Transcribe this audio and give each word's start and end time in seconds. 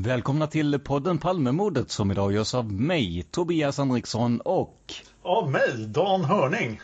Välkomna 0.00 0.46
till 0.46 0.78
podden 0.78 1.18
Palmemordet 1.18 1.90
som 1.90 2.10
idag 2.10 2.32
görs 2.32 2.54
av 2.54 2.72
mig, 2.72 3.26
Tobias 3.30 3.78
Henriksson 3.78 4.40
och... 4.40 4.94
Av 5.22 5.50
mig, 5.50 5.86
Dan 5.86 6.24
Hörning. 6.24 6.80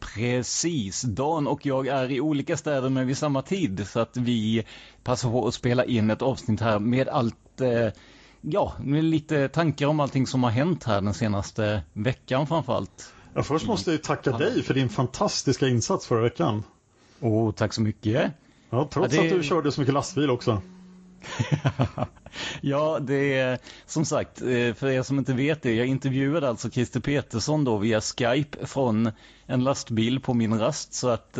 Precis, 0.00 1.02
Dan 1.02 1.46
och 1.46 1.66
jag 1.66 1.86
är 1.86 2.10
i 2.10 2.20
olika 2.20 2.56
städer 2.56 2.88
men 2.88 3.06
vid 3.06 3.18
samma 3.18 3.42
tid 3.42 3.88
så 3.88 4.00
att 4.00 4.16
vi 4.16 4.66
passar 5.02 5.30
på 5.30 5.46
att 5.46 5.54
spela 5.54 5.84
in 5.84 6.10
ett 6.10 6.22
avsnitt 6.22 6.60
här 6.60 6.78
med 6.78 7.08
allt, 7.08 7.60
eh, 7.60 7.88
ja, 8.40 8.72
med 8.80 9.04
lite 9.04 9.48
tankar 9.48 9.86
om 9.86 10.00
allting 10.00 10.26
som 10.26 10.42
har 10.42 10.50
hänt 10.50 10.84
här 10.84 11.00
den 11.00 11.14
senaste 11.14 11.82
veckan 11.92 12.46
framförallt. 12.46 13.14
Ja, 13.34 13.42
först 13.42 13.66
måste 13.66 13.90
jag 13.90 14.02
tacka 14.02 14.38
dig 14.38 14.62
för 14.62 14.74
din 14.74 14.88
fantastiska 14.88 15.68
insats 15.68 16.06
förra 16.06 16.22
veckan. 16.22 16.62
Åh, 17.20 17.48
oh, 17.48 17.52
tack 17.52 17.72
så 17.72 17.82
mycket. 17.82 18.32
Ja, 18.70 18.88
trots 18.92 19.14
ja, 19.14 19.22
det... 19.22 19.28
att 19.28 19.36
du 19.36 19.42
körde 19.42 19.72
så 19.72 19.80
mycket 19.80 19.94
lastbil 19.94 20.30
också. 20.30 20.62
ja, 22.60 22.98
det 23.00 23.38
är 23.38 23.58
som 23.86 24.04
sagt, 24.04 24.42
eh, 24.42 24.74
för 24.74 24.86
er 24.86 25.02
som 25.02 25.18
inte 25.18 25.32
vet 25.32 25.62
det, 25.62 25.74
jag 25.74 25.86
intervjuade 25.86 26.48
alltså 26.48 26.70
Christer 26.70 27.00
Petersson 27.00 27.64
då 27.64 27.78
via 27.78 28.00
Skype 28.00 28.66
från 28.66 29.10
en 29.46 29.64
lastbil 29.64 30.20
på 30.20 30.34
min 30.34 30.58
rast 30.58 30.94
så 30.94 31.08
att 31.08 31.38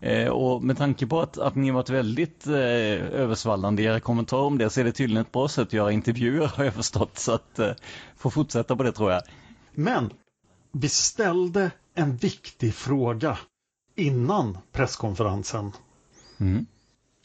eh, 0.00 0.28
och 0.28 0.62
med 0.62 0.78
tanke 0.78 1.06
på 1.06 1.20
att, 1.20 1.38
att 1.38 1.54
ni 1.54 1.70
varit 1.70 1.90
väldigt 1.90 2.46
eh, 2.46 2.54
översvallande 2.54 3.82
i 3.82 3.84
era 3.84 4.00
kommentarer 4.00 4.42
om 4.42 4.58
det 4.58 4.70
så 4.70 4.80
är 4.80 4.84
det 4.84 4.92
tydligen 4.92 5.22
ett 5.22 5.32
bra 5.32 5.48
sätt 5.48 5.66
att 5.66 5.72
göra 5.72 5.92
intervjuer 5.92 6.46
har 6.56 6.64
jag 6.64 6.74
förstått 6.74 7.18
så 7.18 7.32
att 7.32 7.58
eh, 7.58 7.72
får 8.16 8.30
fortsätta 8.30 8.76
på 8.76 8.82
det 8.82 8.92
tror 8.92 9.12
jag. 9.12 9.22
Men 9.74 10.10
vi 10.72 10.88
ställde 10.88 11.70
en 11.94 12.16
viktig 12.16 12.74
fråga 12.74 13.38
innan 13.96 14.58
presskonferensen. 14.72 15.72
Mm 16.40 16.66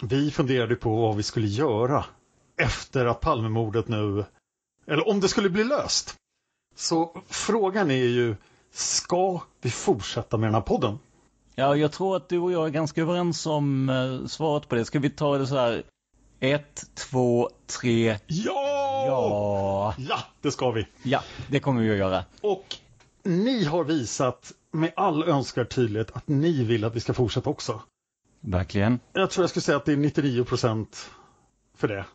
vi 0.02 0.31
funderade 0.31 0.75
på 0.75 0.96
vad 0.96 1.16
vi 1.16 1.24
skulle 1.24 1.47
göra 1.47 2.06
efter 2.58 3.06
att 3.06 3.22
Palmemordet 3.22 3.88
nu, 3.88 4.25
eller 4.88 5.08
om 5.08 5.19
det 5.19 5.28
skulle 5.28 5.50
bli 5.50 5.63
löst. 5.63 6.16
Så 6.75 7.22
frågan 7.28 7.91
är 7.91 7.96
ju, 7.96 8.35
ska 8.72 9.41
vi 9.62 9.69
fortsätta 9.69 10.38
med 10.38 10.47
den 10.47 10.53
här 10.53 10.62
podden? 10.62 11.00
Ja, 11.56 11.75
jag 11.75 11.91
tror 11.91 12.16
att 12.16 12.30
du 12.30 12.40
och 12.40 12.52
jag 12.52 12.66
är 12.66 12.69
ganska 12.69 13.02
överens 13.02 13.46
om 13.46 13.90
eh, 13.90 14.28
svaret 14.28 14.68
på 14.68 14.75
det. 14.75 14.85
Ska 14.85 15.00
vi 15.00 15.09
ta 15.09 15.38
det 15.38 15.47
så 15.47 15.56
här? 15.56 15.84
Ett, 16.40 16.85
två, 16.94 17.50
tre. 17.66 18.19
Ja! 18.28 19.06
Ja! 19.08 19.96
Ja, 19.97 20.19
det 20.41 20.52
ska 20.52 20.72
vi. 20.72 20.88
Ja, 21.03 21.24
det 21.47 21.59
kommer 21.59 21.81
vi 21.81 21.91
att 21.91 21.97
göra. 21.97 22.24
Och 22.41 22.75
ni 23.24 23.64
har 23.64 23.84
visat 23.84 24.52
med 24.72 24.94
all 24.96 25.24
önskvärd 25.24 25.69
tydlighet 25.69 26.12
att 26.16 26.28
ni 26.28 26.64
vill 26.64 26.84
att 26.84 26.96
vi 26.96 27.00
ska 27.00 27.14
fortsätta 27.14 27.50
också. 27.50 27.81
Verkligen. 28.42 29.00
Jag 29.14 29.30
tror 29.30 29.44
jag 29.44 29.50
skulle 29.50 29.64
säga 29.64 29.78
att 29.78 29.86
det 29.86 29.92
är 29.92 29.98
99 29.98 30.44
procent 30.44 31.09
för 31.75 31.88
det. 31.88 32.06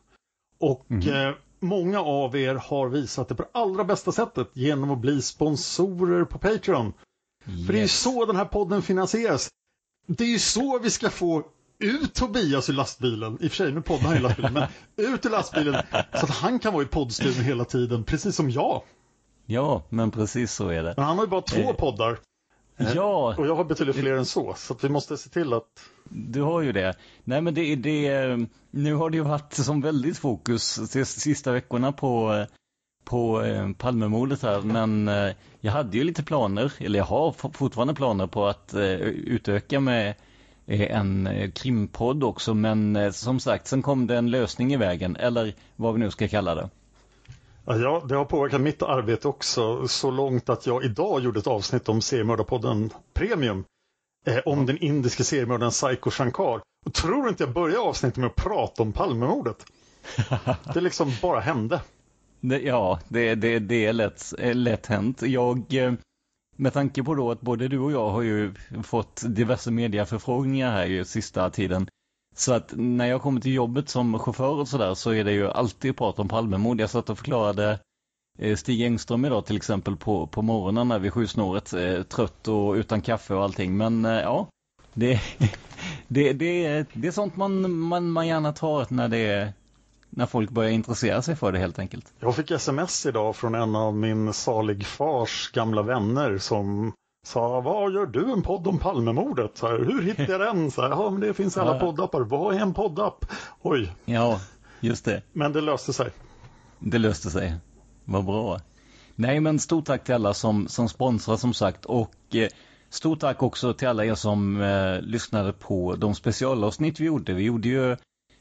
Och 0.59 0.91
mm. 0.91 1.29
eh, 1.29 1.35
många 1.61 2.01
av 2.01 2.37
er 2.37 2.55
har 2.55 2.89
visat 2.89 3.29
det 3.29 3.35
på 3.35 3.43
det 3.43 3.49
allra 3.53 3.85
bästa 3.85 4.13
sättet 4.13 4.51
genom 4.53 4.91
att 4.91 4.99
bli 4.99 5.23
sponsorer 5.23 6.25
på 6.25 6.39
Patreon. 6.39 6.93
Yes. 7.47 7.67
För 7.67 7.73
det 7.73 7.79
är 7.79 7.83
ju 7.83 7.89
så 7.89 8.25
den 8.25 8.37
här 8.37 8.45
podden 8.45 8.83
finansieras. 8.83 9.49
Det 10.07 10.25
är 10.25 10.29
ju 10.29 10.39
så 10.39 10.79
vi 10.79 10.91
ska 10.91 11.11
få 11.11 11.45
ut 11.79 12.15
Tobias 12.15 12.71
ur 12.71 12.75
lastbilen, 12.75 13.39
i 13.41 13.47
och 13.47 13.51
för 13.51 13.57
sig 13.57 13.73
nu 13.73 13.83
poddar 13.83 14.03
han 14.03 14.17
i 14.17 14.21
lastbilen, 14.21 14.53
men 14.53 14.69
ut 14.97 15.27
ur 15.27 15.31
lastbilen 15.31 15.83
så 15.91 16.27
att 16.27 16.31
han 16.31 16.59
kan 16.59 16.73
vara 16.73 16.83
i 16.83 16.87
poddstudion 16.87 17.45
hela 17.45 17.65
tiden, 17.65 18.05
precis 18.05 18.37
som 18.37 18.51
jag. 18.51 18.83
Ja, 19.47 19.83
men 19.89 20.11
precis 20.11 20.53
så 20.53 20.69
är 20.69 20.83
det. 20.83 20.95
Men 20.97 21.05
han 21.05 21.17
har 21.17 21.25
ju 21.25 21.31
bara 21.31 21.41
två 21.41 21.71
eh. 21.71 21.73
poddar. 21.73 22.19
Ja. 22.77 23.35
Och 23.39 23.47
jag 23.47 23.57
har 23.57 23.65
betydligt 23.65 23.97
fler 23.97 24.13
än 24.13 24.27
så, 24.27 24.55
så 24.57 24.77
vi 24.83 24.89
måste 24.89 25.17
se 25.17 25.31
till 25.31 25.53
att... 25.53 25.67
Du 26.05 26.43
har 26.43 26.61
ju 26.61 26.73
det. 26.73 26.95
Nej 27.25 27.41
men 27.41 27.55
det, 27.55 27.77
det 27.77 28.47
nu 28.71 28.95
har 28.95 29.11
det 29.11 29.17
ju 29.17 29.23
varit 29.23 29.55
som 29.55 29.81
väldigt 29.81 30.19
fokus 30.19 30.77
de 30.93 31.05
sista 31.05 31.53
veckorna 31.53 31.93
på, 31.93 32.47
på 33.05 33.43
eh, 33.43 33.73
Palmemordet 33.73 34.43
här. 34.43 34.61
Men 34.61 35.09
eh, 35.09 35.33
jag 35.61 35.73
hade 35.73 35.99
ju 35.99 36.05
lite 36.05 36.23
planer, 36.23 36.73
eller 36.79 36.99
jag 36.99 37.07
har 37.07 37.33
fortfarande 37.53 37.95
planer 37.95 38.27
på 38.27 38.47
att 38.47 38.75
eh, 38.75 38.93
utöka 39.01 39.81
med 39.81 40.15
en 40.67 41.29
krimpodd 41.55 42.25
också. 42.25 42.55
Men 42.55 43.13
som 43.13 43.41
sagt, 43.41 43.67
sen 43.67 43.83
kom 43.83 44.07
det 44.07 44.17
en 44.17 44.31
lösning 44.31 44.73
i 44.73 44.77
vägen, 44.77 45.17
eller 45.17 45.55
vad 45.77 45.95
vi 45.95 46.01
nu 46.01 46.11
ska 46.11 46.29
kalla 46.29 46.55
det. 46.55 46.69
Ja, 47.65 48.05
det 48.09 48.15
har 48.15 48.25
påverkat 48.25 48.61
mitt 48.61 48.83
arbete 48.83 49.29
också 49.29 49.89
så 49.89 50.11
långt 50.11 50.49
att 50.49 50.67
jag 50.67 50.85
idag 50.85 51.21
gjorde 51.21 51.41
ett 51.41 51.47
avsnitt 51.47 51.89
om 51.89 52.01
seriemördarpodden 52.01 52.91
Premium 53.15 53.65
eh, 54.27 54.39
om 54.39 54.67
den 54.67 54.79
indiska 54.79 55.25
seriemördaren 55.25 55.71
Psycho 55.71 56.11
Shankar. 56.11 56.61
Och 56.87 56.95
tror 56.95 57.29
inte 57.29 57.43
jag 57.43 57.53
började 57.53 57.81
avsnittet 57.81 58.17
med 58.17 58.27
att 58.27 58.37
prata 58.37 58.83
om 58.83 58.93
Palmemordet? 58.93 59.67
det 60.75 60.81
liksom 60.81 61.13
bara 61.23 61.41
hände. 61.41 61.81
Ja, 62.63 63.01
det, 63.09 63.35
det, 63.35 63.59
det 63.59 63.87
är 63.87 63.93
lätt, 63.93 64.33
lätt 64.39 64.87
hänt. 64.87 65.23
Jag, 65.23 65.75
eh, 65.75 65.93
med 66.57 66.73
tanke 66.73 67.03
på 67.03 67.15
då 67.15 67.31
att 67.31 67.41
både 67.41 67.69
du 67.69 67.79
och 67.79 67.93
jag 67.93 68.11
har 68.11 68.23
ju 68.23 68.55
fått 68.85 69.23
diverse 69.27 69.71
mediaförfrågningar 69.71 70.73
här 70.73 70.87
ju 70.87 71.05
sista 71.05 71.51
tiden 71.51 71.87
så 72.35 72.53
att 72.53 72.73
när 72.77 73.07
jag 73.07 73.23
kommer 73.23 73.41
till 73.41 73.55
jobbet 73.55 73.89
som 73.89 74.19
chaufför 74.19 74.55
och 74.55 74.69
sådär 74.69 74.95
så 74.95 75.11
är 75.11 75.25
det 75.25 75.33
ju 75.33 75.51
alltid 75.51 75.97
prat 75.97 76.19
om 76.19 76.29
Palmemord. 76.29 76.81
Jag 76.81 76.91
satt 76.91 77.11
och 77.11 77.19
förklarade 77.19 77.79
eh, 78.39 78.57
Stig 78.57 78.83
Engström 78.83 79.25
idag 79.25 79.47
till 79.47 79.57
exempel 79.57 79.97
på, 79.97 80.27
på 80.27 80.43
morgonen 80.43 80.89
när 80.89 80.99
vi 80.99 81.11
sjusnåret, 81.11 81.73
eh, 81.73 82.03
trött 82.03 82.49
och 82.49 82.75
utan 82.75 83.01
kaffe 83.01 83.35
och 83.35 83.43
allting. 83.43 83.77
Men 83.77 84.05
eh, 84.05 84.21
ja, 84.21 84.49
det, 84.95 85.21
det, 86.09 86.33
det, 86.33 86.85
det 86.93 87.09
är 87.09 87.13
sånt 87.13 87.37
man, 87.37 87.73
man, 87.79 88.11
man 88.11 88.27
gärna 88.27 88.53
tar 88.53 88.87
när 88.89 89.09
det 89.09 89.19
är 89.19 89.53
när 90.11 90.27
folk 90.27 90.51
börjar 90.51 90.71
intressera 90.71 91.23
sig 91.23 91.37
för 91.37 91.53
det 91.53 91.59
helt 91.59 91.79
enkelt. 91.79 92.13
Jag 92.21 92.37
fick 92.37 92.51
sms 92.51 93.07
idag 93.07 93.37
från 93.37 93.55
en 93.55 93.77
av 93.77 93.95
min 93.95 94.33
salig 94.33 94.87
fars 94.87 95.51
gamla 95.53 95.83
vänner 95.83 96.39
som 96.39 96.93
sa, 97.25 97.61
vad 97.61 97.93
gör 97.93 98.07
du 98.07 98.33
en 98.33 98.43
podd 98.43 98.67
om 98.67 98.79
Palmemordet? 98.79 99.51
Så 99.59 99.67
här, 99.69 99.79
Hur 99.79 100.03
hittar 100.03 100.29
jag 100.29 100.41
den? 100.41 100.71
Så 100.71 100.83
här, 100.83 100.89
ja, 100.91 101.11
men 101.11 101.21
det 101.21 101.35
finns 101.35 101.57
alla 101.57 101.79
poddappar. 101.81 102.21
Vad 102.21 102.55
är 102.55 102.61
en 102.61 102.75
poddapp? 102.75 103.25
Oj, 103.63 103.93
Ja, 104.05 104.41
just 104.81 105.05
det. 105.05 105.23
men 105.33 105.53
det 105.53 105.61
löste 105.61 105.93
sig. 105.93 106.11
Det 106.79 106.99
löste 106.99 107.31
sig. 107.31 107.55
Vad 108.05 108.25
bra. 108.25 108.61
Nej, 109.15 109.41
men 109.41 109.59
stort 109.59 109.85
tack 109.87 110.05
till 110.05 110.15
alla 110.15 110.35
som, 110.35 110.69
som 110.69 110.89
sponsrar 110.89 111.37
som 111.37 111.55
sagt 111.55 111.85
och 111.85 112.15
eh, 112.35 112.49
stort 112.91 113.21
tack 113.21 113.43
också 113.43 113.75
till 113.75 113.89
alla 113.89 114.05
er 114.05 114.15
som 114.15 114.61
eh, 114.63 115.01
lyssnade 115.01 115.53
på 115.53 115.95
de 115.97 116.15
specialavsnitt 116.15 117.01
vi 117.01 117.05
gjorde. 117.05 117.33
Vi 117.33 117.43
gjorde 117.43 117.69
ju, 117.69 117.93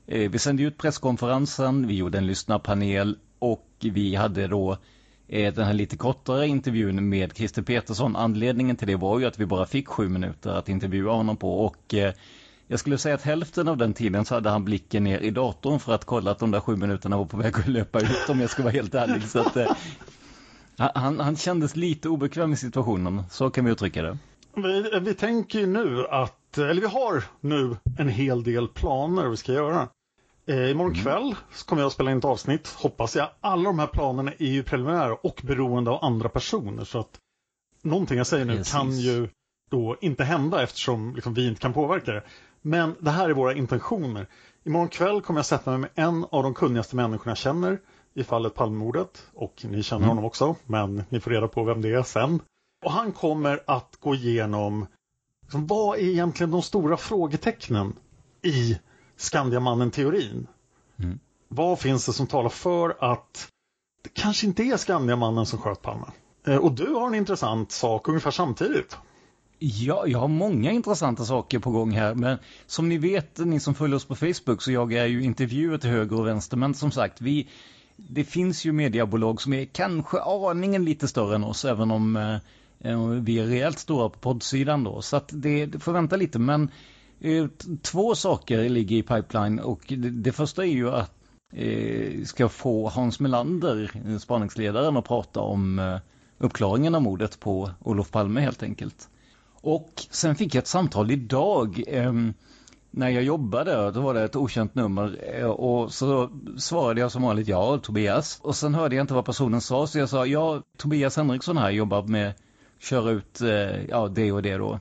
eh, 0.07 0.29
vi 0.31 0.39
sände 0.39 0.63
ut 0.63 0.77
presskonferensen, 0.77 1.87
vi 1.87 1.95
gjorde 1.95 2.17
en 2.17 2.27
lyssnarpanel 2.27 3.17
och 3.39 3.67
vi 3.79 4.15
hade 4.15 4.47
då 4.47 4.77
Eh, 5.31 5.53
den 5.53 5.65
här 5.65 5.73
lite 5.73 5.97
kortare 5.97 6.47
intervjun 6.47 7.09
med 7.09 7.35
Christer 7.35 7.61
Petersson. 7.61 8.15
Anledningen 8.15 8.75
till 8.75 8.87
det 8.87 8.95
var 8.95 9.19
ju 9.19 9.25
att 9.25 9.39
vi 9.39 9.45
bara 9.45 9.65
fick 9.65 9.87
sju 9.87 10.09
minuter 10.09 10.49
att 10.49 10.69
intervjua 10.69 11.11
honom 11.11 11.37
på 11.37 11.65
och 11.65 11.93
eh, 11.93 12.13
jag 12.67 12.79
skulle 12.79 12.97
säga 12.97 13.15
att 13.15 13.21
hälften 13.21 13.67
av 13.67 13.77
den 13.77 13.93
tiden 13.93 14.25
så 14.25 14.35
hade 14.35 14.49
han 14.49 14.65
blicken 14.65 15.03
ner 15.03 15.19
i 15.19 15.31
datorn 15.31 15.79
för 15.79 15.93
att 15.93 16.05
kolla 16.05 16.31
att 16.31 16.39
de 16.39 16.51
där 16.51 16.59
sju 16.59 16.75
minuterna 16.75 17.17
var 17.17 17.25
på 17.25 17.37
väg 17.37 17.55
att 17.55 17.67
löpa 17.67 17.99
ut 17.99 18.29
om 18.29 18.39
jag 18.39 18.49
ska 18.49 18.63
vara 18.63 18.73
helt 18.73 18.95
ärlig. 18.95 19.23
Så 19.23 19.39
att, 19.39 19.57
eh, 19.57 19.71
han, 20.77 21.19
han 21.19 21.35
kändes 21.35 21.75
lite 21.75 22.09
obekväm 22.09 22.53
i 22.53 22.55
situationen, 22.55 23.23
så 23.29 23.49
kan 23.49 23.65
vi 23.65 23.71
uttrycka 23.71 24.01
det. 24.01 24.17
Vi, 24.55 24.99
vi 25.01 25.13
tänker 25.13 25.59
ju 25.59 25.65
nu 25.65 26.07
att, 26.07 26.57
eller 26.57 26.81
vi 26.81 26.87
har 26.87 27.23
nu 27.39 27.75
en 27.97 28.09
hel 28.09 28.43
del 28.43 28.67
planer 28.67 29.29
vi 29.29 29.37
ska 29.37 29.53
göra. 29.53 29.87
Eh, 30.51 30.71
imorgon 30.71 30.94
kväll 30.95 31.36
så 31.51 31.65
kommer 31.65 31.81
jag 31.81 31.88
att 31.88 31.94
spela 31.94 32.12
in 32.12 32.18
ett 32.18 32.25
avsnitt, 32.25 32.68
hoppas 32.68 33.15
jag. 33.15 33.30
Alla 33.42 33.63
de 33.63 33.80
här 33.80 33.88
planerna 33.88 34.31
är 34.31 34.51
ju 34.51 34.63
preliminära 34.63 35.13
och 35.13 35.42
beroende 35.44 35.92
av 35.92 36.06
andra 36.06 36.30
personer. 36.30 36.83
Så 36.83 37.00
att 37.00 37.19
någonting 37.81 38.18
jag 38.18 38.27
säger 38.27 38.45
nu 38.45 38.57
Precis. 38.57 38.74
kan 38.74 38.92
ju 38.92 39.30
då 39.69 39.98
inte 40.01 40.24
hända 40.24 40.63
eftersom 40.63 41.15
liksom, 41.15 41.33
vi 41.33 41.48
inte 41.48 41.62
kan 41.62 41.74
påverka 41.74 42.12
det. 42.12 42.24
Men 42.62 42.95
det 43.00 43.12
här 43.12 43.30
är 43.30 43.33
våra 43.33 43.53
intentioner. 43.53 44.27
Imorgon 44.63 44.88
kväll 44.88 45.21
kommer 45.21 45.39
jag 45.39 45.45
sätta 45.45 45.69
mig 45.71 45.80
med 45.80 45.89
en 45.95 46.25
av 46.31 46.44
de 46.44 46.53
kunnigaste 46.53 46.95
människorna 46.95 47.31
jag 47.31 47.38
känner 47.38 47.80
i 48.13 48.24
fallet 48.24 48.53
Palmemordet. 48.53 49.27
Och 49.33 49.65
ni 49.69 49.83
känner 49.83 50.07
honom 50.07 50.25
också, 50.25 50.56
men 50.65 51.03
ni 51.09 51.19
får 51.19 51.31
reda 51.31 51.48
på 51.48 51.63
vem 51.63 51.81
det 51.81 51.94
är 51.94 52.03
sen. 52.03 52.39
Och 52.86 52.92
han 52.92 53.12
kommer 53.12 53.63
att 53.68 53.98
gå 54.00 54.15
igenom 54.15 54.88
liksom, 55.42 55.68
vad 55.68 55.98
är 55.98 56.03
egentligen 56.03 56.51
de 56.51 56.62
stora 56.62 56.98
frågetecknen 56.98 57.94
i 58.42 58.77
Skandiamannen-teorin? 59.21 60.47
Mm. 61.00 61.19
Vad 61.47 61.79
finns 61.79 62.06
det 62.06 62.13
som 62.13 62.27
talar 62.27 62.50
för 62.50 63.12
att 63.12 63.47
det 64.03 64.09
kanske 64.13 64.47
inte 64.47 64.63
är 64.63 64.77
Skandiamannen 64.77 65.45
som 65.45 65.59
sköt 65.59 65.81
Palme? 65.81 66.06
Eh, 66.47 66.56
Och 66.57 66.71
du 66.71 66.94
har 66.94 67.07
en 67.07 67.15
intressant 67.15 67.71
sak 67.71 68.07
ungefär 68.07 68.31
samtidigt. 68.31 68.97
Ja, 69.59 70.03
jag 70.07 70.19
har 70.19 70.27
många 70.27 70.71
intressanta 70.71 71.25
saker 71.25 71.59
på 71.59 71.71
gång 71.71 71.91
här, 71.91 72.15
men 72.15 72.38
som 72.65 72.89
ni 72.89 72.97
vet, 72.97 73.38
ni 73.38 73.59
som 73.59 73.75
följer 73.75 73.95
oss 73.95 74.06
på 74.06 74.15
Facebook, 74.15 74.62
så 74.62 74.71
jag 74.71 74.94
är 74.94 75.06
ju 75.06 75.24
intervjuer 75.24 75.77
till 75.77 75.89
höger 75.89 76.19
och 76.19 76.27
vänster, 76.27 76.57
men 76.57 76.74
som 76.74 76.91
sagt, 76.91 77.21
vi, 77.21 77.50
det 77.95 78.24
finns 78.24 78.65
ju 78.65 78.71
mediebolag 78.71 79.41
som 79.41 79.53
är 79.53 79.65
kanske 79.65 80.21
aningen 80.21 80.85
lite 80.85 81.07
större 81.07 81.35
än 81.35 81.44
oss, 81.44 81.65
även 81.65 81.91
om 81.91 82.15
eh, 82.15 82.39
vi 83.21 83.39
är 83.39 83.45
rejält 83.45 83.79
stora 83.79 84.09
på 84.09 84.19
poddsidan 84.19 84.83
då, 84.83 85.01
så 85.01 85.17
att 85.17 85.29
det, 85.33 85.65
det 85.65 85.79
får 85.79 85.94
vänta 85.94 86.15
lite, 86.15 86.39
men 86.39 86.63
eh, 86.63 86.69
Eh, 87.23 87.47
två 87.81 88.15
saker 88.15 88.69
ligger 88.69 88.95
i 88.97 89.03
pipeline 89.03 89.59
och 89.59 89.94
det, 90.12 90.31
första 90.31 90.65
är 90.65 90.69
ju 90.69 90.89
att 90.89 91.13
eh, 91.53 92.23
ska 92.23 92.50
få 92.50 92.89
Hans 92.89 93.19
Melander, 93.19 93.91
eh, 94.07 94.18
spaningsledaren, 94.18 94.97
att 94.97 95.06
prata 95.06 95.39
om 95.39 96.00
uppklaringen 96.38 96.95
av 96.95 97.01
mordet 97.01 97.39
på 97.39 97.69
Olof 97.79 98.12
Palme 98.12 98.41
helt 98.41 98.63
enkelt. 98.63 99.09
Och 99.53 99.91
sen 100.09 100.35
fick 100.35 100.56
jag 100.56 100.62
ett 100.62 100.68
samtal 100.68 101.12
idag 101.12 101.83
när 102.91 103.09
jag 103.09 103.24
jobbade, 103.24 103.91
då 103.91 104.01
var 104.01 104.13
det 104.13 104.24
ett 104.24 104.35
okänt 104.35 104.75
nummer 104.75 105.44
och 105.45 105.94
så 105.94 106.29
svarade 106.57 107.01
jag 107.01 107.12
som 107.12 107.21
vanligt 107.21 107.47
ja, 107.47 107.77
Tobias. 107.77 108.39
Och 108.41 108.56
sen 108.56 108.75
hörde 108.75 108.95
jag 108.95 109.03
inte 109.03 109.13
vad 109.13 109.25
personen 109.25 109.62
sa 109.62 109.88
så 109.88 110.00
jag 110.00 110.09
sa 110.09 110.25
ja, 110.25 110.62
Tobias 110.77 111.17
Henriksson 111.17 111.57
här 111.57 111.71
jobbar 111.71 112.03
med 112.03 112.29
att 112.29 112.35
köra 112.79 113.12
ut 113.12 113.41
ja, 113.89 114.07
det 114.07 114.31
och 114.31 114.41
det 114.41 114.57
då. 114.57 114.79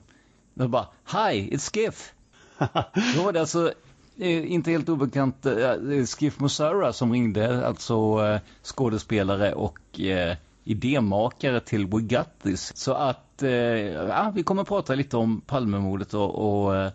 Och 0.55 0.71
bara, 0.71 0.87
hi, 1.07 1.57
it's 1.57 1.75
Skiff. 1.75 2.15
då 3.17 3.23
var 3.23 3.33
det 3.33 3.41
alltså 3.41 3.73
inte 4.17 4.71
helt 4.71 4.89
obekant 4.89 5.47
eh, 5.47 5.75
Skiff 6.19 6.41
Musara 6.41 6.93
som 6.93 7.13
ringde, 7.13 7.67
alltså 7.67 7.95
eh, 8.27 8.41
skådespelare 8.63 9.53
och 9.53 10.01
eh, 10.01 10.37
idémakare 10.65 11.61
till 11.61 11.87
We 11.87 12.01
Got 12.01 12.29
This. 12.43 12.77
Så 12.77 12.93
att 12.93 13.43
eh, 13.43 13.51
ja, 13.51 14.33
vi 14.35 14.43
kommer 14.43 14.63
att 14.63 14.69
prata 14.69 14.95
lite 14.95 15.17
om 15.17 15.41
Palmemordet 15.41 16.15
och, 16.15 16.65
och 16.65 16.77
eh, 16.77 16.93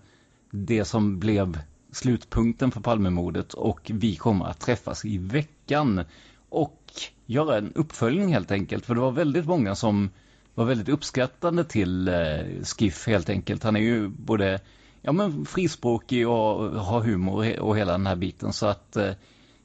det 0.51 0.85
som 0.85 1.19
blev 1.19 1.59
slutpunkten 1.91 2.71
för 2.71 2.81
Palmemordet 2.81 3.53
och 3.53 3.91
vi 3.94 4.15
kommer 4.15 4.45
att 4.45 4.59
träffas 4.59 5.06
i 5.06 5.17
veckan 5.17 6.03
och 6.50 6.81
göra 7.25 7.57
en 7.57 7.73
uppföljning 7.75 8.33
helt 8.33 8.51
enkelt. 8.51 8.85
För 8.85 8.95
det 8.95 9.01
var 9.01 9.12
väldigt 9.12 9.45
många 9.45 9.75
som 9.75 10.09
var 10.53 10.65
väldigt 10.65 10.89
uppskattande 10.89 11.63
till 11.63 12.07
eh, 12.07 12.63
Skiff 12.63 13.07
helt 13.07 13.29
enkelt. 13.29 13.63
Han 13.63 13.75
är 13.75 13.79
ju 13.79 14.07
både 14.07 14.59
ja, 15.05 15.11
men 15.11 15.45
frispråkig 15.45 16.27
och 16.27 16.35
har 16.71 17.01
humor 17.01 17.59
och 17.59 17.77
hela 17.77 17.91
den 17.91 18.07
här 18.07 18.15
biten. 18.15 18.53
Så 18.53 18.65
att 18.65 18.95
eh, 18.95 19.11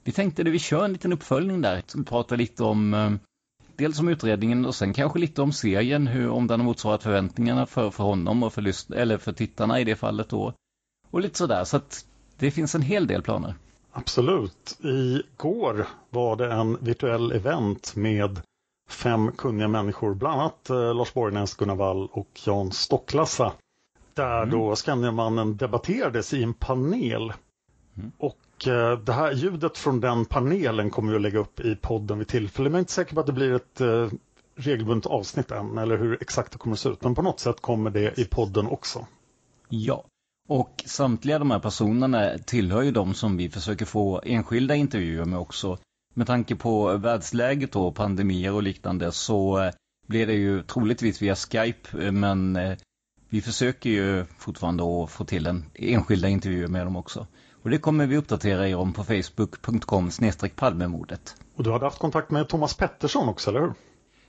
vi 0.05 0.13
tänkte 0.13 0.43
att 0.43 0.49
vi 0.49 0.59
kör 0.59 0.85
en 0.85 0.93
liten 0.93 1.13
uppföljning 1.13 1.61
där. 1.61 1.83
Vi 1.95 2.05
pratar 2.05 2.37
lite 2.37 2.65
om 2.65 2.95
eh, 2.95 3.11
dels 3.77 4.01
om 4.01 4.09
utredningen 4.09 4.67
och 4.67 4.75
sen 4.75 4.93
kanske 4.93 5.19
lite 5.19 5.43
om 5.43 5.53
serien, 5.53 6.07
hur, 6.07 6.31
om 6.31 6.47
den 6.47 6.61
har 6.61 6.65
motsvarat 6.65 7.03
förväntningarna 7.03 7.67
för, 7.67 7.91
för 7.91 8.05
honom 8.05 8.43
och 8.43 8.53
för, 8.53 8.63
lys- 8.63 8.95
eller 8.95 9.19
för 9.19 9.33
tittarna 9.33 9.81
i 9.81 9.85
det 9.85 9.97
fallet 9.97 10.29
då. 10.29 10.53
Och 11.11 11.21
lite 11.21 11.39
sådär, 11.39 11.65
så 11.65 11.77
att 11.77 12.07
det 12.39 12.51
finns 12.51 12.75
en 12.75 12.83
hel 12.83 13.07
del 13.07 13.23
planer. 13.23 13.55
Absolut. 13.93 14.79
Igår 14.83 15.87
var 16.11 16.37
det 16.37 16.53
en 16.53 16.79
virtuell 16.81 17.33
event 17.33 17.97
med 17.97 18.41
fem 18.89 19.33
kunniga 19.33 19.69
människor, 19.69 20.15
bland 20.15 20.41
annat 20.41 20.71
eh, 20.71 20.95
Lars 20.95 21.15
Borgnäs, 21.15 21.55
Gunnar 21.55 21.75
Wall 21.75 22.09
och 22.13 22.41
Jan 22.47 22.73
Stocklassa. 22.73 23.53
Där 24.15 24.47
då 24.47 24.77
Skandiamannen 24.77 25.57
debatterades 25.57 26.35
i 26.35 26.43
en 26.43 26.55
panel. 26.55 27.33
Och 28.19 28.67
eh, 28.67 28.99
det 28.99 29.13
här 29.13 29.33
ljudet 29.33 29.79
från 29.79 30.01
den 30.01 30.25
panelen 30.25 30.91
kommer 30.91 31.11
vi 31.11 31.17
att 31.17 31.23
lägga 31.23 31.39
upp 31.39 31.61
i 31.61 31.77
podden 31.77 32.19
vid 32.19 32.29
tillfälle. 32.29 32.69
Men 32.69 32.73
jag 32.73 32.79
är 32.79 32.81
inte 32.81 32.93
säker 32.93 33.15
på 33.15 33.21
att 33.21 33.27
det 33.27 33.33
blir 33.33 33.53
ett 33.53 33.81
eh, 33.81 34.09
regelbundet 34.57 35.07
avsnitt 35.07 35.51
än 35.51 35.79
eller 35.79 35.99
hur 35.99 36.19
exakt 36.23 36.53
det 36.53 36.59
kommer 36.59 36.75
att 36.75 36.81
se 36.81 36.89
ut. 36.89 37.03
Men 37.03 37.15
på 37.15 37.23
något 37.23 37.41
sätt 37.41 37.61
kommer 37.61 37.91
det 37.91 38.19
i 38.19 38.25
podden 38.25 38.67
också. 38.67 39.07
Ja, 39.69 40.05
och 40.49 40.85
samtliga 40.87 41.39
de 41.39 41.51
här 41.51 41.59
personerna 41.59 42.39
tillhör 42.39 42.83
ju 42.83 42.91
de 42.91 43.15
som 43.15 43.37
vi 43.37 43.49
försöker 43.51 43.85
få 43.85 44.21
enskilda 44.25 44.75
intervjuer 44.75 45.25
med 45.25 45.39
också. 45.39 45.79
Med 46.15 46.27
tanke 46.27 46.57
på 46.57 46.97
världsläget 46.97 47.77
och 47.77 47.95
pandemier 47.95 48.53
och 48.53 48.63
liknande 48.63 49.13
så 49.13 49.63
eh, 49.63 49.73
blir 50.07 50.27
det 50.27 50.35
ju 50.35 50.63
troligtvis 50.63 51.23
via 51.23 51.37
Skype 51.37 52.07
eh, 52.07 52.13
men 52.13 52.57
eh, 52.57 52.79
vi 53.31 53.41
försöker 53.41 53.91
ju 53.91 54.25
fortfarande 54.39 54.85
att 54.85 55.11
få 55.11 55.25
till 55.25 55.47
en 55.47 55.65
enskilda 55.75 56.29
intervjuer 56.29 56.69
med 56.69 56.87
dem 56.87 56.97
också. 56.97 57.27
Och 57.63 57.71
det 57.71 57.79
kommer 57.79 58.07
vi 58.07 58.17
uppdatera 58.17 58.69
er 58.69 58.77
om 58.77 58.93
på 58.93 59.05
facebook.com 59.05 60.11
palmemordet. 60.57 61.37
Och 61.57 61.65
du 61.65 61.73
hade 61.73 61.85
haft 61.85 61.99
kontakt 61.99 62.31
med 62.31 62.49
Thomas 62.49 62.75
Pettersson 62.75 63.29
också, 63.29 63.51
eller 63.51 63.61
hur? 63.61 63.73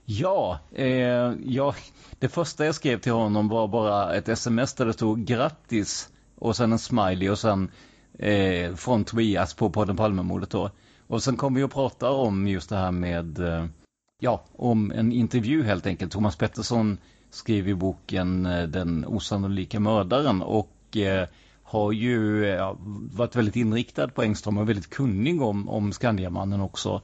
Ja, 0.06 0.60
eh, 0.76 1.34
ja, 1.46 1.76
det 2.20 2.28
första 2.28 2.66
jag 2.66 2.76
skrev 2.76 3.00
till 3.00 3.12
honom 3.12 3.48
var 3.48 3.68
bara 3.68 4.16
ett 4.16 4.30
sms 4.30 4.74
där 4.74 4.86
det 4.86 4.94
stod 4.94 5.26
grattis 5.26 6.10
och 6.36 6.56
sen 6.56 6.72
en 6.72 6.80
smiley 6.80 7.30
och 7.30 7.40
sen 7.40 7.72
eh, 8.20 8.76
från 8.76 9.04
Tobias 9.04 9.54
på 9.54 9.70
podden 9.70 9.98
Palmemordet 9.98 10.50
då. 10.50 10.70
Och 11.08 11.24
sen 11.24 11.38
kom 11.38 11.54
vi 11.54 11.64
att 11.64 11.74
prata 11.74 12.10
om 12.12 12.48
just 12.48 12.70
det 12.70 12.78
här 12.78 12.92
med, 12.92 13.40
eh, 13.40 13.66
ja, 14.20 14.44
om 14.56 14.92
en 14.92 15.12
intervju 15.12 15.64
helt 15.64 15.86
enkelt. 15.86 16.12
Thomas 16.12 16.36
Pettersson 16.36 16.98
skrev 17.32 17.68
i 17.68 17.76
boken 17.76 18.46
eh, 18.46 18.64
Den 18.64 19.06
osannolika 19.06 19.80
mördaren 19.80 20.42
och 20.42 20.98
eh, 20.98 21.28
har 21.64 21.92
ju 21.92 22.46
ja, 22.46 22.78
varit 23.12 23.36
väldigt 23.36 23.56
inriktad 23.56 24.08
på 24.08 24.24
Engström 24.24 24.58
och 24.58 24.70
väldigt 24.70 24.90
kunnig 24.90 25.42
om, 25.42 25.70
om 25.70 25.94
Skandiamannen 25.94 26.62
också. 26.62 27.02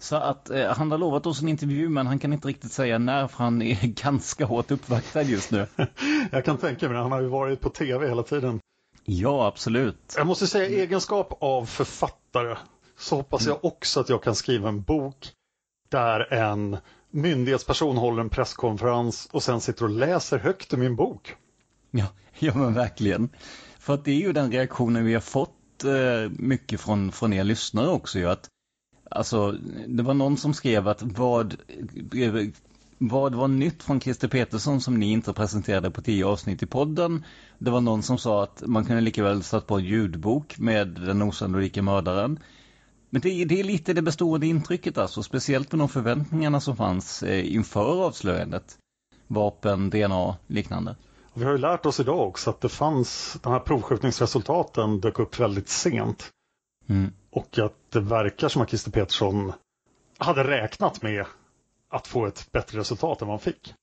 Så 0.00 0.16
att 0.16 0.50
eh, 0.50 0.66
han 0.66 0.90
har 0.90 0.98
lovat 0.98 1.26
oss 1.26 1.42
en 1.42 1.48
intervju 1.48 1.88
men 1.88 2.06
han 2.06 2.18
kan 2.18 2.32
inte 2.32 2.48
riktigt 2.48 2.72
säga 2.72 2.98
när 2.98 3.26
för 3.26 3.44
han 3.44 3.62
är 3.62 3.86
ganska 4.02 4.44
hårt 4.44 4.70
uppvaktad 4.70 5.22
just 5.22 5.50
nu. 5.50 5.66
Jag 6.30 6.44
kan 6.44 6.56
tänka 6.56 6.88
mig 6.88 6.96
det, 6.96 7.02
han 7.02 7.12
har 7.12 7.20
ju 7.20 7.28
varit 7.28 7.60
på 7.60 7.70
tv 7.70 8.08
hela 8.08 8.22
tiden. 8.22 8.60
Ja, 9.04 9.46
absolut. 9.46 10.14
Jag 10.16 10.26
måste 10.26 10.46
säga 10.46 10.68
i 10.68 10.80
egenskap 10.80 11.38
av 11.40 11.66
författare 11.66 12.56
så 12.98 13.16
hoppas 13.16 13.46
jag 13.46 13.64
också 13.64 14.00
att 14.00 14.08
jag 14.08 14.22
kan 14.22 14.34
skriva 14.34 14.68
en 14.68 14.82
bok 14.82 15.32
där 15.88 16.32
en 16.32 16.76
myndighetsperson 17.10 17.96
håller 17.96 18.20
en 18.20 18.28
presskonferens 18.28 19.28
och 19.32 19.42
sen 19.42 19.60
sitter 19.60 19.84
och 19.84 19.90
läser 19.90 20.38
högt 20.38 20.74
ur 20.74 20.78
min 20.78 20.96
bok. 20.96 21.34
Ja, 21.90 22.06
ja 22.38 22.54
men 22.54 22.74
verkligen. 22.74 23.28
För 23.78 23.94
att 23.94 24.04
det 24.04 24.10
är 24.10 24.20
ju 24.20 24.32
den 24.32 24.52
reaktionen 24.52 25.04
vi 25.04 25.14
har 25.14 25.20
fått 25.20 25.84
eh, 25.84 26.30
mycket 26.30 26.80
från, 26.80 27.12
från 27.12 27.32
er 27.32 27.44
lyssnare 27.44 27.88
också 27.88 28.18
ju 28.18 28.26
att 28.26 28.50
Alltså, 29.10 29.52
det 29.86 30.02
var 30.02 30.14
någon 30.14 30.36
som 30.36 30.54
skrev 30.54 30.88
att 30.88 31.02
vad, 31.02 31.56
eh, 32.14 32.34
vad 32.98 33.34
var 33.34 33.48
nytt 33.48 33.82
från 33.82 34.00
Christer 34.00 34.28
Petersson 34.28 34.80
som 34.80 34.98
ni 34.98 35.12
inte 35.12 35.32
presenterade 35.32 35.90
på 35.90 36.02
tio 36.02 36.26
avsnitt 36.26 36.62
i 36.62 36.66
podden? 36.66 37.24
Det 37.58 37.70
var 37.70 37.80
någon 37.80 38.02
som 38.02 38.18
sa 38.18 38.42
att 38.42 38.62
man 38.66 38.84
kunde 38.84 39.00
lika 39.02 39.22
väl 39.22 39.42
satt 39.42 39.66
på 39.66 39.78
en 39.78 39.84
ljudbok 39.84 40.58
med 40.58 40.88
den 40.88 41.22
osannolika 41.22 41.82
mördaren. 41.82 42.38
Men 43.16 43.20
det, 43.20 43.44
det 43.44 43.60
är 43.60 43.64
lite 43.64 43.92
det 43.92 44.02
bestående 44.02 44.46
intrycket 44.46 44.98
alltså, 44.98 45.22
speciellt 45.22 45.72
med 45.72 45.78
de 45.78 45.88
förväntningarna 45.88 46.60
som 46.60 46.76
fanns 46.76 47.22
eh, 47.22 47.54
inför 47.54 48.06
avslöjandet. 48.06 48.78
Vapen, 49.26 49.90
DNA, 49.90 50.36
liknande. 50.46 50.96
Vi 51.34 51.44
har 51.44 51.52
ju 51.52 51.58
lärt 51.58 51.86
oss 51.86 52.00
idag 52.00 52.28
också 52.28 52.50
att 52.50 52.60
det 52.60 52.68
fanns, 52.68 53.36
de 53.42 53.52
här 53.52 53.60
provskjutningsresultaten 53.60 55.00
dök 55.00 55.18
upp 55.18 55.40
väldigt 55.40 55.68
sent. 55.68 56.30
Mm. 56.88 57.12
Och 57.30 57.58
att 57.58 57.90
det 57.90 58.00
verkar 58.00 58.48
som 58.48 58.62
att 58.62 58.68
Christer 58.68 58.90
Petersson 58.90 59.52
hade 60.18 60.44
räknat 60.44 61.02
med 61.02 61.26
att 61.90 62.06
få 62.06 62.26
ett 62.26 62.52
bättre 62.52 62.78
resultat 62.78 63.22
än 63.22 63.28
vad 63.28 63.32
han 63.34 63.52
fick. 63.52 63.74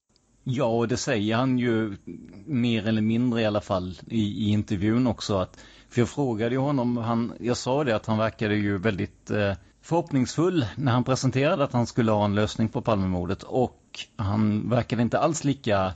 Ja, 0.43 0.65
och 0.65 0.87
det 0.87 0.97
säger 0.97 1.35
han 1.35 1.59
ju 1.59 1.97
mer 2.45 2.87
eller 2.87 3.01
mindre 3.01 3.41
i 3.41 3.45
alla 3.45 3.61
fall 3.61 3.99
i, 4.07 4.21
i 4.21 4.49
intervjun 4.49 5.07
också. 5.07 5.37
Att, 5.37 5.59
för 5.89 6.01
jag 6.01 6.09
frågade 6.09 6.55
ju 6.55 6.61
honom, 6.61 6.97
han, 6.97 7.33
jag 7.39 7.57
sa 7.57 7.83
det 7.83 7.95
att 7.95 8.05
han 8.05 8.17
verkade 8.17 8.55
ju 8.55 8.77
väldigt 8.77 9.31
eh, 9.31 9.53
förhoppningsfull 9.81 10.65
när 10.75 10.91
han 10.91 11.03
presenterade 11.03 11.63
att 11.63 11.73
han 11.73 11.87
skulle 11.87 12.11
ha 12.11 12.25
en 12.25 12.35
lösning 12.35 12.69
på 12.69 12.81
Palmemordet. 12.81 13.43
Och 13.43 13.79
han 14.15 14.69
verkade 14.69 15.01
inte 15.01 15.19
alls 15.19 15.43
lika 15.43 15.93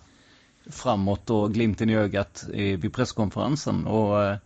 framåt 0.69 1.29
och 1.29 1.53
glimten 1.53 1.89
i 1.89 1.95
ögat 1.95 2.45
eh, 2.53 2.79
vid 2.79 2.93
presskonferensen. 2.93 3.87
Och 3.87 4.23
eh, 4.23 4.37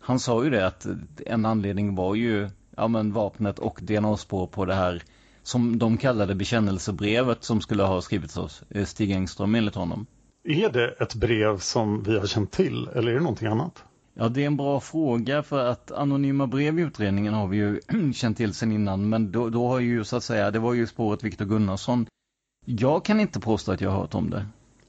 han 0.00 0.18
sa 0.18 0.44
ju 0.44 0.50
det 0.50 0.66
att 0.66 0.86
en 1.26 1.46
anledning 1.46 1.94
var 1.94 2.14
ju 2.14 2.50
ja, 2.76 2.88
men 2.88 3.12
vapnet 3.12 3.58
och 3.58 3.78
DNA-spår 3.82 4.46
på 4.46 4.64
det 4.64 4.74
här 4.74 5.02
som 5.42 5.78
de 5.78 5.96
kallade 5.96 6.34
bekännelsebrevet 6.34 7.44
som 7.44 7.60
skulle 7.60 7.82
ha 7.82 8.00
skrivits 8.00 8.38
av 8.38 8.52
eh, 8.70 8.84
Stig 8.84 9.10
Engström 9.10 9.54
enligt 9.54 9.74
honom. 9.74 10.06
Är 10.44 10.68
det 10.68 10.88
ett 10.88 11.14
brev 11.14 11.58
som 11.58 12.02
vi 12.02 12.18
har 12.18 12.26
känt 12.26 12.52
till 12.52 12.88
eller 12.94 13.10
är 13.10 13.14
det 13.14 13.20
någonting 13.20 13.48
annat? 13.48 13.84
Ja, 14.14 14.28
det 14.28 14.42
är 14.42 14.46
en 14.46 14.56
bra 14.56 14.80
fråga 14.80 15.42
för 15.42 15.66
att 15.66 15.92
anonyma 15.92 16.46
brev 16.46 16.78
i 16.78 16.82
utredningen 16.82 17.34
har 17.34 17.46
vi 17.46 17.56
ju 17.56 17.80
känt 18.14 18.36
till 18.36 18.54
sedan 18.54 18.72
innan. 18.72 19.08
Men 19.08 19.32
då, 19.32 19.48
då 19.48 19.68
har 19.68 19.80
ju 19.80 20.04
så 20.04 20.16
att 20.16 20.24
säga, 20.24 20.50
det 20.50 20.58
var 20.58 20.74
ju 20.74 20.86
spåret 20.86 21.24
Viktor 21.24 21.44
Gunnarsson. 21.44 22.06
Jag 22.66 23.04
kan 23.04 23.20
inte 23.20 23.40
påstå 23.40 23.72
att 23.72 23.80
jag 23.80 23.90
har 23.90 24.00
hört 24.00 24.14
om 24.14 24.30
det. 24.30 24.46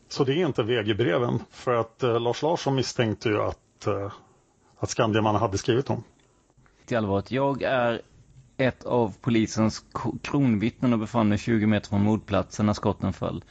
Så 0.10 0.24
det 0.24 0.34
är 0.34 0.48
inte 0.48 0.64
VG-breven? 0.64 1.40
För 1.52 1.74
att 1.74 2.04
eh, 2.04 2.20
Lars 2.20 2.42
Larsson 2.42 2.76
misstänkte 2.76 3.30
ju 3.30 3.42
att, 3.42 3.88
eh, 3.88 4.12
att 4.80 4.90
Skandiamannen 4.90 5.42
hade 5.42 5.58
skrivit 5.58 5.86
dem. 5.86 6.04
Till 6.86 6.98
allvarligt, 6.98 7.32
jag 7.32 7.62
är 7.62 8.02
ett 8.58 8.84
av 8.84 9.18
polisens 9.22 9.86
kronvittnen 10.24 10.94
och 10.94 11.00
befann 11.00 11.30
mig 11.30 11.38
20 11.38 11.66
meter 11.66 11.90
från 11.90 12.04
mordplatsen 12.04 12.66
när 12.66 12.74
skotten 12.74 13.14
föll. 13.14 13.44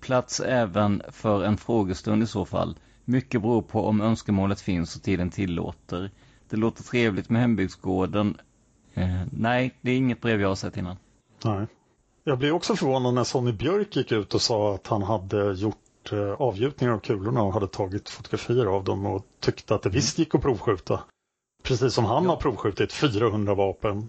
Plats 0.00 0.40
även 0.40 1.02
för 1.08 1.44
en 1.44 1.56
frågestund 1.56 2.22
i 2.22 2.26
så 2.26 2.44
fall. 2.44 2.78
Mycket 3.04 3.42
beror 3.42 3.62
på 3.62 3.86
om 3.86 4.00
önskemålet 4.00 4.60
finns 4.60 4.96
och 4.96 5.02
tiden 5.02 5.30
tillåter. 5.30 6.10
Det 6.48 6.56
låter 6.56 6.82
trevligt 6.82 7.30
med 7.30 7.40
hembygdsgården. 7.40 8.38
Eh, 8.94 9.22
nej, 9.32 9.74
det 9.80 9.90
är 9.90 9.96
inget 9.96 10.20
brev 10.20 10.40
jag 10.40 10.48
har 10.48 10.54
sett 10.54 10.76
innan. 10.76 10.96
Nej. 11.44 11.66
Jag 12.24 12.38
blev 12.38 12.54
också 12.54 12.76
förvånad 12.76 13.14
när 13.14 13.24
Sonny 13.24 13.52
Björk 13.52 13.96
gick 13.96 14.12
ut 14.12 14.34
och 14.34 14.42
sa 14.42 14.74
att 14.74 14.86
han 14.86 15.02
hade 15.02 15.52
gjort 15.52 16.12
eh, 16.12 16.32
avgjutningar 16.32 16.92
av 16.94 16.98
kulorna 16.98 17.42
och 17.42 17.52
hade 17.52 17.68
tagit 17.68 18.08
fotografier 18.08 18.66
av 18.66 18.84
dem 18.84 19.06
och 19.06 19.26
tyckte 19.40 19.74
att 19.74 19.82
det 19.82 19.90
visst 19.90 20.18
gick 20.18 20.34
att 20.34 20.42
provskjuta. 20.42 21.00
Precis 21.62 21.94
som 21.94 22.04
han 22.04 22.24
ja. 22.24 22.30
har 22.30 22.36
provskjutit 22.36 22.92
400 22.92 23.54
vapen 23.54 24.08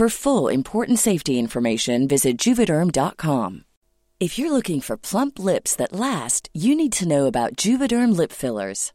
For 0.00 0.08
full 0.08 0.48
important 0.48 0.98
safety 0.98 1.38
information, 1.38 2.08
visit 2.08 2.38
juvederm.com. 2.38 3.64
If 4.18 4.38
you're 4.38 4.50
looking 4.50 4.80
for 4.80 4.96
plump 4.96 5.38
lips 5.38 5.76
that 5.76 5.92
last, 5.92 6.48
you 6.54 6.74
need 6.74 6.94
to 6.94 7.06
know 7.06 7.26
about 7.26 7.54
Juvederm 7.54 8.16
lip 8.16 8.32
fillers. 8.32 8.94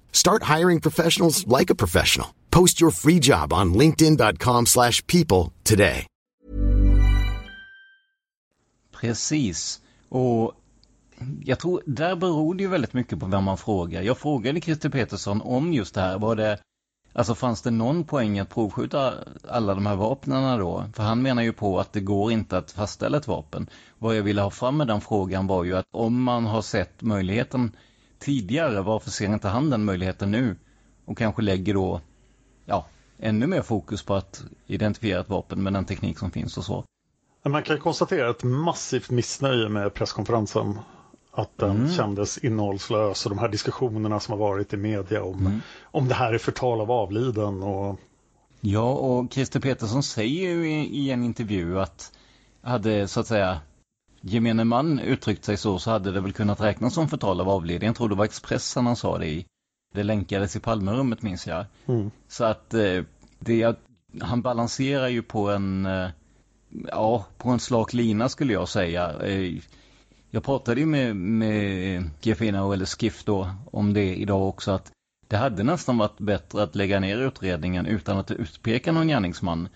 Start 0.11 0.43
hiring 0.43 0.81
professionals 0.81 1.47
like 1.59 1.73
a 1.73 1.75
professional. 1.75 2.27
Post 2.49 2.81
your 2.81 2.91
free 2.91 3.19
job 3.19 3.53
on 3.53 3.73
linkedin.com/people 3.73 4.65
slash 4.65 5.05
people 5.07 5.51
today. 5.63 6.07
Precis. 9.01 9.81
Och 10.09 10.53
jag 11.43 11.59
tror, 11.59 11.81
där 11.85 12.15
beror 12.15 12.55
det 12.55 12.63
ju 12.63 12.69
väldigt 12.69 12.93
mycket 12.93 13.19
på 13.19 13.25
vem 13.25 13.43
man 13.43 13.57
frågar. 13.57 14.01
Jag 14.01 14.17
frågade 14.17 14.61
Christer 14.61 14.89
Petersson 14.89 15.41
om 15.41 15.73
just 15.73 15.95
det 15.95 16.01
här. 16.01 16.19
Var 16.19 16.35
det, 16.35 16.59
alltså 17.13 17.35
fanns 17.35 17.61
det 17.61 17.71
någon 17.71 18.03
poäng 18.03 18.39
att 18.39 18.49
provskjuta 18.49 19.13
alla 19.47 19.73
de 19.73 19.85
här 19.85 19.95
vapnen 19.95 20.59
då? 20.59 20.85
För 20.93 21.03
han 21.03 21.21
menar 21.21 21.41
ju 21.41 21.53
på 21.53 21.79
att 21.79 21.93
det 21.93 21.99
går 22.01 22.31
inte 22.31 22.57
att 22.57 22.71
fastställa 22.71 23.17
ett 23.17 23.27
vapen. 23.27 23.69
Vad 23.99 24.17
jag 24.17 24.23
ville 24.23 24.41
ha 24.41 24.49
fram 24.49 24.77
med 24.77 24.87
den 24.87 25.01
frågan 25.01 25.47
var 25.47 25.63
ju 25.63 25.77
att 25.77 25.85
om 25.91 26.23
man 26.23 26.45
har 26.45 26.61
sett 26.61 27.01
möjligheten 27.01 27.75
tidigare, 28.21 28.81
varför 28.81 29.09
ser 29.09 29.33
inte 29.33 29.47
han 29.47 29.69
den 29.69 29.85
möjligheten 29.85 30.31
nu? 30.31 30.55
Och 31.05 31.17
kanske 31.17 31.41
lägger 31.41 31.73
då, 31.73 32.01
ja, 32.65 32.85
ännu 33.19 33.47
mer 33.47 33.61
fokus 33.61 34.03
på 34.03 34.15
att 34.15 34.43
identifiera 34.67 35.19
ett 35.21 35.29
vapen 35.29 35.63
med 35.63 35.73
den 35.73 35.85
teknik 35.85 36.19
som 36.19 36.31
finns 36.31 36.57
och 36.57 36.65
så. 36.65 36.83
Man 37.43 37.63
kan 37.63 37.79
konstatera 37.79 38.29
ett 38.29 38.43
massivt 38.43 39.09
missnöje 39.09 39.69
med 39.69 39.93
presskonferensen. 39.93 40.79
Att 41.33 41.57
den 41.57 41.75
Mm. 41.75 41.89
kändes 41.91 42.37
innehållslös 42.37 43.25
och 43.25 43.29
de 43.29 43.39
här 43.39 43.49
diskussionerna 43.49 44.19
som 44.19 44.31
har 44.31 44.39
varit 44.39 44.73
i 44.73 44.77
media 44.77 45.23
om, 45.23 45.39
Mm. 45.45 45.61
om 45.83 46.07
det 46.07 46.13
här 46.15 46.33
är 46.33 46.37
förtal 46.37 46.81
av 46.81 46.91
avliden. 46.91 47.63
Och, 47.63 47.99
Ja, 48.61 48.91
och 48.93 49.33
Christer 49.33 49.59
Petersson 49.59 50.03
säger 50.03 50.49
ju 50.49 50.71
i, 50.71 50.97
i 50.99 51.11
en 51.11 51.23
intervju 51.23 51.79
att 51.79 52.11
hade 52.61 53.07
så 53.07 53.19
att 53.19 53.27
säga 53.27 53.59
gemene 54.21 54.63
man 54.63 54.99
uttryckt 54.99 55.45
sig 55.45 55.57
så 55.57 55.79
så 55.79 55.91
hade 55.91 56.11
det 56.11 56.21
väl 56.21 56.33
kunnat 56.33 56.61
räknas 56.61 56.93
som 56.93 57.09
förtal 57.09 57.41
av 57.41 57.49
avliden. 57.49 57.87
Jag 57.87 57.95
tror 57.95 58.09
det 58.09 58.15
var 58.15 58.25
Expressen 58.25 58.85
han 58.85 58.95
sa 58.95 59.17
det 59.17 59.27
i. 59.27 59.45
Det 59.93 60.03
länkades 60.03 60.55
i 60.55 60.59
Palmerummet 60.59 61.21
minns 61.21 61.47
jag. 61.47 61.65
mm. 61.85 62.11
Så 62.27 62.43
att 62.43 62.73
eh, 62.73 63.03
det, 63.39 63.75
han 64.21 64.41
balanserar 64.41 65.07
ju 65.07 65.21
på 65.21 65.49
en, 65.49 65.85
eh, 65.85 66.09
ja, 66.87 67.25
på 67.37 67.49
en 67.49 67.59
slak 67.59 67.93
lina 67.93 68.29
skulle 68.29 68.53
jag 68.53 68.69
säga. 68.69 69.19
Eh, 69.23 69.53
Jag 70.33 70.43
pratade 70.43 70.79
ju 70.79 70.85
med, 70.85 71.15
med 71.15 72.09
Gefina 72.21 72.73
eller 72.73 72.85
Skiff 72.85 73.23
då 73.23 73.49
om 73.71 73.93
det 73.93 74.15
idag 74.15 74.47
också 74.47 74.71
att 74.71 74.91
det 75.27 75.37
hade 75.37 75.63
nästan 75.63 75.97
varit 75.97 76.17
bättre 76.17 76.63
att 76.63 76.75
lägga 76.75 76.99
ner 76.99 77.17
utredningen 77.17 77.85
utan 77.85 78.17
att 78.17 78.31
utpeka 78.31 78.91
någon 78.91 79.07
gärningsman. 79.07 79.67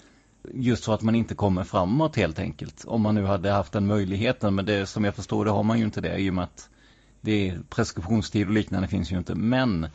Just 0.54 0.84
så 0.84 0.94
att 0.94 1.02
man 1.02 1.16
inte 1.16 1.36
kommer 1.36 1.64
framåt 1.64 2.16
helt 2.16 2.40
enkelt. 2.40 2.86
Om 2.86 3.02
man 3.02 3.16
nu 3.16 3.26
hade 3.26 3.52
haft 3.52 3.74
den 3.74 3.88
möjligheten. 3.88 4.56
Men 4.56 4.66
det 4.66 4.86
som 4.86 5.04
jag 5.04 5.16
förstår 5.16 5.46
det 5.46 5.52
har 5.52 5.64
man 5.64 5.80
ju 5.80 5.86
inte 5.86 6.02
det 6.02 6.18
i 6.18 6.30
och 6.30 6.34
med 6.34 6.44
att 6.44 6.70
det 7.22 7.50
är 7.50 7.60
preskriptionstid 7.70 8.48
och 8.48 8.54
liknande 8.54 8.88
finns 8.88 9.12
ju 9.12 9.18
inte. 9.18 9.36
Men 9.36 9.88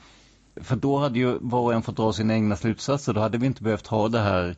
för 0.57 0.77
då 0.77 0.99
hade 0.99 1.19
ju 1.19 1.39
var 1.41 1.61
och 1.61 1.75
en 1.75 1.83
fått 1.83 1.97
dra 1.97 2.13
sina 2.13 2.35
egna 2.35 2.57
slutsatser. 2.57 3.13
Då 3.13 3.21
hade 3.21 3.39
vi 3.39 3.47
inte 3.47 3.63
behövt 3.63 3.87
ha 3.87 4.09
det 4.09 4.19
här 4.19 4.57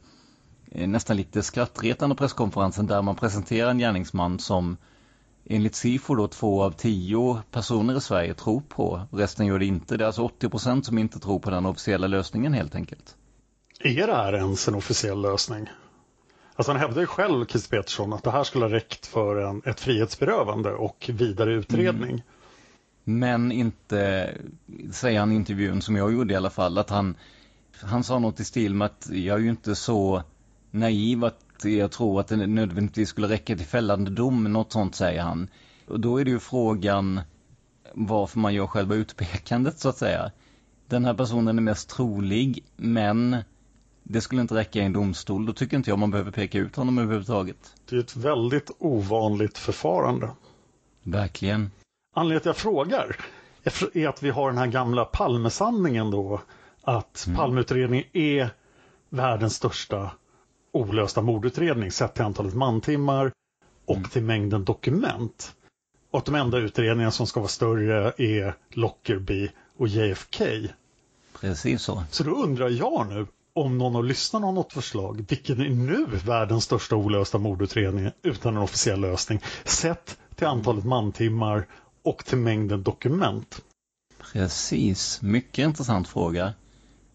eh, 0.70 0.88
nästan 0.88 1.16
lite 1.16 1.42
skrattretande 1.42 2.16
presskonferensen 2.16 2.87
där 2.87 3.02
man 3.02 3.16
presenterar 3.16 3.70
en 3.70 3.78
gärningsman 3.78 4.38
som 4.38 4.76
enligt 5.44 5.75
SIFO 5.75 6.14
då 6.14 6.28
två 6.28 6.62
av 6.62 6.70
tio 6.70 7.38
personer 7.50 7.96
i 7.96 8.00
Sverige 8.00 8.34
tror 8.34 8.61
på. 8.61 9.02
Resten 9.12 9.46
gör 9.46 9.58
det 9.58 9.66
inte. 9.66 9.96
Det 9.96 10.04
är 10.04 10.06
alltså 10.06 10.22
80 10.22 10.49
procent 10.49 10.87
som 10.87 10.99
inte 10.99 11.18
tror 11.18 11.38
på 11.38 11.50
den 11.50 11.66
officiella 11.66 12.06
lösningen 12.06 12.52
helt 12.52 12.75
enkelt. 12.75 13.16
Är 13.80 14.06
det 14.06 14.14
här 14.14 14.32
ens 14.32 14.68
en 14.68 14.75
officiell 14.75 15.20
lösning? 15.20 15.68
Alltså 16.56 16.73
han 16.73 16.80
hävdar 16.80 17.00
ju 17.00 17.06
själv, 17.06 17.47
Christer 17.47 17.76
Petersson, 17.76 18.12
att 18.12 18.25
det 18.25 18.30
här 18.30 18.44
skulle 18.44 18.64
ha 18.64 18.73
räckt 18.73 19.06
för 19.06 19.37
en, 19.37 19.62
ett 19.64 19.80
frihetsberövande 19.80 20.73
och 20.73 21.11
vidare 21.12 21.52
utredning. 21.52 22.11
Mm. 22.11 22.23
Men 23.04 23.52
inte, 23.52 24.30
säger 24.92 25.21
han 25.21 25.32
i 25.32 25.35
intervjun 25.35 25.82
som 25.82 25.97
jag 25.97 26.12
gjorde 26.12 26.35
i 26.35 26.37
alla 26.37 26.50
fall, 26.50 26.78
att 26.78 26.90
han, 26.90 27.14
han 27.80 28.04
sa 28.04 28.18
något 28.18 28.40
i 28.40 28.44
stil 28.44 28.75
med 28.75 28.87
att 28.87 29.09
jag 29.11 29.37
är 29.37 29.42
ju 29.42 29.50
inte 29.50 29.75
så 29.75 30.23
naiv 30.71 31.25
att 31.25 31.64
jag 31.64 31.90
tror 31.90 32.21
att 32.21 32.28
det 32.28 32.37
nödvändigtvis 32.37 33.09
skulle 33.09 33.28
räcka 33.28 33.56
till 33.56 33.66
fällande 33.66 34.11
dom, 34.11 34.44
något 34.44 34.73
sånt 34.73 34.94
säger 34.94 35.23
han. 35.23 35.49
Och 35.88 36.00
då 36.00 36.21
är 36.21 36.25
det 36.25 36.30
ju 36.30 36.38
frågan 36.38 37.21
varför 37.94 38.38
man 38.38 38.54
gör 38.54 38.66
själva 38.66 38.94
utpekandet 38.94 39.78
så 39.78 39.88
att 39.88 39.97
säga. 39.97 40.30
Den 40.87 41.04
här 41.04 41.14
personen 41.14 41.58
är 41.58 41.62
mest 41.62 41.91
trolig, 41.91 42.65
men 42.76 43.36
det 44.02 44.21
skulle 44.21 44.41
inte 44.41 44.54
räcka 44.54 44.78
i 44.78 44.82
en 44.82 44.93
domstol. 44.93 45.47
Då 45.47 45.52
tycker 45.52 45.76
inte 45.76 45.91
jag 45.91 45.99
man 45.99 46.10
behöver 46.10 46.30
peka 46.30 46.58
ut 46.58 46.76
honom 46.76 46.99
överhuvudtaget. 46.99 47.75
Det 47.88 47.97
är 47.97 48.00
ett 48.00 48.17
väldigt 48.17 48.71
ovanligt 48.78 49.58
förfarande. 49.58 50.30
Verkligen. 51.02 51.71
Anledningen 52.15 52.43
till 52.43 52.50
att 52.50 52.56
jag 52.56 52.62
frågar 52.62 53.17
är 53.95 54.08
att 54.08 54.23
vi 54.23 54.30
har 54.30 54.49
den 54.49 54.58
här 54.58 54.67
gamla 54.67 55.04
Palmesanningen 55.04 56.10
då. 56.10 56.41
Att 56.82 57.25
Mm. 57.26 57.36
Palmeutredningen 57.36 58.06
är 58.12 58.50
världens 59.08 59.54
största 59.54 60.10
olösta 60.73 61.23
mordutredning 61.23 61.91
sett 61.93 62.15
till 62.15 62.25
antalet 62.25 62.54
mantimmar 62.54 63.32
och 63.84 63.97
Mm. 63.97 64.08
till 64.08 64.23
mängden 64.23 64.65
dokument. 64.65 65.54
Och 66.10 66.19
att 66.19 66.25
de 66.25 66.34
enda 66.34 66.58
utredningar 66.58 67.10
som 67.10 67.26
ska 67.26 67.41
vara 67.41 67.49
större 67.49 68.12
är 68.17 68.54
Lockerbie 68.71 69.50
och 69.76 69.88
JFK. 69.88 70.45
Precis 71.41 71.82
så. 71.82 72.04
Så 72.10 72.25
då 72.25 72.30
undrar 72.30 72.69
jag 72.69 73.06
nu 73.08 73.26
om 73.54 73.78
någon 73.78 73.97
av 73.97 74.04
lyssnarna 74.04 74.47
har 74.47 74.52
något 74.52 74.73
förslag. 74.73 75.25
Vilken 75.28 75.60
är 75.60 75.69
nu 75.69 76.06
världens 76.25 76.65
största 76.65 76.97
olösta 76.97 77.38
mordutredning 77.38 78.10
utan 78.23 78.56
en 78.56 78.62
officiell 78.62 79.00
lösning? 79.00 79.41
Sett 79.65 80.19
till 80.34 80.47
antalet 80.47 80.84
mantimmar 80.84 81.67
och 82.02 82.25
till 82.25 82.38
mängden 82.38 82.82
dokument. 82.82 83.62
Precis, 84.32 85.23
mycket 85.23 85.65
intressant 85.65 86.08
fråga. 86.08 86.54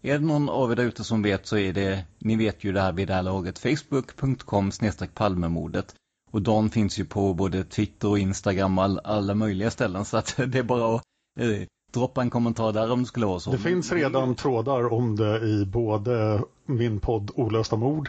Är 0.02 0.18
det 0.18 0.26
någon 0.26 0.48
av 0.48 0.72
er 0.72 0.76
där 0.76 0.84
ute 0.84 1.04
som 1.04 1.22
vet 1.22 1.46
så 1.46 1.56
är 1.56 1.72
det, 1.72 2.04
ni 2.18 2.36
vet 2.36 2.64
ju 2.64 2.72
det 2.72 2.80
här 2.80 2.92
vid 2.92 3.08
det 3.08 3.14
här 3.14 3.22
laget, 3.22 3.58
facebook.com 3.58 4.70
palmemordet. 5.14 5.94
Och 6.30 6.42
Dan 6.42 6.70
finns 6.70 6.98
ju 6.98 7.04
på 7.04 7.34
både 7.34 7.64
Twitter 7.64 8.08
och 8.08 8.18
Instagram 8.18 8.78
och 8.78 8.84
all, 8.84 9.00
alla 9.04 9.34
möjliga 9.34 9.70
ställen 9.70 10.04
så 10.04 10.16
att 10.16 10.36
det 10.46 10.58
är 10.58 10.62
bara 10.62 10.96
att 10.96 11.02
eh, 11.40 11.66
droppa 11.92 12.22
en 12.22 12.30
kommentar 12.30 12.72
där 12.72 12.92
om 12.92 13.00
det 13.00 13.06
skulle 13.06 13.26
vara 13.26 13.40
så. 13.40 13.50
Det 13.50 13.58
finns 13.58 13.92
redan 13.92 14.34
trådar 14.34 14.92
om 14.92 15.16
det 15.16 15.40
i 15.40 15.64
både 15.66 16.42
min 16.66 17.00
podd 17.00 17.30
Olösta 17.34 17.76
mord, 17.76 18.08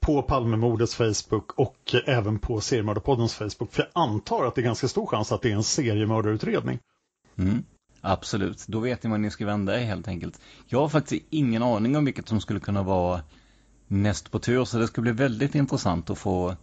på 0.00 0.22
Palmemordets 0.22 0.94
Facebook 0.94 1.52
och 1.52 1.94
även 2.06 2.38
på 2.38 2.60
Seriemördarpoddens 2.60 3.34
Facebook. 3.34 3.72
För 3.72 3.82
jag 3.82 4.02
antar 4.02 4.44
att 4.44 4.54
det 4.54 4.60
är 4.60 4.64
ganska 4.64 4.88
stor 4.88 5.06
chans 5.06 5.32
att 5.32 5.42
det 5.42 5.50
är 5.50 5.56
en 5.56 5.62
seriemördarutredning. 5.62 6.78
Mm, 7.36 7.64
absolut, 8.00 8.66
då 8.66 8.78
vet 8.78 9.02
ni 9.02 9.10
vad 9.10 9.20
ni 9.20 9.30
ska 9.30 9.46
vända 9.46 9.80
er 9.80 9.84
helt 9.84 10.08
enkelt. 10.08 10.40
Jag 10.66 10.78
har 10.78 10.88
faktiskt 10.88 11.26
ingen 11.30 11.62
aning 11.62 11.96
om 11.96 12.04
vilket 12.04 12.28
som 12.28 12.40
skulle 12.40 12.60
kunna 12.60 12.82
vara 12.82 13.20
näst 13.86 14.30
på 14.30 14.38
tur 14.38 14.64
så 14.64 14.78
det 14.78 14.86
ska 14.86 15.00
bli 15.00 15.12
väldigt 15.12 15.54
intressant 15.54 16.10
att 16.10 16.18
få, 16.18 16.56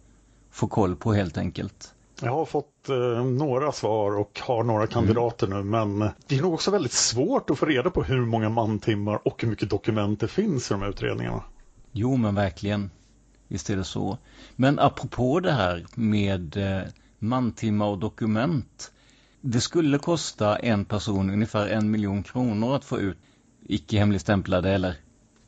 få 0.50 0.66
koll 0.66 0.96
på 0.96 1.12
helt 1.12 1.38
enkelt. 1.38 1.94
Jag 2.22 2.32
har 2.32 2.44
fått 2.44 2.88
eh, 2.88 3.24
några 3.24 3.72
svar 3.72 4.18
och 4.18 4.40
har 4.42 4.62
några 4.62 4.86
kandidater 4.86 5.46
nu 5.46 5.62
men 5.62 5.98
det 6.26 6.38
är 6.38 6.42
nog 6.42 6.54
också 6.54 6.70
väldigt 6.70 6.92
svårt 6.92 7.50
att 7.50 7.58
få 7.58 7.66
reda 7.66 7.90
på 7.90 8.02
hur 8.02 8.20
många 8.20 8.48
mantimmar 8.48 9.28
och 9.28 9.42
hur 9.42 9.48
mycket 9.48 9.70
dokument 9.70 10.20
det 10.20 10.28
finns 10.28 10.70
i 10.70 10.74
de 10.74 10.82
här 10.82 10.88
utredningarna. 10.88 11.42
Jo, 11.92 12.16
men 12.16 12.34
verkligen. 12.34 12.90
Visst 13.48 13.70
är 13.70 13.76
det 13.76 13.84
så. 13.84 14.18
Men 14.56 14.78
apropå 14.78 15.40
det 15.40 15.52
här 15.52 15.86
med 15.94 16.56
eh, 16.56 16.82
mantimmar 17.18 17.86
och 17.86 17.98
dokument. 17.98 18.92
Det 19.40 19.60
skulle 19.60 19.98
kosta 19.98 20.56
en 20.56 20.84
person 20.84 21.30
ungefär 21.30 21.68
en 21.68 21.90
miljon 21.90 22.22
kronor 22.22 22.76
att 22.76 22.84
få 22.84 22.98
ut 22.98 23.18
icke 23.66 23.98
hemligstämplade 23.98 24.70
eller 24.70 24.94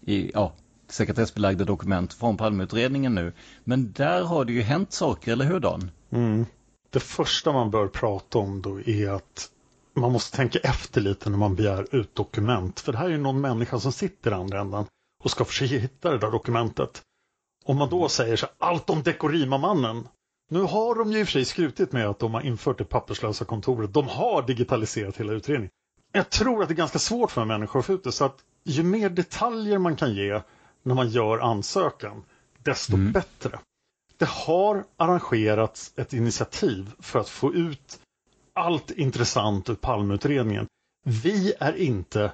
i, 0.00 0.30
ja, 0.34 0.52
sekretessbelagda 0.88 1.64
dokument 1.64 2.12
från 2.12 2.36
Palmeutredningen 2.36 3.14
nu. 3.14 3.32
Men 3.64 3.92
där 3.92 4.22
har 4.22 4.44
det 4.44 4.52
ju 4.52 4.62
hänt 4.62 4.92
saker, 4.92 5.32
eller 5.32 5.44
hur 5.44 5.60
Dan? 5.60 5.90
Mm. 6.10 6.46
Det 6.92 7.00
första 7.00 7.52
man 7.52 7.70
bör 7.70 7.88
prata 7.88 8.38
om 8.38 8.62
då 8.62 8.80
är 8.80 9.08
att 9.10 9.50
man 9.94 10.12
måste 10.12 10.36
tänka 10.36 10.58
efter 10.58 11.00
lite 11.00 11.30
när 11.30 11.38
man 11.38 11.54
begär 11.54 11.94
ut 11.94 12.14
dokument. 12.14 12.80
För 12.80 12.92
det 12.92 12.98
här 12.98 13.06
är 13.06 13.10
ju 13.10 13.18
någon 13.18 13.40
människa 13.40 13.80
som 13.80 13.92
sitter 13.92 14.30
i 14.30 14.34
andra 14.34 14.60
änden 14.60 14.84
och 15.24 15.30
ska 15.30 15.44
försöka 15.44 15.74
hitta 15.74 16.10
det 16.10 16.18
där 16.18 16.30
dokumentet. 16.30 17.02
Om 17.64 17.76
man 17.76 17.90
då 17.90 18.08
säger 18.08 18.36
så 18.36 18.46
här, 18.46 18.54
allt 18.68 18.90
om 18.90 19.02
Dekorima-mannen. 19.02 20.08
Nu 20.50 20.62
har 20.62 20.94
de 20.94 21.12
ju 21.12 21.20
i 21.20 21.22
och 21.22 21.26
för 21.26 21.32
sig 21.32 21.44
skrutit 21.44 21.92
med 21.92 22.08
att 22.08 22.18
de 22.18 22.34
har 22.34 22.40
infört 22.40 22.78
det 22.78 22.84
papperslösa 22.84 23.44
kontoret. 23.44 23.94
De 23.94 24.08
har 24.08 24.42
digitaliserat 24.42 25.16
hela 25.16 25.32
utredningen. 25.32 25.70
Jag 26.12 26.30
tror 26.30 26.62
att 26.62 26.68
det 26.68 26.74
är 26.74 26.76
ganska 26.76 26.98
svårt 26.98 27.30
för 27.30 27.44
människor 27.44 27.80
att 27.80 27.86
få 27.86 27.92
ut 27.92 28.04
det. 28.04 28.12
Så 28.12 28.24
att 28.24 28.36
ju 28.64 28.82
mer 28.82 29.10
detaljer 29.10 29.78
man 29.78 29.96
kan 29.96 30.14
ge 30.14 30.40
när 30.82 30.94
man 30.94 31.08
gör 31.08 31.38
ansökan, 31.38 32.24
desto 32.62 32.96
bättre. 32.96 33.58
Det 34.22 34.28
har 34.28 34.84
arrangerats 34.96 35.92
ett 35.96 36.12
initiativ 36.12 36.90
för 36.98 37.18
att 37.18 37.28
få 37.28 37.54
ut 37.54 38.00
allt 38.54 38.90
intressant 38.90 39.70
ur 39.70 39.74
Palmeutredningen. 39.74 40.66
Vi 41.04 41.54
är 41.60 41.76
inte 41.76 42.32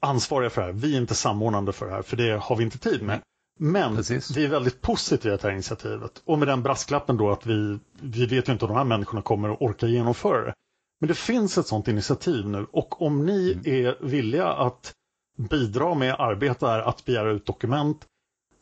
ansvariga 0.00 0.50
för 0.50 0.60
det 0.60 0.66
här. 0.66 0.72
Vi 0.72 0.96
är 0.96 1.00
inte 1.00 1.14
samordnande 1.14 1.72
för 1.72 1.86
det 1.86 1.92
här, 1.92 2.02
för 2.02 2.16
det 2.16 2.36
har 2.42 2.56
vi 2.56 2.64
inte 2.64 2.78
tid 2.78 3.02
med. 3.02 3.20
Men 3.60 3.96
Precis. 3.96 4.36
vi 4.36 4.44
är 4.44 4.48
väldigt 4.48 4.80
positiva 4.80 5.36
till 5.36 5.42
det 5.42 5.48
här 5.48 5.54
initiativet. 5.54 6.22
Och 6.24 6.38
med 6.38 6.48
den 6.48 6.62
brasklappen 6.62 7.16
då 7.16 7.30
att 7.30 7.46
vi, 7.46 7.78
vi 8.00 8.26
vet 8.26 8.48
ju 8.48 8.52
inte 8.52 8.64
om 8.64 8.68
de 8.68 8.76
här 8.76 8.84
människorna 8.84 9.22
kommer 9.22 9.48
att 9.48 9.62
orka 9.62 9.86
genomföra 9.86 10.44
det. 10.46 10.54
Men 11.00 11.08
det 11.08 11.14
finns 11.14 11.58
ett 11.58 11.66
sådant 11.66 11.88
initiativ 11.88 12.48
nu 12.48 12.66
och 12.72 13.02
om 13.02 13.26
ni 13.26 13.60
är 13.64 14.04
villiga 14.04 14.48
att 14.48 14.92
bidra 15.38 15.94
med 15.94 16.14
arbete 16.18 16.66
är 16.66 16.78
att 16.78 17.04
begära 17.04 17.30
ut 17.30 17.46
dokument 17.46 18.06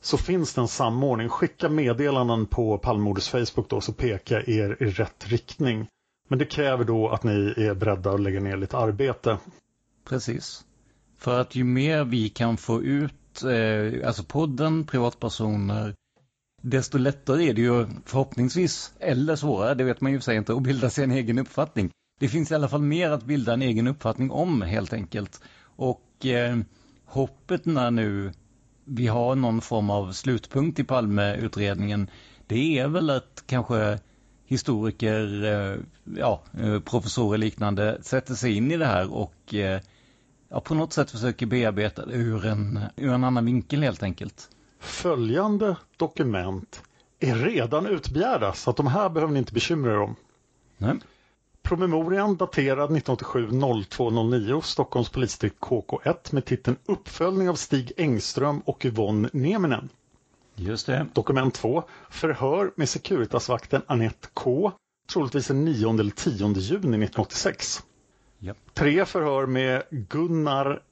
så 0.00 0.18
finns 0.18 0.54
det 0.54 0.60
en 0.60 0.68
samordning. 0.68 1.28
Skicka 1.28 1.68
meddelanden 1.68 2.46
på 2.46 2.78
Palmemordets 2.78 3.28
Facebook 3.28 3.68
då 3.68 3.80
så 3.80 3.92
pekar 3.92 4.50
er 4.50 4.76
i 4.82 4.86
rätt 4.86 5.28
riktning. 5.28 5.86
Men 6.28 6.38
det 6.38 6.44
kräver 6.44 6.84
då 6.84 7.08
att 7.08 7.24
ni 7.24 7.54
är 7.56 7.74
beredda 7.74 8.10
att 8.10 8.20
lägga 8.20 8.40
ner 8.40 8.56
lite 8.56 8.76
arbete. 8.76 9.38
Precis. 10.08 10.64
För 11.18 11.40
att 11.40 11.54
ju 11.54 11.64
mer 11.64 12.04
vi 12.04 12.28
kan 12.28 12.56
få 12.56 12.82
ut, 12.82 13.42
eh, 13.42 14.06
alltså 14.06 14.24
podden, 14.24 14.84
privatpersoner, 14.84 15.94
desto 16.62 16.98
lättare 16.98 17.48
är 17.48 17.54
det 17.54 17.60
ju 17.60 17.86
förhoppningsvis, 18.04 18.92
eller 18.98 19.36
svårare, 19.36 19.74
det 19.74 19.84
vet 19.84 20.00
man 20.00 20.12
ju 20.12 20.18
för 20.18 20.24
sig 20.24 20.36
inte, 20.36 20.52
att 20.52 20.62
bilda 20.62 20.90
sig 20.90 21.04
en 21.04 21.10
egen 21.10 21.38
uppfattning. 21.38 21.90
Det 22.20 22.28
finns 22.28 22.50
i 22.50 22.54
alla 22.54 22.68
fall 22.68 22.82
mer 22.82 23.10
att 23.10 23.24
bilda 23.24 23.52
en 23.52 23.62
egen 23.62 23.86
uppfattning 23.86 24.30
om 24.30 24.62
helt 24.62 24.92
enkelt. 24.92 25.40
Och 25.62 26.26
eh, 26.26 26.58
hoppet 27.04 27.64
när 27.64 27.90
nu 27.90 28.32
vi 28.90 29.06
har 29.06 29.34
någon 29.34 29.60
form 29.60 29.90
av 29.90 30.12
slutpunkt 30.12 30.78
i 30.78 30.84
Palmeutredningen, 30.84 32.10
det 32.46 32.78
är 32.78 32.88
väl 32.88 33.10
att 33.10 33.44
kanske 33.46 33.98
historiker, 34.46 35.44
eh, 35.44 35.78
ja, 36.18 36.42
eh, 36.60 36.80
professorer 36.80 37.38
liknande 37.38 37.98
sätter 38.02 38.34
sig 38.34 38.56
in 38.56 38.70
i 38.70 38.76
det 38.76 38.86
här 38.86 39.12
och 39.14 39.54
eh, 39.54 39.80
ja, 40.48 40.60
på 40.60 40.74
något 40.74 40.92
sätt 40.92 41.10
försöker 41.10 41.46
bearbeta 41.46 42.06
det 42.06 42.14
ur 42.14 42.46
en, 42.46 42.80
ur 42.96 43.12
en 43.12 43.24
annan 43.24 43.44
vinkel 43.44 43.82
helt 43.82 44.02
enkelt. 44.02 44.48
Följande 44.80 45.76
dokument 45.96 46.82
är 47.20 47.34
redan 47.34 47.86
utbegärda 47.86 48.52
så 48.52 48.70
att 48.70 48.76
de 48.76 48.86
här 48.86 49.08
behöver 49.08 49.32
ni 49.32 49.38
inte 49.38 49.52
bekymra 49.52 49.92
er 49.92 49.98
om. 49.98 50.16
Nej. 50.78 50.94
Promemorian 51.70 52.36
daterad 52.36 52.90
1987-02-09 52.90 54.60
Stockholms 54.60 55.08
polisdistrikt 55.08 55.60
KK1 55.60 56.34
med 56.34 56.44
titeln 56.44 56.76
Uppföljning 56.86 57.48
av 57.48 57.54
Stig 57.54 57.92
Engström 57.96 58.60
och 58.60 58.84
Yvonne 58.84 59.28
Nieminen. 59.32 59.88
Just 60.54 60.86
det. 60.86 61.06
Dokument 61.12 61.54
2. 61.54 61.82
Förhör 62.08 62.72
med 62.76 62.88
Securitasvakten 62.88 63.82
Annette 63.86 64.28
K. 64.34 64.72
Troligtvis 65.12 65.46
den 65.46 65.64
9 65.64 65.90
eller 66.00 66.10
10 66.10 66.32
juni 66.32 66.78
1986. 66.78 67.82
Ja. 68.38 68.54
Tre 68.74 69.04
förhör 69.04 69.46
med 69.46 69.82
Gunnar 69.90 70.82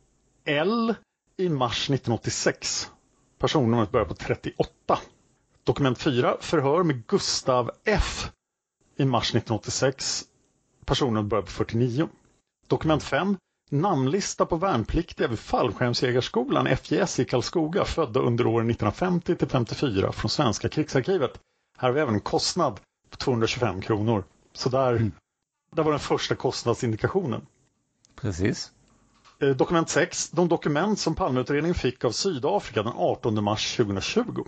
L 0.44 0.94
i 1.36 1.48
mars 1.48 1.90
1986. 1.90 2.90
Personnumret 3.38 3.90
börjar 3.90 4.06
på 4.06 4.14
38. 4.14 4.98
Dokument 5.64 5.98
4. 5.98 6.36
Förhör 6.40 6.82
med 6.82 7.06
Gustav 7.06 7.70
F 7.84 8.30
i 8.96 9.04
mars 9.04 9.30
1986. 9.30 10.24
Personnumret 10.88 11.26
börjar 11.26 11.42
på 11.42 11.50
49. 11.50 12.08
Dokument 12.66 13.02
5. 13.02 13.36
Namnlista 13.70 14.46
på 14.46 14.56
värnpliktiga 14.56 15.28
vid 15.28 15.38
Fallskärmsjägarskolan 15.38 16.66
FJS 16.66 17.20
i 17.20 17.24
Karlskoga 17.24 17.84
födda 17.84 18.20
under 18.20 18.46
åren 18.46 18.70
1950 18.70 19.36
till 19.36 19.48
54 19.48 20.12
från 20.12 20.28
Svenska 20.30 20.68
krigsarkivet. 20.68 21.40
Här 21.78 21.88
har 21.88 21.94
vi 21.94 22.00
även 22.00 22.14
en 22.14 22.20
kostnad 22.20 22.80
på 23.10 23.16
225 23.16 23.80
kronor. 23.80 24.24
Så 24.52 24.68
där, 24.68 24.92
mm. 24.92 25.12
där 25.74 25.82
var 25.82 25.90
den 25.90 26.00
första 26.00 26.34
kostnadsindikationen. 26.34 27.46
Precis. 28.14 28.72
Eh, 29.40 29.48
dokument 29.48 29.88
6. 29.88 30.30
De 30.30 30.48
dokument 30.48 30.98
som 30.98 31.14
Palmeutredningen 31.14 31.74
fick 31.74 32.04
av 32.04 32.10
Sydafrika 32.10 32.82
den 32.82 32.92
18 32.96 33.44
mars 33.44 33.76
2020. 33.76 34.44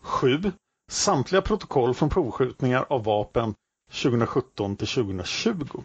7. 0.00 0.42
Samtliga 0.90 1.42
protokoll 1.42 1.94
från 1.94 2.08
provskjutningar 2.08 2.86
av 2.88 3.04
vapen 3.04 3.54
2017 3.92 4.76
till 4.76 4.88
2020. 4.88 5.82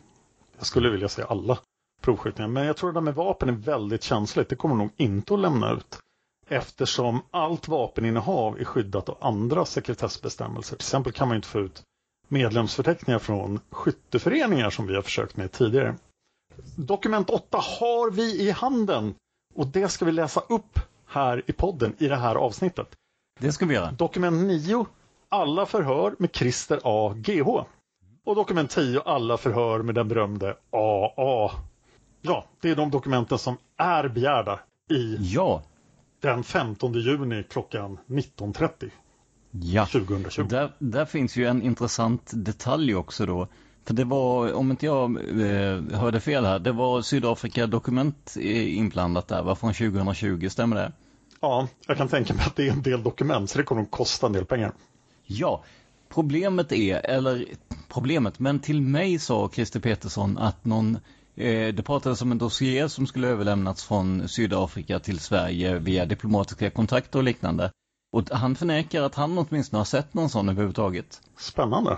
Jag 0.58 0.66
skulle 0.66 0.90
vilja 0.90 1.10
säga 1.10 1.28
alla 1.28 1.60
provskjutningar, 2.02 2.50
men 2.50 2.66
jag 2.66 2.78
tror 2.78 2.90
att 2.90 2.94
det 2.94 3.00
där 3.00 3.06
med 3.06 3.16
vapen 3.16 3.50
är 3.50 3.54
väldigt 3.54 4.04
känsligt. 4.04 4.50
Det 4.50 4.56
kommer 4.56 4.76
nog 4.76 4.90
inte 4.98 5.34
att 5.34 5.40
lämna 5.40 5.72
ut 5.72 6.00
eftersom 6.48 7.22
allt 7.32 7.68
vapeninnehav 7.68 8.60
är 8.60 8.64
skyddat 8.66 9.10
av 9.10 9.18
andra 9.22 9.66
sekretessbestämmelser. 9.66 10.76
Till 10.76 10.84
exempel 10.84 11.14
kan 11.14 11.28
man 11.28 11.36
inte 11.36 11.48
få 11.48 11.60
ut 11.60 11.84
medlemsförteckningar 12.28 13.20
från 13.20 13.60
skytteföreningar 13.70 14.70
som 14.70 14.88
vi 14.88 14.96
har 14.96 15.02
försökt 15.02 15.38
med 15.38 15.52
tidigare. 15.52 15.96
Dokument 16.76 17.30
8 17.30 17.58
har 17.80 18.12
vi 18.12 18.42
i 18.42 18.52
handen 18.52 19.16
och 19.54 19.68
det 19.68 19.90
ska 19.90 20.06
vi 20.06 20.12
läsa 20.12 20.40
upp 20.40 20.80
här 21.06 21.44
i 21.48 21.54
podden 21.54 21.96
i 21.98 22.08
det 22.08 22.16
här 22.16 22.36
avsnittet. 22.36 22.96
Det 23.40 23.52
ska 23.52 23.66
vi 23.66 23.76
göra. 23.76 23.92
Dokument 23.92 24.48
9. 24.48 24.86
Alla 25.30 25.66
förhör 25.66 26.16
med 26.20 26.36
Christer 26.36 26.80
A. 26.84 27.14
GH. 27.18 27.64
Och 28.26 28.36
dokument 28.36 28.72
10. 28.72 29.02
Alla 29.02 29.38
förhör 29.38 29.82
med 29.84 29.96
den 29.96 30.08
berömde 30.08 30.56
AA. 30.72 31.52
Ja, 32.22 32.46
det 32.62 32.70
är 32.70 32.76
de 32.76 32.92
dokumenten 32.92 33.38
som 33.38 33.58
är 33.78 34.08
begärda 34.08 34.60
i 34.92 35.18
ja. 35.20 35.64
den 36.22 36.44
15 36.44 36.94
juni 36.94 37.44
klockan 37.50 37.98
19.30. 38.08 38.90
Ja, 39.52 39.86
2020. 39.86 40.44
Där, 40.44 40.72
där 40.80 41.06
finns 41.06 41.36
ju 41.36 41.46
en 41.46 41.62
intressant 41.62 42.32
detalj 42.34 42.96
också 42.96 43.26
då. 43.26 43.48
För 43.86 43.94
det 43.94 44.04
var, 44.04 44.54
om 44.54 44.72
inte 44.72 44.86
jag 44.86 45.18
eh, 45.42 46.00
hörde 46.00 46.20
fel 46.20 46.46
här, 46.46 46.60
det 46.60 46.72
var 46.72 47.02
Sydafrika-dokument 47.02 48.36
inblandat 48.38 49.28
där, 49.28 49.44
var 49.44 49.56
från 49.56 49.74
2020, 49.74 50.50
stämmer 50.50 50.76
det? 50.76 50.92
Ja, 51.42 51.68
jag 51.88 51.98
kan 51.98 52.08
tänka 52.08 52.34
mig 52.34 52.44
att 52.46 52.56
det 52.56 52.68
är 52.68 52.72
en 52.72 52.82
del 52.82 53.04
dokument, 53.04 53.50
så 53.50 53.58
det 53.58 53.64
kommer 53.64 53.82
att 53.82 53.92
kosta 53.92 54.28
en 54.28 54.34
del 54.34 54.46
pengar. 54.46 54.72
Ja, 55.26 55.64
problemet 56.14 56.72
är, 56.72 57.06
eller 57.06 57.46
problemet, 57.88 58.40
men 58.40 58.60
till 58.60 58.82
mig 58.82 59.20
sa 59.20 59.50
Christer 59.54 59.80
Petersson 59.80 60.38
att 60.38 60.66
någon 60.66 60.96
eh, 61.36 61.74
det 61.74 61.84
pratades 61.86 62.22
om 62.22 62.32
en 62.32 62.38
dossier 62.38 62.88
som 62.88 63.08
skulle 63.08 63.28
överlämnats 63.28 63.84
från 63.84 64.28
Sydafrika 64.28 65.00
till 65.00 65.20
Sverige 65.20 65.80
via 65.80 66.06
diplomatiska 66.06 66.70
kontakter 66.70 67.20
och 67.20 67.24
liknande. 67.24 67.72
Och 68.14 68.24
han 68.32 68.56
förnekar 68.56 69.04
att 69.04 69.16
han 69.16 69.38
åtminstone 69.38 69.80
har 69.80 69.86
sett 69.86 70.14
någon 70.14 70.30
sån 70.30 70.50
överhuvudtaget. 70.50 71.22
Spännande. 71.38 71.98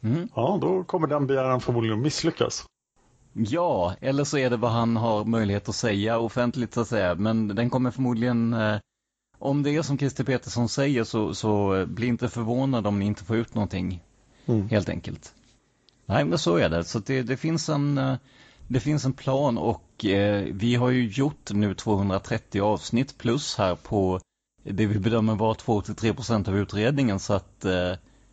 Mm. 0.00 0.28
Ja, 0.34 0.58
då 0.60 0.84
kommer 0.84 1.06
den 1.06 1.26
begäran 1.26 1.60
förmodligen 1.60 2.00
misslyckas. 2.00 2.64
Ja, 3.32 3.94
eller 4.00 4.24
så 4.24 4.38
är 4.38 4.50
det 4.50 4.56
vad 4.56 4.70
han 4.70 4.96
har 4.96 5.24
möjlighet 5.24 5.68
att 5.68 5.74
säga 5.74 6.18
offentligt 6.18 6.74
så 6.74 6.80
att 6.80 6.88
säga. 6.88 7.14
Men 7.14 7.48
den 7.48 7.70
kommer 7.70 7.90
förmodligen, 7.90 8.52
eh, 8.52 8.78
om 9.38 9.62
det 9.62 9.70
är 9.70 9.82
som 9.82 9.98
Christer 9.98 10.24
Petersson 10.24 10.68
säger 10.68 11.04
så, 11.04 11.34
så 11.34 11.84
bli 11.86 12.06
inte 12.06 12.28
förvånad 12.28 12.86
om 12.86 12.98
ni 12.98 13.06
inte 13.06 13.24
får 13.24 13.36
ut 13.36 13.54
någonting. 13.54 14.02
Mm. 14.46 14.68
Helt 14.68 14.88
enkelt. 14.88 15.34
Nej, 16.06 16.24
men 16.24 16.38
så 16.38 16.56
är 16.56 16.68
det. 16.68 16.84
Så 16.84 16.98
det, 16.98 17.22
det, 17.22 17.36
finns 17.36 17.68
en, 17.68 17.98
eh, 17.98 18.16
det 18.68 18.80
finns 18.80 19.04
en 19.04 19.12
plan 19.12 19.58
och 19.58 20.04
eh, 20.04 20.46
vi 20.52 20.74
har 20.74 20.90
ju 20.90 21.08
gjort 21.08 21.50
nu 21.50 21.74
230 21.74 22.60
avsnitt 22.60 23.18
plus 23.18 23.56
här 23.56 23.74
på 23.74 24.20
det 24.62 24.86
vi 24.86 24.98
bedömer 24.98 25.34
vara 25.34 25.54
2-3% 25.54 26.48
av 26.48 26.56
utredningen 26.56 27.18
så 27.18 27.32
att 27.34 27.64
eh, 27.64 27.92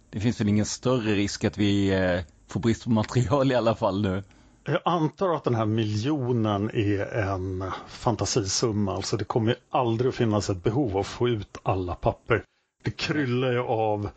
det 0.09 0.19
finns 0.19 0.41
väl 0.41 0.49
ingen 0.49 0.65
större 0.65 1.15
risk 1.15 1.43
att 1.43 1.57
vi 1.57 1.89
eh, 1.89 2.21
får 2.47 2.59
brist 2.59 2.83
på 2.83 2.89
material 2.89 3.51
i 3.51 3.55
alla 3.55 3.75
fall 3.75 4.01
nu. 4.01 4.23
Jag 4.67 4.81
antar 4.85 5.35
att 5.35 5.43
den 5.43 5.55
här 5.55 5.65
miljonen 5.65 6.69
är 6.73 7.13
en 7.13 7.71
fantasisumma. 7.87 8.95
Alltså 8.95 9.17
det 9.17 9.23
kommer 9.23 9.55
aldrig 9.69 10.09
att 10.09 10.15
finnas 10.15 10.49
ett 10.49 10.63
behov 10.63 10.91
av 10.91 10.97
att 10.97 11.07
få 11.07 11.29
ut 11.29 11.57
alla 11.63 11.95
papper. 11.95 12.43
Det 12.83 12.91
kryllar 12.91 13.51
ju 13.51 13.59
av 13.59 14.09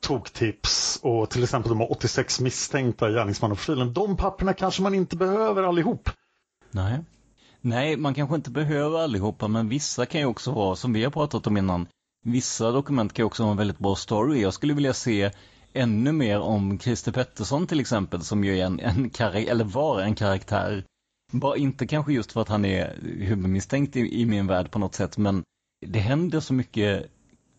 toktips 0.00 1.00
och 1.02 1.30
till 1.30 1.42
exempel 1.42 1.70
de 1.70 1.82
86 1.82 2.40
misstänkta 2.40 3.10
gärningsmannaprofilen. 3.10 3.92
De 3.92 4.16
papperna 4.16 4.52
kanske 4.52 4.82
man 4.82 4.94
inte 4.94 5.16
behöver 5.16 5.62
allihop. 5.62 6.10
Nej. 6.70 7.00
Nej, 7.60 7.96
man 7.96 8.14
kanske 8.14 8.36
inte 8.36 8.50
behöver 8.50 8.98
allihopa, 8.98 9.48
men 9.48 9.68
vissa 9.68 10.06
kan 10.06 10.20
ju 10.20 10.26
också 10.26 10.52
vara, 10.52 10.76
som 10.76 10.92
vi 10.92 11.04
har 11.04 11.10
pratat 11.10 11.46
om 11.46 11.56
innan, 11.56 11.86
vissa 12.24 12.72
dokument 12.72 13.12
kan 13.12 13.22
ju 13.22 13.26
också 13.26 13.42
ha 13.42 13.50
en 13.50 13.56
väldigt 13.56 13.78
bra 13.78 13.96
story. 13.96 14.42
Jag 14.42 14.54
skulle 14.54 14.74
vilja 14.74 14.94
se 14.94 15.30
ännu 15.72 16.12
mer 16.12 16.40
om 16.40 16.78
Christer 16.78 17.12
Pettersson 17.12 17.66
till 17.66 17.80
exempel 17.80 18.22
som 18.22 18.44
ju 18.44 18.58
är 18.58 18.66
en, 18.66 18.80
en 18.80 19.10
karaktär, 19.10 19.50
eller 19.50 19.64
var 19.64 20.00
en 20.00 20.14
karaktär. 20.14 20.84
Bara 21.32 21.56
inte 21.56 21.86
kanske 21.86 22.12
just 22.12 22.32
för 22.32 22.40
att 22.40 22.48
han 22.48 22.64
är 22.64 22.98
huvudmisstänkt 23.02 23.96
i, 23.96 24.20
i 24.20 24.26
min 24.26 24.46
värld 24.46 24.70
på 24.70 24.78
något 24.78 24.94
sätt 24.94 25.18
men 25.18 25.42
det 25.86 25.98
händer 25.98 26.40
så 26.40 26.54
mycket 26.54 27.10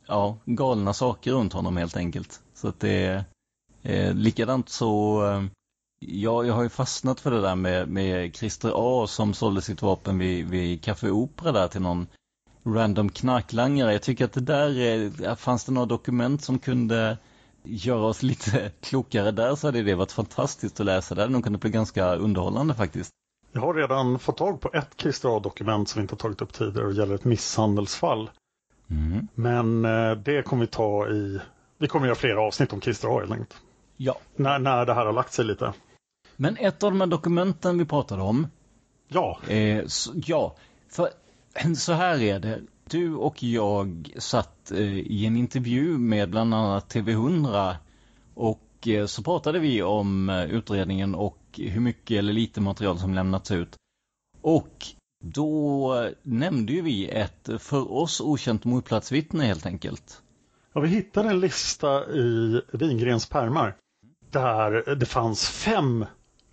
ja, 0.07 0.37
galna 0.45 0.93
saker 0.93 1.31
runt 1.31 1.53
honom 1.53 1.77
helt 1.77 1.97
enkelt. 1.97 2.41
Så 2.53 2.67
att 2.67 2.79
det 2.79 3.05
är 3.05 3.23
eh, 3.83 4.13
likadant 4.13 4.69
så 4.69 5.23
eh, 5.25 5.43
ja, 5.99 6.43
jag 6.45 6.53
har 6.53 6.63
ju 6.63 6.69
fastnat 6.69 7.19
för 7.19 7.31
det 7.31 7.41
där 7.41 7.55
med, 7.55 7.87
med 7.87 8.35
Christer 8.35 8.71
A 8.75 9.07
som 9.07 9.33
sålde 9.33 9.61
sitt 9.61 9.81
vapen 9.81 10.17
vid, 10.17 10.49
vid 10.49 10.83
Café 10.83 11.09
Opera 11.09 11.51
där 11.51 11.67
till 11.67 11.81
någon 11.81 12.07
random 12.63 13.09
knarklangare. 13.09 13.91
Jag 13.91 14.01
tycker 14.01 14.25
att 14.25 14.33
det 14.33 14.41
där, 14.41 14.79
är, 14.79 15.35
fanns 15.35 15.65
det 15.65 15.71
några 15.71 15.85
dokument 15.85 16.43
som 16.43 16.59
kunde 16.59 17.17
göra 17.63 18.05
oss 18.05 18.23
lite 18.23 18.71
klokare 18.81 19.31
där 19.31 19.55
så 19.55 19.67
hade 19.67 19.81
det 19.81 19.95
varit 19.95 20.11
fantastiskt 20.11 20.79
att 20.79 20.85
läsa. 20.85 21.15
Det 21.15 21.21
hade 21.21 21.33
nog 21.33 21.43
kunnat 21.43 21.61
bli 21.61 21.69
ganska 21.69 22.15
underhållande 22.15 22.73
faktiskt. 22.73 23.11
Jag 23.51 23.61
har 23.61 23.73
redan 23.73 24.19
fått 24.19 24.37
tag 24.37 24.61
på 24.61 24.69
ett 24.73 24.89
Christer-dokument 24.97 25.89
som 25.89 25.99
vi 25.99 26.01
inte 26.01 26.13
har 26.13 26.17
tagit 26.17 26.41
upp 26.41 26.53
tidigare 26.53 26.87
och 26.87 26.93
gäller 26.93 27.15
ett 27.15 27.23
misshandelsfall. 27.23 28.29
Mm. 28.89 29.27
Men 29.35 29.85
eh, 29.85 30.11
det 30.11 30.43
kommer 30.43 30.61
vi 30.61 30.67
ta 30.67 31.07
i, 31.07 31.39
vi 31.77 31.87
kommer 31.87 32.05
göra 32.05 32.15
flera 32.15 32.41
avsnitt 32.41 32.73
om 32.73 32.81
Christer 32.81 33.07
A 33.07 33.19
helt 33.19 33.31
enkelt. 33.31 33.55
Ja. 33.97 34.17
När, 34.35 34.59
när 34.59 34.85
det 34.85 34.93
här 34.93 35.05
har 35.05 35.13
lagt 35.13 35.33
sig 35.33 35.45
lite. 35.45 35.73
Men 36.35 36.57
ett 36.57 36.83
av 36.83 36.91
de 36.91 37.01
här 37.01 37.07
dokumenten 37.07 37.77
vi 37.77 37.85
pratade 37.85 38.21
om. 38.21 38.47
Ja. 39.07 39.39
Eh, 39.47 39.85
så, 39.85 40.11
ja, 40.15 40.55
för 40.89 41.09
Så 41.75 41.93
här 41.93 42.21
är 42.21 42.39
det. 42.39 42.61
Du 42.91 43.15
och 43.15 43.43
jag 43.43 44.13
satt 44.17 44.71
eh, 44.71 44.99
i 44.99 45.25
en 45.25 45.37
intervju 45.37 45.97
med 45.97 46.29
bland 46.29 46.53
annat 46.53 46.95
TV100 46.95 47.75
och 48.33 48.87
eh, 48.87 49.05
så 49.05 49.23
pratade 49.23 49.59
vi 49.59 49.83
om 49.83 50.29
eh, 50.29 50.43
utredningen 50.43 51.15
och 51.15 51.37
hur 51.57 51.79
mycket 51.79 52.17
eller 52.17 52.33
lite 52.33 52.61
material 52.61 52.99
som 52.99 53.13
lämnats 53.13 53.51
ut. 53.51 53.75
Och 54.41 54.85
då 55.23 56.09
nämnde 56.23 56.73
ju 56.73 56.81
vi 56.81 57.09
ett 57.09 57.49
för 57.59 57.91
oss 57.91 58.21
okänt 58.21 58.65
mordplatsvittne 58.65 59.45
helt 59.45 59.65
enkelt. 59.65 60.21
Ja, 60.73 60.81
vi 60.81 60.87
hittade 60.87 61.29
en 61.29 61.39
lista 61.39 62.11
i 62.11 62.61
Wingrens 62.71 63.29
pärmar 63.29 63.75
där 64.31 64.95
det 64.95 65.05
fanns 65.05 65.49
fem 65.49 66.05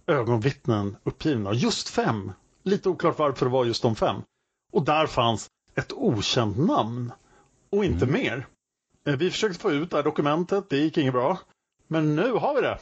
ögonvittnen 0.07 0.97
uppgivna. 1.05 1.53
Just 1.53 1.89
fem. 1.89 2.33
Lite 2.63 2.89
oklart 2.89 3.19
varför 3.19 3.47
det 3.47 3.53
var 3.53 3.65
just 3.65 3.83
de 3.83 3.97
fem. 3.97 4.23
Och 4.73 4.85
där 4.85 5.07
fanns 5.07 5.49
ett 5.79 5.93
okänt 5.93 6.59
namn 6.59 7.13
och 7.71 7.85
inte 7.85 8.05
mm. 8.05 8.23
mer. 8.23 8.47
Eh, 9.07 9.17
vi 9.17 9.31
försökte 9.31 9.61
få 9.61 9.73
ut 9.73 9.91
det 9.91 9.97
här 9.97 10.05
dokumentet, 10.05 10.71
det 10.71 10.77
gick 10.77 10.99
inget 10.99 11.13
bra. 11.13 11.39
Men 11.87 12.17
nu 12.17 12.33
har 12.33 12.55
vi 12.55 12.61
det. 12.61 12.79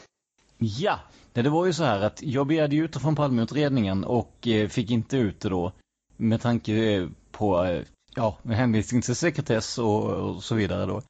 Ja, 0.59 0.99
det 1.33 1.49
var 1.49 1.67
ju 1.67 1.73
så 1.73 1.85
här 1.85 2.01
att 2.01 2.23
jag 2.23 2.47
begärde 2.47 2.77
ut 2.77 2.93
det 2.93 3.01
från 3.01 3.17
Palmeutredningen 3.17 4.05
och 4.05 4.49
eh, 4.49 4.69
fick 4.69 4.91
inte 4.91 5.17
ut 5.17 5.41
det 5.41 5.49
då. 5.49 5.73
Med 6.17 6.41
tanke 6.41 7.09
på, 7.31 7.65
eh, 7.65 7.83
ja, 8.15 8.39
med 8.43 8.57
hänvisning 8.57 9.03
till 9.03 9.17
sekretess 9.17 9.79
och, 9.79 10.05
och 10.05 10.43
så 10.43 10.55
vidare 10.55 10.87
då. 10.87 11.03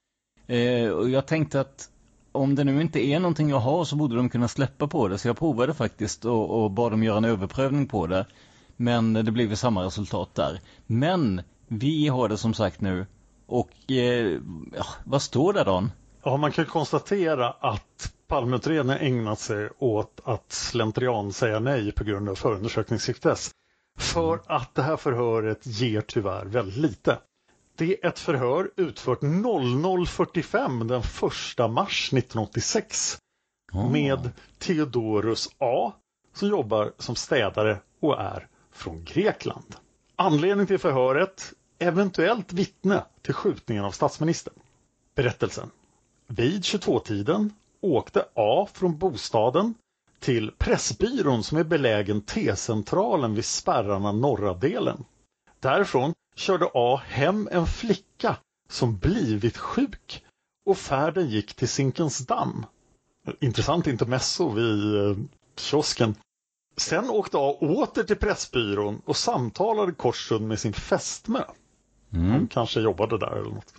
Och 0.96 1.10
jag 1.10 1.26
tänkte 1.26 1.60
att 1.60 1.90
om 2.32 2.54
det 2.54 2.64
nu 2.64 2.80
inte 2.80 3.06
är 3.06 3.20
någonting 3.20 3.48
jag 3.48 3.58
har 3.58 3.84
så 3.84 3.96
borde 3.96 4.16
de 4.16 4.28
kunna 4.28 4.48
släppa 4.48 4.86
på 4.86 5.08
det. 5.08 5.18
Så 5.18 5.28
jag 5.28 5.38
provade 5.38 5.74
faktiskt 5.74 6.24
och, 6.24 6.50
och 6.50 6.70
bad 6.70 6.92
dem 6.92 7.02
göra 7.02 7.16
en 7.16 7.24
överprövning 7.24 7.86
på 7.86 8.06
det. 8.06 8.26
Men 8.76 9.12
det 9.12 9.32
blev 9.32 9.50
ju 9.50 9.56
samma 9.56 9.84
resultat 9.84 10.34
där. 10.34 10.60
Men 10.86 11.42
vi 11.68 12.08
har 12.08 12.28
det 12.28 12.36
som 12.36 12.54
sagt 12.54 12.80
nu. 12.80 13.06
Och 13.46 13.90
eh, 13.90 14.40
vad 15.04 15.22
står 15.22 15.52
det 15.52 15.64
då? 15.64 15.88
Ja, 16.22 16.36
man 16.36 16.52
kan 16.52 16.66
konstatera 16.66 17.50
att 17.50 18.12
Palmeutredningen 18.26 19.02
ägnat 19.02 19.38
sig 19.38 19.70
åt 19.78 20.20
att 20.24 20.52
slentrian 20.52 21.32
säga 21.32 21.60
nej 21.60 21.92
på 21.92 22.04
grund 22.04 22.28
av 22.28 22.34
förundersökningssekretess. 22.34 23.50
För 23.98 24.40
att 24.46 24.74
det 24.74 24.82
här 24.82 24.96
förhöret 24.96 25.66
ger 25.66 26.00
tyvärr 26.00 26.44
väldigt 26.44 26.76
lite. 26.76 27.18
Det 27.76 28.04
är 28.04 28.08
ett 28.08 28.18
förhör 28.18 28.70
utfört 28.76 29.20
00.45 29.20 30.88
den 30.88 31.00
1 31.66 31.70
mars 31.70 32.08
1986 32.12 33.18
oh. 33.72 33.92
med 33.92 34.30
Theodorus 34.58 35.48
A 35.58 35.92
som 36.34 36.48
jobbar 36.48 36.92
som 36.98 37.16
städare 37.16 37.78
och 38.00 38.20
är 38.20 38.48
från 38.72 39.04
Grekland. 39.04 39.76
Anledning 40.16 40.66
till 40.66 40.78
förhöret 40.78 41.52
eventuellt 41.78 42.52
vittne 42.52 43.04
till 43.22 43.34
skjutningen 43.34 43.84
av 43.84 43.90
statsministern. 43.90 44.54
Berättelsen. 45.14 45.70
Vid 46.26 46.62
22-tiden 46.62 47.52
åkte 47.80 48.24
A 48.34 48.68
från 48.72 48.98
bostaden 48.98 49.74
till 50.18 50.50
Pressbyrån 50.58 51.44
som 51.44 51.58
är 51.58 51.64
belägen 51.64 52.20
T-centralen 52.20 53.34
vid 53.34 53.44
spärrarna 53.44 54.12
norra 54.12 54.54
delen. 54.54 55.04
Därifrån 55.60 56.14
körde 56.36 56.70
A 56.74 57.02
hem 57.06 57.48
en 57.52 57.66
flicka 57.66 58.36
som 58.68 58.98
blivit 58.98 59.56
sjuk 59.56 60.24
och 60.66 60.78
färden 60.78 61.28
gick 61.28 61.54
till 61.54 61.68
Zinkensdamm. 61.68 62.66
Intressant 63.40 63.86
intermezzo 63.86 64.48
vid 64.48 64.96
eh, 64.96 65.16
kiosken. 65.56 66.14
Sen 66.76 67.10
åkte 67.10 67.36
A 67.36 67.56
åter 67.60 68.02
till 68.02 68.16
Pressbyrån 68.16 69.02
och 69.04 69.16
samtalade 69.16 69.92
kort 69.92 70.16
stund 70.16 70.48
med 70.48 70.60
sin 70.60 70.72
fästmö. 70.72 71.42
Mm. 72.12 72.30
Hon 72.30 72.46
kanske 72.46 72.80
jobbade 72.80 73.18
där 73.18 73.30
eller 73.30 73.50
något. 73.50 73.74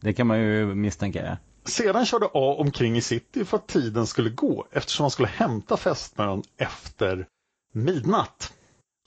Det 0.00 0.12
kan 0.12 0.26
man 0.26 0.40
ju 0.40 0.74
misstänka. 0.74 1.24
Ja. 1.24 1.36
Sedan 1.64 2.06
körde 2.06 2.26
A 2.26 2.56
omkring 2.58 2.96
i 2.96 3.00
city 3.02 3.44
för 3.44 3.56
att 3.56 3.66
tiden 3.66 4.06
skulle 4.06 4.30
gå 4.30 4.66
eftersom 4.72 5.04
han 5.04 5.10
skulle 5.10 5.28
hämta 5.28 5.76
fästmön 5.76 6.42
efter 6.56 7.26
midnatt. 7.72 8.52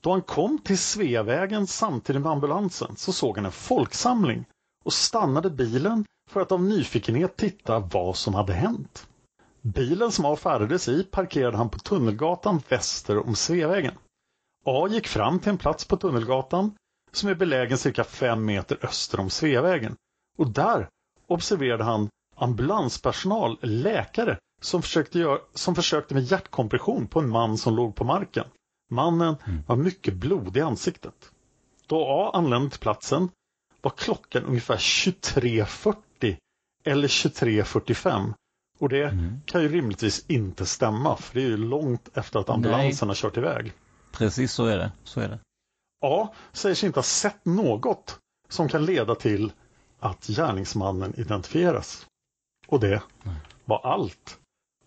Då 0.02 0.12
han 0.12 0.22
kom 0.22 0.60
till 0.60 0.78
Sveavägen 0.78 1.67
samtidigt 1.67 2.22
med 2.22 2.32
ambulansen 2.32 2.96
så 2.96 3.13
såg 3.13 3.38
han 3.38 3.46
en 3.46 3.52
folksamling 3.52 4.46
och 4.84 4.93
stannade 4.93 5.50
bilen 5.50 6.06
för 6.30 6.41
att 6.41 6.52
av 6.52 6.63
nyfikenhet 6.63 7.38
titta 7.38 7.80
vad 7.80 8.17
som 8.17 8.34
hade 8.34 8.54
hänt. 8.54 9.08
Bilen 9.65 10.12
som 10.12 10.26
A 10.26 10.36
färdades 10.36 10.88
i 10.88 11.04
parkerade 11.04 11.58
han 11.58 11.69
på 11.69 11.80
Tunnelgatan 11.80 12.62
väster 12.69 13.28
om 13.28 13.36
Sveavägen. 13.36 13.93
A 14.65 14.88
gick 14.88 15.08
fram 15.08 15.39
till 15.39 15.49
en 15.49 15.58
plats 15.58 15.86
på 15.86 15.97
Tunnelgatan 15.97 16.71
som 17.12 17.30
är 17.30 17.36
belägen 17.36 17.78
cirka 17.78 18.04
fem 18.04 18.45
meter 18.45 18.86
öster 18.86 19.19
om 19.19 19.30
Sveavägen. 19.30 19.95
Och 20.38 20.47
där 20.47 20.89
observerade 21.28 21.84
han 21.84 22.10
ambulanspersonal, 22.36 23.58
läkare, 23.62 24.38
som 24.62 24.82
försökte, 24.82 25.19
göra, 25.19 25.39
som 25.54 25.76
försökte 25.76 26.13
med 26.13 26.23
hjärtkompression 26.23 27.08
på 27.08 27.19
en 27.19 27.30
man 27.30 27.58
som 27.58 27.76
låg 27.76 27.95
på 27.95 28.04
marken. 28.04 28.45
Mannen 28.89 29.36
mm. 29.45 29.63
var 29.67 29.76
mycket 29.76 30.13
blodig 30.13 30.60
i 30.60 30.63
ansiktet. 30.63 31.32
Då 31.88 32.06
A 32.08 32.32
anlände 32.34 32.69
till 32.69 32.80
platsen 32.80 33.30
var 33.82 33.91
klockan 33.91 34.43
ungefär 34.43 34.78
23.40 34.78 36.38
eller 36.84 37.08
23.45. 37.08 38.34
Och 38.80 38.90
det 38.90 39.04
mm. 39.04 39.42
kan 39.46 39.62
ju 39.62 39.68
rimligtvis 39.68 40.26
inte 40.28 40.66
stämma 40.66 41.16
för 41.18 41.36
det 41.36 41.42
är 41.42 41.48
ju 41.48 41.58
långt 41.58 42.18
efter 42.18 42.40
att 42.40 42.50
ambulansen 42.50 43.08
Nej. 43.08 43.10
har 43.10 43.16
kört 43.16 43.38
iväg. 43.38 43.74
Precis 44.12 44.54
så 44.54 44.66
är 44.66 44.78
det. 44.78 44.92
Så 45.04 45.20
är 45.20 45.28
det. 45.28 45.40
A 46.02 46.34
säger 46.52 46.76
sig 46.76 46.88
inte 46.88 47.00
ha 47.00 47.04
sett 47.04 47.46
något 47.46 48.20
som 48.50 48.70
kan 48.70 48.86
leda 48.86 49.16
till 49.16 49.52
att 50.00 50.28
gärningsmannen 50.28 51.14
identifieras. 51.20 52.06
Och 52.68 52.80
det 52.80 53.02
mm. 53.24 53.36
var 53.66 53.86
allt. 53.86 54.40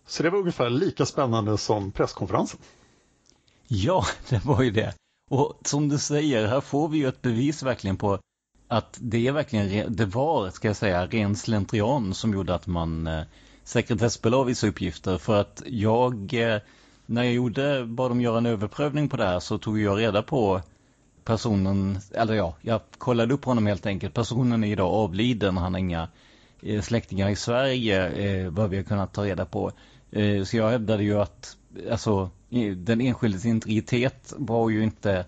Så 0.05 0.23
det 0.23 0.29
var 0.29 0.39
ungefär 0.39 0.69
lika 0.69 1.05
spännande 1.05 1.57
som 1.57 1.91
presskonferensen. 1.91 2.59
Ja, 3.67 4.05
det 4.29 4.45
var 4.45 4.63
ju 4.63 4.71
det. 4.71 4.93
Och 5.29 5.59
som 5.65 5.89
du 5.89 5.97
säger, 5.97 6.47
här 6.47 6.61
får 6.61 6.89
vi 6.89 6.97
ju 6.97 7.07
ett 7.07 7.21
bevis 7.21 7.63
verkligen 7.63 7.97
på 7.97 8.19
att 8.67 8.97
det 9.01 9.27
är 9.27 9.31
verkligen, 9.31 9.95
det 9.95 10.05
var, 10.05 10.49
ska 10.49 10.67
jag 10.67 10.77
säga, 10.77 11.05
ren 11.05 11.35
slentrian 11.35 12.13
som 12.13 12.33
gjorde 12.33 12.55
att 12.55 12.67
man 12.67 13.07
eh, 13.07 13.23
sekretessbelade 13.67 14.45
vissa 14.45 14.67
uppgifter. 14.67 15.17
För 15.17 15.41
att 15.41 15.63
jag, 15.65 16.33
eh, 16.33 16.61
när 17.05 17.23
jag 17.23 17.33
gjorde, 17.33 17.85
bad 17.85 18.11
dem 18.11 18.21
göra 18.21 18.37
en 18.37 18.45
överprövning 18.45 19.09
på 19.09 19.17
det 19.17 19.25
här 19.25 19.39
så 19.39 19.57
tog 19.57 19.79
jag 19.79 19.99
reda 19.99 20.21
på 20.21 20.61
personen, 21.23 21.99
eller 22.11 22.33
ja, 22.33 22.55
jag 22.61 22.81
kollade 22.97 23.33
upp 23.33 23.45
honom 23.45 23.67
helt 23.67 23.85
enkelt. 23.85 24.13
Personen 24.13 24.63
är 24.63 24.71
idag 24.71 24.93
avliden, 24.93 25.57
han 25.57 25.73
har 25.73 25.79
inga 25.79 26.07
eh, 26.61 26.81
släktingar 26.81 27.29
i 27.29 27.35
Sverige, 27.35 28.09
eh, 28.09 28.49
vad 28.49 28.69
vi 28.69 28.77
har 28.77 28.83
kunnat 28.83 29.13
ta 29.13 29.25
reda 29.25 29.45
på. 29.45 29.71
Så 30.45 30.57
jag 30.57 30.69
hävdade 30.69 31.03
ju 31.03 31.21
att, 31.21 31.57
alltså, 31.91 32.29
den 32.75 33.01
enskildes 33.01 33.45
integritet 33.45 34.33
var 34.37 34.69
ju 34.69 34.83
inte 34.83 35.25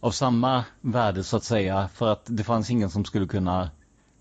av 0.00 0.10
samma 0.10 0.64
värde 0.80 1.24
så 1.24 1.36
att 1.36 1.44
säga, 1.44 1.88
för 1.94 2.12
att 2.12 2.22
det 2.26 2.44
fanns 2.44 2.70
ingen 2.70 2.90
som 2.90 3.04
skulle 3.04 3.26
kunna 3.26 3.70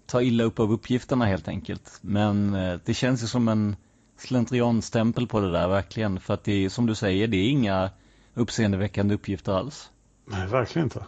ta 0.06 0.22
illa 0.22 0.44
upp 0.44 0.60
av 0.60 0.72
uppgifterna 0.72 1.26
helt 1.26 1.48
enkelt. 1.48 2.00
Men 2.02 2.54
eh, 2.54 2.80
det 2.86 2.94
känns 2.94 3.24
ju 3.24 3.28
som 3.28 3.48
en 3.48 3.76
slentrianstämpel 4.18 5.28
på 5.28 5.39
det 5.39 5.52
där 5.52 5.68
verkligen, 5.68 6.20
för 6.20 6.34
att 6.34 6.44
det 6.44 6.66
är 6.66 6.70
som 6.70 6.86
du 6.86 6.96
säger, 6.96 7.28
det 7.28 7.38
är 7.38 7.50
inga 7.50 7.89
uppseendeväckande 8.34 9.16
uppgifter 9.16 9.54
alls. 9.54 9.89
Nej, 10.26 10.48
verkligen 10.48 10.86
inte. 10.86 11.06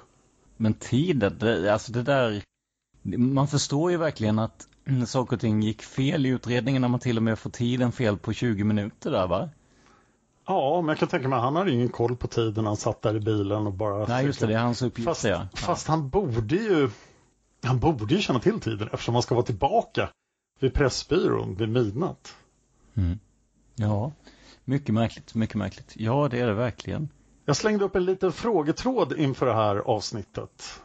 Men 0.58 0.74
tiden, 0.74 1.38
det, 1.40 1.74
alltså 1.74 1.92
det 1.92 2.04
där, 2.04 2.42
man 3.18 3.48
förstår 3.48 3.92
ju 3.92 3.98
verkligen 3.98 4.40
att 4.40 4.68
saker 5.08 5.36
och 5.36 5.42
ting 5.42 5.62
gick 5.62 5.82
fel 5.82 6.26
i 6.26 6.30
utredningen 6.30 6.82
när 6.82 6.90
man 6.90 7.00
till 7.00 7.18
och 7.18 7.24
med 7.24 7.40
får 7.40 7.50
tiden 7.50 7.92
fel 7.92 8.18
på 8.18 8.34
20 8.34 8.64
minuter 8.64 9.12
där 9.12 9.28
va? 9.28 9.50
Ja, 10.48 10.82
men 10.82 10.90
jag 10.90 10.98
kan 10.98 11.08
tänka 11.08 11.28
mig 11.28 11.38
att 11.38 11.44
han 11.44 11.56
hade 11.56 11.72
ingen 11.72 11.90
koll 11.90 12.16
på 12.16 12.28
tiden 12.28 12.66
han 12.66 12.78
satt 12.78 13.02
där 13.02 13.16
i 13.16 13.20
bilen 13.20 13.68
och 13.68 13.74
bara... 13.74 14.08
Nej, 14.08 14.26
just 14.26 14.40
det, 14.40 14.48
det 14.48 14.54
är 14.54 14.58
hans 14.60 14.82
uppgift, 14.82 15.06
fast, 15.06 15.24
ja. 15.24 15.48
Fast 15.54 15.88
han 15.88 16.10
borde 16.10 16.56
ju... 16.56 16.90
Han 17.66 17.80
borde 17.80 18.14
ju 18.16 18.22
känna 18.22 18.40
till 18.40 18.60
tiden 18.60 18.90
eftersom 18.94 19.16
han 19.16 19.24
ska 19.24 19.36
vara 19.36 19.46
tillbaka 19.46 20.10
vid 20.60 20.74
Pressbyrån 20.74 21.56
vid 21.56 21.70
midnatt. 21.70 22.36
Mm. 22.94 23.20
Ja, 23.76 24.12
mycket 24.66 24.94
märkligt, 24.96 25.36
mycket 25.36 25.56
märkligt. 25.56 25.94
Ja, 25.96 26.28
det 26.32 26.40
är 26.40 26.48
det 26.48 26.54
verkligen. 26.54 27.10
Jag 27.46 27.56
slängde 27.56 27.86
upp 27.86 27.96
en 27.96 28.06
liten 28.06 28.32
frågetråd 28.32 29.14
inför 29.18 29.46
det 29.46 29.54
här 29.54 29.76
avsnittet. 29.76 30.82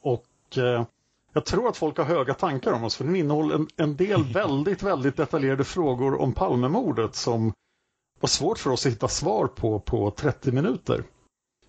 Och 0.00 0.58
eh, 0.58 0.86
jag 1.32 1.44
tror 1.44 1.68
att 1.68 1.76
folk 1.76 1.98
har 1.98 2.04
höga 2.04 2.34
tankar 2.34 2.72
om 2.72 2.84
oss 2.84 2.96
för 2.96 3.04
den 3.04 3.16
innehåller 3.16 3.54
en, 3.54 3.68
en 3.76 3.96
del 3.96 4.24
väldigt, 4.32 4.82
väldigt 4.82 5.16
detaljerade 5.16 5.64
frågor 5.64 6.20
om 6.20 6.32
Palmemordet 6.32 7.14
som 7.14 7.52
var 8.20 8.28
svårt 8.28 8.58
för 8.58 8.70
oss 8.70 8.86
att 8.86 8.92
hitta 8.92 9.08
svar 9.08 9.46
på 9.46 9.80
på 9.80 10.10
30 10.10 10.52
minuter. 10.52 11.04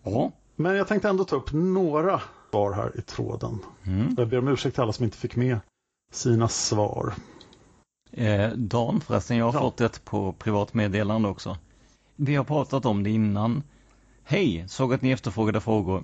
Ja. 0.04 0.32
Men 0.56 0.76
jag 0.76 0.88
tänkte 0.88 1.10
ändå 1.10 1.24
ta 1.24 1.36
upp 1.36 1.52
några 1.54 2.22
svar 2.50 2.74
här 2.74 3.00
i 3.00 3.02
tråden. 3.02 3.60
Mm. 3.84 4.16
Jag 4.18 4.30
ber 4.30 4.38
om 4.40 4.48
ursäkt 4.48 4.76
till 4.76 4.84
alla 4.84 4.94
som 4.94 5.06
inte 5.06 5.18
fick 5.18 5.36
med 5.36 5.60
sina 6.12 6.48
svar. 6.48 7.14
Eh, 8.12 8.50
Dan 8.50 9.02
förresten, 9.02 9.38
jag 9.38 9.46
har 9.46 9.54
ja. 9.54 9.60
fått 9.60 9.82
ett 9.82 10.06
på 10.06 10.34
privat 10.34 10.74
meddelande 10.74 11.30
också. 11.30 11.58
Vi 12.16 12.36
har 12.36 12.44
pratat 12.44 12.86
om 12.86 13.04
det 13.04 13.10
innan. 13.10 13.64
Hej, 14.24 14.66
såg 14.68 14.94
att 14.94 15.02
ni 15.02 15.12
efterfrågade 15.12 15.62
frågor. 15.62 16.04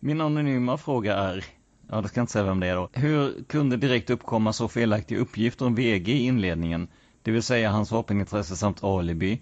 Min 0.00 0.20
anonyma 0.20 0.76
fråga 0.76 1.16
är, 1.16 1.44
Ja, 1.90 2.00
det 2.00 2.08
ska 2.08 2.18
jag 2.18 2.22
inte 2.22 2.32
säga 2.32 2.44
vem 2.44 2.60
det 2.60 2.66
är 2.66 2.76
då. 2.76 2.88
Hur 2.92 3.44
kunde 3.44 3.76
direkt 3.76 4.10
uppkomma 4.10 4.52
så 4.52 4.68
felaktiga 4.68 5.18
uppgifter 5.18 5.66
om 5.66 5.74
VG 5.74 6.12
i 6.12 6.26
inledningen? 6.26 6.88
Det 7.22 7.30
vill 7.30 7.42
säga 7.42 7.70
hans 7.70 7.90
vapenintresse 7.90 8.56
samt 8.56 8.84
alibi. 8.84 9.40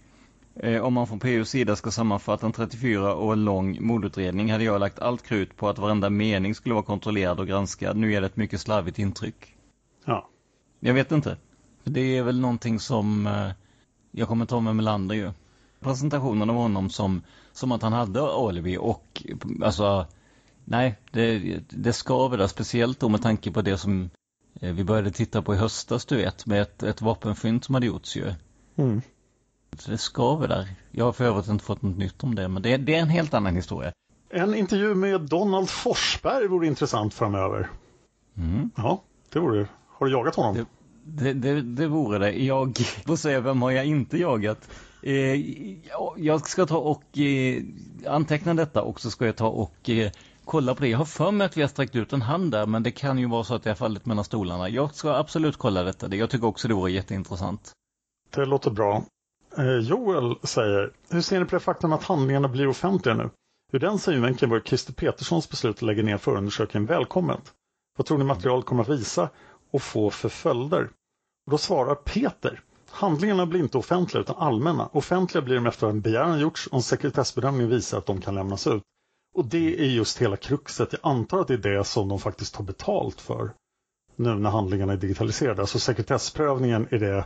Eh, 0.57 0.83
om 0.83 0.95
man 0.95 1.07
från 1.07 1.21
PUs 1.21 1.51
sida 1.51 1.77
ska 1.77 1.91
sammanfatta 1.91 2.47
en 2.47 2.53
34 2.53 3.17
år 3.17 3.37
lång 3.37 3.87
mordutredning 3.87 4.53
hade 4.53 4.65
jag 4.65 4.81
lagt 4.81 4.99
allt 4.99 5.23
krut 5.23 5.57
på 5.57 5.69
att 5.69 5.79
varenda 5.79 6.11
mening 6.11 6.55
skulle 6.55 6.75
vara 6.75 6.85
kontrollerad 6.85 7.41
och 7.41 7.47
granskad. 7.47 7.97
Nu 7.97 8.15
är 8.15 8.21
det 8.21 8.27
ett 8.27 8.37
mycket 8.37 8.61
slarvigt 8.61 8.99
intryck. 8.99 9.57
Ja. 10.05 10.29
Jag 10.81 10.95
vet 10.95 11.13
inte. 11.13 11.37
Det 11.85 12.17
är 12.17 12.23
väl 12.23 12.41
någonting 12.41 12.81
som 12.81 13.27
eh, 13.27 13.51
jag 14.11 14.29
kommer 14.29 14.47
ta 14.47 14.61
med 14.61 14.77
Melander 14.77 15.15
ju. 15.15 15.33
Presentationen 15.81 16.51
av 16.51 16.57
honom 16.57 16.91
som, 16.91 17.23
som 17.53 17.73
att 17.73 17.83
han 17.83 17.93
hade 17.93 18.23
alibi 18.23 18.77
och 18.81 19.23
alltså 19.63 20.07
nej, 20.65 20.99
det, 21.11 21.39
det 21.69 21.93
skaver 21.93 22.39
där 22.39 22.47
speciellt 22.47 23.01
då 23.01 23.09
med 23.09 23.23
tanke 23.23 23.51
på 23.51 23.63
det 23.63 23.79
som 23.79 24.11
eh, 24.61 24.73
vi 24.73 24.85
började 24.85 25.11
titta 25.11 25.43
på 25.43 25.55
i 25.55 25.57
höstas 25.57 26.05
du 26.05 26.17
vet 26.17 26.47
med 26.47 26.63
ett, 26.63 26.83
ett 26.83 27.03
vapenfynd 27.03 27.65
som 27.65 27.75
hade 27.75 27.87
gjorts 27.87 28.17
ju. 28.17 28.35
Mm. 28.77 29.03
Det 29.87 29.99
skaver 29.99 30.49
där. 30.49 30.69
Jag 30.91 31.05
har 31.05 31.13
för 31.13 31.25
övrigt 31.25 31.49
inte 31.49 31.65
fått 31.65 31.83
något 31.83 31.97
nytt 31.97 32.25
om 32.25 32.35
det 32.35 32.49
men 32.49 32.63
det, 32.63 32.77
det 32.77 32.95
är 32.95 33.01
en 33.01 33.09
helt 33.09 33.35
annan 33.35 33.57
historia. 33.57 33.93
En 34.31 34.55
intervju 34.55 34.95
med 34.95 35.21
Donald 35.21 35.71
Forsberg 35.71 36.49
vore 36.49 36.67
intressant 36.67 37.15
framöver. 37.15 37.71
Mm. 38.37 38.71
Ja, 38.77 39.03
det 39.33 39.39
vore 39.39 39.69
Har 39.89 40.07
du 40.07 40.13
jagat 40.13 40.35
honom? 40.35 40.55
Det, 40.55 40.65
det, 41.05 41.33
det, 41.33 41.63
det 41.63 41.87
vore 41.87 42.19
det. 42.19 42.33
Jag 42.33 42.77
får 43.07 43.17
säga, 43.17 43.41
vem 43.41 43.63
har 43.63 43.71
jag 43.71 43.87
inte 43.87 44.19
jagat? 44.19 44.71
Eh, 45.03 45.41
jag 46.17 46.49
ska 46.49 46.67
ta 46.67 46.79
och 46.79 47.19
eh, 47.19 47.63
anteckna 48.07 48.55
detta 48.55 48.83
och 48.83 49.01
så 49.01 49.11
ska 49.11 49.27
jag 49.27 49.37
ta 49.37 49.49
och 49.49 49.91
eh, 49.91 50.11
kolla 50.45 50.75
på 50.75 50.81
det. 50.83 50.89
Jag 50.89 50.99
har 50.99 51.05
för 51.05 51.31
mig 51.31 51.45
att 51.45 51.57
vi 51.57 51.61
har 51.61 51.69
sträckt 51.69 51.97
ut 51.97 52.13
en 52.13 52.23
hand 52.23 52.53
där 52.53 52.67
men 52.67 52.83
det 52.83 52.91
kan 52.91 53.19
ju 53.19 53.29
vara 53.29 53.45
så 53.45 53.55
att 53.55 53.63
det 53.63 53.71
har 53.71 53.75
fallit 53.75 54.07
mellan 54.07 54.25
stolarna. 54.25 54.69
Jag 54.69 54.95
ska 54.95 55.15
absolut 55.15 55.57
kolla 55.57 55.83
detta. 55.83 56.15
Jag 56.15 56.31
tycker 56.31 56.47
också 56.47 56.69
det 56.69 56.75
vore 56.75 56.93
jätteintressant. 56.93 57.73
Det 58.31 58.45
låter 58.45 58.71
bra. 58.71 59.05
Eh, 59.59 59.79
Joel 59.79 60.37
säger, 60.43 60.93
hur 61.11 61.21
ser 61.21 61.41
ni 61.41 61.47
på 61.47 61.57
det 61.57 61.61
faktum 61.61 61.93
att 61.93 62.05
handlingarna 62.05 62.49
blir 62.49 62.69
offentliga 62.69 63.15
nu? 63.15 63.31
Ur 63.73 63.79
den 63.79 63.99
synvinkeln 63.99 64.51
var 64.51 64.61
Christer 64.61 64.93
Peterssons 64.93 65.51
beslut 65.51 65.77
att 65.77 65.83
lägga 65.83 66.03
ner 66.03 66.17
förundersökningen 66.19 66.87
välkommet. 66.87 67.53
Vad 67.97 68.07
tror 68.07 68.19
ni 68.19 68.25
materialet 68.25 68.67
kommer 68.67 68.83
att 68.83 68.89
visa 68.89 69.31
och 69.71 69.83
få 69.83 70.11
för 70.11 70.29
följder? 70.29 70.91
Och 71.47 71.51
då 71.51 71.59
svarar 71.59 71.95
Peter, 71.95 72.61
handlingarna 72.91 73.47
blir 73.47 73.61
inte 73.61 73.79
offentliga 73.79 74.21
utan 74.23 74.37
allmänna. 74.37 74.87
Offentliga 74.93 75.43
blir 75.43 75.55
de 75.55 75.67
efter 75.67 75.87
att 75.87 75.93
en 75.93 76.01
begäran 76.01 76.41
gjorts 76.41 76.67
och 76.67 76.77
en 76.77 76.83
sekretessbedömning 76.83 77.69
visar 77.69 77.99
att 77.99 78.07
de 78.07 78.21
kan 78.21 78.35
lämnas 78.35 78.67
ut. 78.67 78.83
Och 79.35 79.45
det 79.45 79.81
är 79.81 79.89
just 79.89 80.23
hela 80.23 80.37
kruxet. 80.37 80.93
Jag 80.93 81.01
antar 81.03 81.41
att 81.41 81.49
det 81.49 81.55
är 81.55 81.77
det 81.77 81.85
som 81.85 82.09
de 82.09 82.19
faktiskt 82.19 82.55
tar 82.55 82.65
betalt 82.65 83.21
för 83.21 83.53
nu 84.17 84.35
när 84.35 84.51
handlingarna 84.51 84.93
är 84.93 84.97
digitaliserade. 84.97 85.61
Alltså 85.61 85.79
sekretessprövningen 85.79 86.89
är 86.91 86.99
det, 86.99 87.25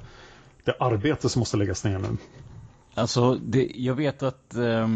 det 0.69 0.77
arbete 0.81 1.29
som 1.29 1.41
måste 1.41 1.57
läggas 1.57 1.85
ner 1.85 1.99
nu. 1.99 2.17
Alltså, 2.95 3.35
det, 3.35 3.73
jag 3.75 3.95
vet 3.95 4.23
att 4.23 4.55
eh, 4.55 4.89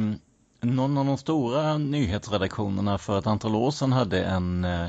någon 0.61 0.99
av 0.99 1.07
de 1.07 1.19
stora 1.19 1.79
nyhetsredaktionerna 1.79 2.99
för 2.99 3.19
ett 3.19 3.27
antal 3.27 3.55
år 3.55 3.71
sedan 3.71 3.93
hade 3.93 4.25
en, 4.25 4.65
eh, 4.65 4.89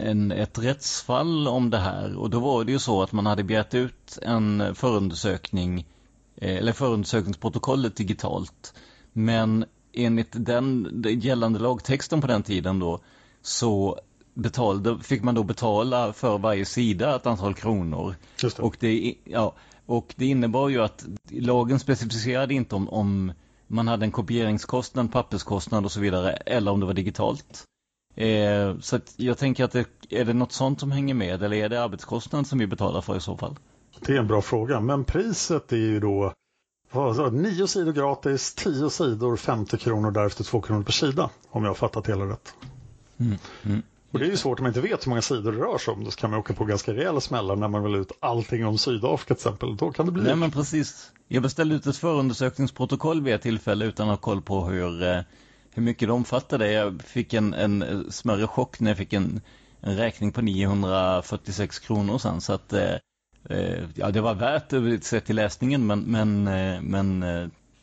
en, 0.00 0.32
ett 0.32 0.58
rättsfall 0.58 1.48
om 1.48 1.70
det 1.70 1.78
här. 1.78 2.16
Och 2.16 2.30
då 2.30 2.40
var 2.40 2.64
det 2.64 2.72
ju 2.72 2.78
så 2.78 3.02
att 3.02 3.12
man 3.12 3.26
hade 3.26 3.44
begärt 3.44 3.74
ut 3.74 4.18
en 4.22 4.74
förundersökning, 4.74 5.86
eh, 6.36 6.56
eller 6.56 6.72
förundersökningsprotokollet 6.72 7.96
digitalt. 7.96 8.74
Men 9.12 9.64
enligt 9.92 10.32
den 10.32 11.02
gällande 11.20 11.58
lagtexten 11.58 12.20
på 12.20 12.26
den 12.26 12.42
tiden 12.42 12.78
då 12.78 13.00
så 13.42 13.98
betalade, 14.36 14.98
fick 14.98 15.22
man 15.22 15.34
då 15.34 15.42
betala 15.42 16.12
för 16.12 16.38
varje 16.38 16.64
sida 16.64 17.16
ett 17.16 17.26
antal 17.26 17.54
kronor. 17.54 18.14
Det. 18.40 18.58
Och, 18.58 18.76
det, 18.80 19.14
ja, 19.24 19.54
och 19.86 20.14
det 20.16 20.26
innebar 20.26 20.68
ju 20.68 20.82
att 20.82 21.04
lagen 21.30 21.78
specificerade 21.78 22.54
inte 22.54 22.74
om, 22.74 22.88
om 22.88 23.32
man 23.66 23.88
hade 23.88 24.04
en 24.04 24.10
kopieringskostnad, 24.10 25.12
papperskostnad 25.12 25.84
och 25.84 25.92
så 25.92 26.00
vidare 26.00 26.32
eller 26.32 26.70
om 26.70 26.80
det 26.80 26.86
var 26.86 26.94
digitalt. 26.94 27.64
Eh, 28.14 28.78
så 28.80 29.00
jag 29.16 29.38
tänker 29.38 29.64
att 29.64 29.72
det, 29.72 29.86
är 30.10 30.24
det 30.24 30.32
något 30.32 30.52
sånt 30.52 30.80
som 30.80 30.92
hänger 30.92 31.14
med 31.14 31.42
eller 31.42 31.56
är 31.56 31.68
det 31.68 31.82
arbetskostnad 31.82 32.46
som 32.46 32.58
vi 32.58 32.66
betalar 32.66 33.00
för 33.00 33.16
i 33.16 33.20
så 33.20 33.36
fall? 33.36 33.56
Det 34.00 34.12
är 34.12 34.18
en 34.18 34.26
bra 34.26 34.42
fråga, 34.42 34.80
men 34.80 35.04
priset 35.04 35.72
är 35.72 35.76
ju 35.76 36.00
då 36.00 36.32
vad, 36.90 37.32
nio 37.32 37.66
sidor 37.66 37.92
gratis, 37.92 38.54
tio 38.54 38.90
sidor 38.90 39.36
50 39.36 39.78
kronor 39.78 40.10
därefter 40.10 40.44
två 40.44 40.60
kronor 40.60 40.82
per 40.82 40.92
sida. 40.92 41.30
Om 41.50 41.62
jag 41.62 41.70
har 41.70 41.74
fattat 41.74 42.08
hela 42.08 42.24
rätt. 42.24 42.54
Mm, 43.18 43.38
mm. 43.64 43.82
Och 44.10 44.18
det 44.18 44.26
är 44.26 44.30
ju 44.30 44.36
svårt 44.36 44.58
om 44.58 44.62
man 44.62 44.70
inte 44.70 44.80
vet 44.80 45.06
hur 45.06 45.10
många 45.10 45.22
sidor 45.22 45.52
det 45.52 45.58
rör 45.58 45.78
sig 45.78 45.94
om. 45.94 46.04
Då 46.04 46.10
kan 46.10 46.30
man 46.30 46.38
åka 46.38 46.54
på 46.54 46.64
ganska 46.64 46.94
rejäla 46.94 47.20
smällar 47.20 47.56
när 47.56 47.68
man 47.68 47.82
vill 47.82 47.94
ut 47.94 48.12
allting 48.20 48.66
om 48.66 48.78
Sydafrika 48.78 49.34
till 49.34 49.48
exempel. 49.48 49.76
Då 49.76 49.92
kan 49.92 50.06
det 50.06 50.12
bli... 50.12 50.22
Nej 50.22 50.36
men 50.36 50.50
precis. 50.50 51.12
Jag 51.28 51.42
beställde 51.42 51.74
ut 51.74 51.86
ett 51.86 51.96
förundersökningsprotokoll 51.96 53.22
vid 53.22 53.34
ett 53.34 53.42
tillfälle 53.42 53.84
utan 53.84 54.08
att 54.08 54.18
ha 54.18 54.22
koll 54.22 54.42
på 54.42 54.64
hur, 54.64 55.02
eh, 55.02 55.20
hur 55.70 55.82
mycket 55.82 56.08
det 56.08 56.12
omfattade. 56.12 56.72
Jag 56.72 57.02
fick 57.02 57.34
en, 57.34 57.54
en 57.54 58.06
smärre 58.12 58.46
chock 58.46 58.80
när 58.80 58.90
jag 58.90 58.98
fick 58.98 59.12
en, 59.12 59.40
en 59.80 59.96
räkning 59.96 60.32
på 60.32 60.42
946 60.42 61.78
kronor 61.78 62.18
sen. 62.18 62.40
Så 62.40 62.52
att 62.52 62.72
eh, 62.72 62.94
eh, 63.50 63.84
ja, 63.94 64.10
det 64.10 64.20
var 64.20 64.34
värt 64.34 64.68
det 64.68 65.04
sett 65.04 65.24
till 65.24 65.36
läsningen 65.36 65.86
men, 65.86 66.00
men, 66.00 66.46
eh, 66.46 66.80
men 66.82 67.20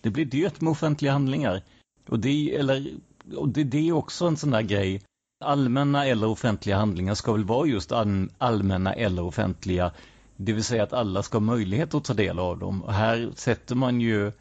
det 0.02 0.10
blir 0.10 0.26
dyrt 0.26 0.62
med 0.62 0.72
offentliga 0.72 1.12
handlingar. 1.12 1.62
Och 2.10 2.20
det, 2.20 2.56
eller, 2.56 2.88
och 3.36 3.50
det, 3.50 3.64
det 3.64 3.90
är 3.90 3.92
också 3.92 4.26
en 4.26 4.38
sån 4.38 4.52
där 4.52 4.62
grej 4.62 5.02
allmänna 5.44 6.06
eller 6.06 6.28
offentliga 6.28 6.78
handlingar 6.78 7.14
ska 7.14 7.34
väl 7.34 7.44
vara 7.44 7.68
just 7.68 7.92
allmänna 8.38 8.94
eller 8.94 9.24
offentliga. 9.24 9.92
Det 10.36 10.54
vill 10.54 10.64
säga 10.64 10.84
att 10.84 10.94
alla 10.94 11.24
ska 11.24 11.36
ha 11.36 11.44
möjlighet 11.44 11.94
att 11.94 12.04
ta 12.04 12.14
del 12.14 12.40
av 12.40 12.60
dem. 12.60 12.84
Och 12.84 12.94
här 12.94 13.32
sätter 13.36 13.76
man 13.76 14.02
ju, 14.02 14.32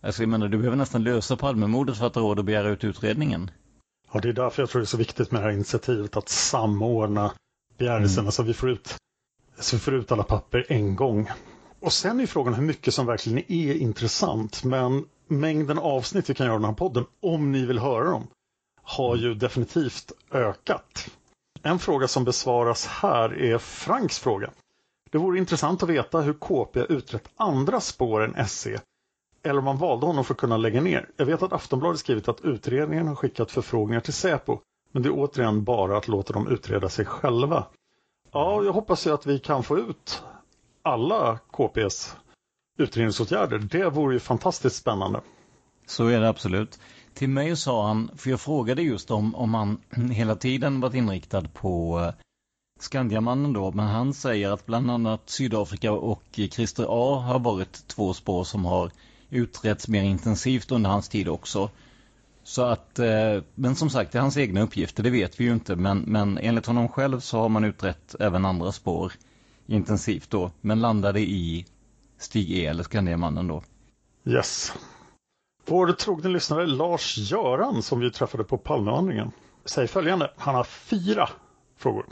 alltså 0.00 0.22
jag 0.22 0.28
menar 0.28 0.48
du 0.48 0.58
behöver 0.58 0.76
nästan 0.76 1.04
lösa 1.04 1.36
Palmemordet 1.36 1.98
för 1.98 2.06
att 2.06 2.14
ha 2.14 2.22
råd 2.22 2.38
att 2.38 2.44
begära 2.44 2.68
ut 2.68 2.84
utredningen. 2.84 3.50
Ja, 4.12 4.20
det 4.20 4.28
är 4.28 4.32
därför 4.32 4.62
jag 4.62 4.70
tror 4.70 4.80
det 4.80 4.84
är 4.84 4.86
så 4.86 4.96
viktigt 4.96 5.30
med 5.30 5.40
det 5.40 5.44
här 5.44 5.52
initiativet 5.52 6.16
att 6.16 6.28
samordna 6.28 7.32
begärelserna 7.78 8.22
mm. 8.22 8.32
så 8.32 8.42
vi 8.42 8.54
får 8.54 8.70
ut 8.70 8.96
så 9.58 9.76
vi 9.76 9.80
får 9.80 9.94
ut 9.94 10.12
alla 10.12 10.22
papper 10.22 10.66
en 10.68 10.96
gång. 10.96 11.30
Och 11.80 11.92
sen 11.92 12.20
är 12.20 12.26
frågan 12.26 12.54
hur 12.54 12.62
mycket 12.62 12.94
som 12.94 13.06
verkligen 13.06 13.38
är 13.38 13.74
intressant. 13.74 14.64
Men 14.64 15.04
mängden 15.28 15.78
avsnitt 15.78 16.30
vi 16.30 16.34
kan 16.34 16.46
göra 16.46 16.56
i 16.56 16.58
den 16.58 16.64
här 16.64 16.72
podden, 16.72 17.04
om 17.20 17.52
ni 17.52 17.66
vill 17.66 17.78
höra 17.78 18.04
dem, 18.10 18.26
har 18.84 19.16
ju 19.16 19.34
definitivt 19.34 20.12
ökat. 20.30 21.08
En 21.62 21.78
fråga 21.78 22.08
som 22.08 22.24
besvaras 22.24 22.86
här 22.86 23.42
är 23.42 23.58
Franks 23.58 24.18
fråga. 24.18 24.50
Det 25.10 25.18
vore 25.18 25.38
intressant 25.38 25.82
att 25.82 25.88
veta 25.88 26.20
hur 26.20 26.32
KP 26.32 26.80
utrett 26.88 27.28
andra 27.36 27.80
spår 27.80 28.24
än 28.24 28.48
SE 28.48 28.80
eller 29.42 29.58
om 29.58 29.64
man 29.64 29.78
valde 29.78 30.06
honom 30.06 30.24
för 30.24 30.34
att 30.34 30.40
kunna 30.40 30.56
lägga 30.56 30.80
ner. 30.80 31.08
Jag 31.16 31.26
vet 31.26 31.42
att 31.42 31.52
Aftonbladet 31.52 32.00
skrivit 32.00 32.28
att 32.28 32.40
utredningen 32.40 33.08
har 33.08 33.14
skickat 33.14 33.50
förfrågningar 33.50 34.00
till 34.00 34.12
Säpo 34.12 34.58
men 34.92 35.02
det 35.02 35.08
är 35.08 35.12
återigen 35.12 35.64
bara 35.64 35.96
att 35.96 36.08
låta 36.08 36.32
dem 36.32 36.48
utreda 36.48 36.88
sig 36.88 37.04
själva. 37.04 37.66
Ja, 38.32 38.62
jag 38.64 38.72
hoppas 38.72 39.06
ju 39.06 39.14
att 39.14 39.26
vi 39.26 39.38
kan 39.38 39.62
få 39.62 39.78
ut 39.78 40.22
alla 40.82 41.38
KPs 41.50 42.16
utredningsåtgärder. 42.78 43.58
Det 43.58 43.88
vore 43.88 44.14
ju 44.14 44.20
fantastiskt 44.20 44.76
spännande. 44.76 45.20
Så 45.86 46.06
är 46.06 46.20
det 46.20 46.28
absolut. 46.28 46.80
Till 47.14 47.28
mig 47.28 47.56
sa 47.56 47.86
han, 47.86 48.10
för 48.16 48.30
jag 48.30 48.40
frågade 48.40 48.82
just 48.82 49.10
om, 49.10 49.34
om 49.34 49.54
han 49.54 49.80
hela 50.10 50.36
tiden 50.36 50.80
varit 50.80 50.94
inriktad 50.94 51.42
på 51.42 52.00
eh, 52.00 52.14
Skandiamannen 52.80 53.52
då, 53.52 53.72
men 53.72 53.86
han 53.86 54.14
säger 54.14 54.50
att 54.50 54.66
bland 54.66 54.90
annat 54.90 55.30
Sydafrika 55.30 55.92
och 55.92 56.22
Christer 56.32 56.86
A 56.88 57.20
har 57.20 57.38
varit 57.38 57.88
två 57.88 58.14
spår 58.14 58.44
som 58.44 58.64
har 58.64 58.90
utretts 59.30 59.88
mer 59.88 60.02
intensivt 60.02 60.72
under 60.72 60.90
hans 60.90 61.08
tid 61.08 61.28
också. 61.28 61.70
Så 62.42 62.62
att, 62.62 62.98
eh, 62.98 63.42
men 63.54 63.76
som 63.76 63.90
sagt, 63.90 64.12
det 64.12 64.18
är 64.18 64.22
hans 64.22 64.36
egna 64.36 64.62
uppgifter, 64.62 65.02
det 65.02 65.10
vet 65.10 65.40
vi 65.40 65.44
ju 65.44 65.52
inte, 65.52 65.76
men, 65.76 65.98
men 65.98 66.38
enligt 66.38 66.66
honom 66.66 66.88
själv 66.88 67.20
så 67.20 67.38
har 67.38 67.48
man 67.48 67.64
utrett 67.64 68.14
även 68.20 68.44
andra 68.44 68.72
spår 68.72 69.12
intensivt 69.66 70.30
då, 70.30 70.50
men 70.60 70.80
landade 70.80 71.20
i 71.20 71.66
Stig 72.18 72.50
E 72.50 72.66
eller 72.66 72.82
Skandiamannen 72.82 73.48
då. 73.48 73.62
Yes. 74.26 74.72
Vår 75.66 75.92
trogne 75.92 76.28
lyssnare 76.28 76.66
Lars-Göran 76.66 77.82
som 77.82 78.00
vi 78.00 78.10
träffade 78.10 78.44
på 78.44 78.58
Palmevandringen 78.58 79.32
säger 79.64 79.88
följande. 79.88 80.32
Han 80.36 80.54
har 80.54 80.64
fyra 80.64 81.28
frågor. 81.76 82.06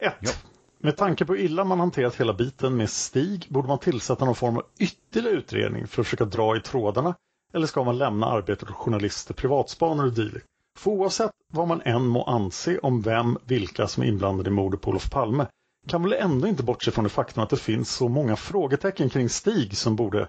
1. 0.00 0.14
Ja. 0.20 0.30
Med 0.78 0.96
tanke 0.96 1.24
på 1.24 1.34
hur 1.34 1.40
illa 1.40 1.64
man 1.64 1.80
hanterat 1.80 2.20
hela 2.20 2.32
biten 2.32 2.76
med 2.76 2.90
Stig 2.90 3.46
borde 3.48 3.68
man 3.68 3.78
tillsätta 3.78 4.24
någon 4.24 4.34
form 4.34 4.56
av 4.56 4.64
ytterligare 4.78 5.36
utredning 5.36 5.86
för 5.86 6.02
att 6.02 6.06
försöka 6.06 6.24
dra 6.24 6.56
i 6.56 6.60
trådarna 6.60 7.14
eller 7.54 7.66
ska 7.66 7.84
man 7.84 7.98
lämna 7.98 8.26
arbetet 8.26 8.70
åt 8.70 8.76
journalister, 8.76 9.34
privatspanare 9.34 10.06
och 10.06 10.12
dylikt? 10.12 10.46
För 10.78 10.90
oavsett 10.90 11.30
vad 11.52 11.68
man 11.68 11.82
än 11.84 12.06
må 12.06 12.24
anse 12.24 12.78
om 12.78 13.02
vem, 13.02 13.38
vilka 13.44 13.88
som 13.88 14.02
är 14.02 14.06
inblandade 14.06 14.50
i 14.50 14.52
mordet 14.52 14.80
på 14.80 14.90
Olof 14.90 15.10
Palme 15.10 15.46
kan 15.88 16.02
väl 16.02 16.12
ändå 16.12 16.48
inte 16.48 16.62
bortse 16.62 16.90
från 16.90 17.04
det 17.04 17.10
faktum 17.10 17.42
att 17.42 17.50
det 17.50 17.56
finns 17.56 17.90
så 17.90 18.08
många 18.08 18.36
frågetecken 18.36 19.10
kring 19.10 19.28
Stig 19.28 19.76
som 19.76 19.96
borde 19.96 20.28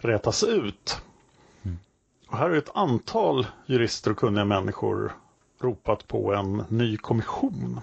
rätas 0.00 0.44
ut. 0.44 1.02
Och 2.30 2.38
här 2.38 2.50
har 2.50 2.56
ett 2.56 2.70
antal 2.76 3.46
jurister 3.66 4.10
och 4.10 4.16
kunniga 4.16 4.44
människor 4.44 5.12
ropat 5.60 6.08
på 6.08 6.34
en 6.34 6.64
ny 6.68 6.96
kommission. 6.96 7.80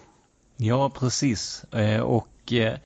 Ja, 0.57 0.89
precis. 0.89 1.63
Eh, 1.63 2.01
och 2.01 2.53
eh, 2.53 2.79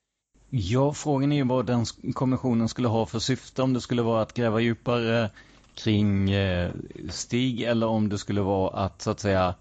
ja, 0.50 0.94
frågan 0.94 1.32
är 1.32 1.36
ju 1.36 1.44
vad 1.44 1.66
den 1.66 1.86
kommissionen 2.14 2.70
skulle 2.70 2.88
ha 2.88 3.06
för 3.06 3.20
syfte. 3.20 3.62
Om 3.62 3.74
det 3.74 3.82
skulle 3.82 4.02
vara 4.02 4.22
att 4.22 4.34
gräva 4.34 4.60
djupare 4.60 5.30
kring 5.76 6.32
eh, 6.32 6.72
Stig 7.10 7.62
eller 7.62 7.88
om 7.88 8.10
det 8.10 8.18
skulle 8.18 8.42
vara 8.42 8.70
att 8.86 9.02
så 9.02 9.12
att 9.12 9.20
säga 9.20 9.56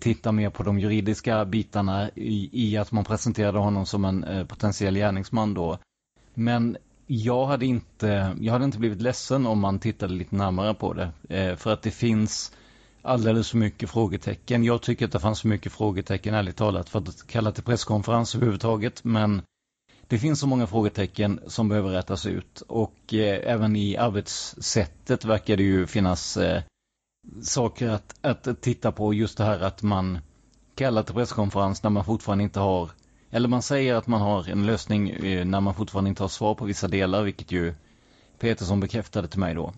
titta 0.00 0.32
mer 0.32 0.50
på 0.50 0.62
de 0.62 0.78
juridiska 0.78 1.44
bitarna 1.44 2.10
i, 2.14 2.50
i 2.52 2.76
att 2.76 2.92
man 2.92 3.04
presenterade 3.04 3.58
honom 3.58 3.86
som 3.86 4.04
en 4.04 4.46
potentiell 4.46 4.94
gärningsman 4.94 5.54
då. 5.54 5.78
Men 6.34 6.76
jag 7.10 7.46
hade 7.46 7.66
inte, 7.66 8.36
jag 8.40 8.52
hade 8.52 8.64
inte 8.64 8.78
blivit 8.78 9.02
ledsen 9.02 9.46
om 9.46 9.58
man 9.60 9.78
tittade 9.78 10.14
lite 10.14 10.36
närmare 10.36 10.74
på 10.74 10.92
det. 10.92 11.10
Eh, 11.28 11.56
för 11.56 11.72
att 11.72 11.82
det 11.82 11.90
finns 11.90 12.52
alldeles 13.02 13.50
för 13.50 13.58
mycket 13.58 13.90
frågetecken. 13.90 14.64
Jag 14.64 14.82
tycker 14.82 15.04
att 15.04 15.12
det 15.12 15.20
fanns 15.20 15.40
för 15.40 15.48
mycket 15.48 15.72
frågetecken, 15.72 16.34
ärligt 16.34 16.56
talat, 16.56 16.88
för 16.88 16.98
att 16.98 17.26
kalla 17.26 17.52
till 17.52 17.64
presskonferens 17.64 18.34
överhuvudtaget. 18.34 19.04
Men 19.04 19.42
det 20.06 20.18
finns 20.18 20.40
så 20.40 20.46
många 20.46 20.66
frågetecken 20.66 21.40
som 21.46 21.68
behöver 21.68 21.90
rättas 21.90 22.26
ut. 22.26 22.60
Och 22.60 23.14
eh, 23.14 23.52
även 23.52 23.76
i 23.76 23.96
arbetssättet 23.96 25.24
verkar 25.24 25.56
det 25.56 25.62
ju 25.62 25.86
finnas 25.86 26.36
eh, 26.36 26.62
saker 27.42 27.88
att, 27.88 28.14
att 28.20 28.60
titta 28.60 28.92
på. 28.92 29.14
Just 29.14 29.38
det 29.38 29.44
här 29.44 29.60
att 29.60 29.82
man 29.82 30.18
kallar 30.74 31.02
till 31.02 31.14
presskonferens 31.14 31.82
när 31.82 31.90
man 31.90 32.04
fortfarande 32.04 32.44
inte 32.44 32.60
har 32.60 32.90
eller 33.30 33.48
man 33.48 33.62
säger 33.62 33.94
att 33.94 34.06
man 34.06 34.20
har 34.20 34.48
en 34.48 34.66
lösning 34.66 35.10
eh, 35.10 35.44
när 35.44 35.60
man 35.60 35.74
fortfarande 35.74 36.10
inte 36.10 36.22
har 36.22 36.28
svar 36.28 36.54
på 36.54 36.64
vissa 36.64 36.88
delar, 36.88 37.22
vilket 37.22 37.52
ju 37.52 37.74
Petersson 38.38 38.80
bekräftade 38.80 39.28
till 39.28 39.40
mig 39.40 39.54
då. 39.54 39.72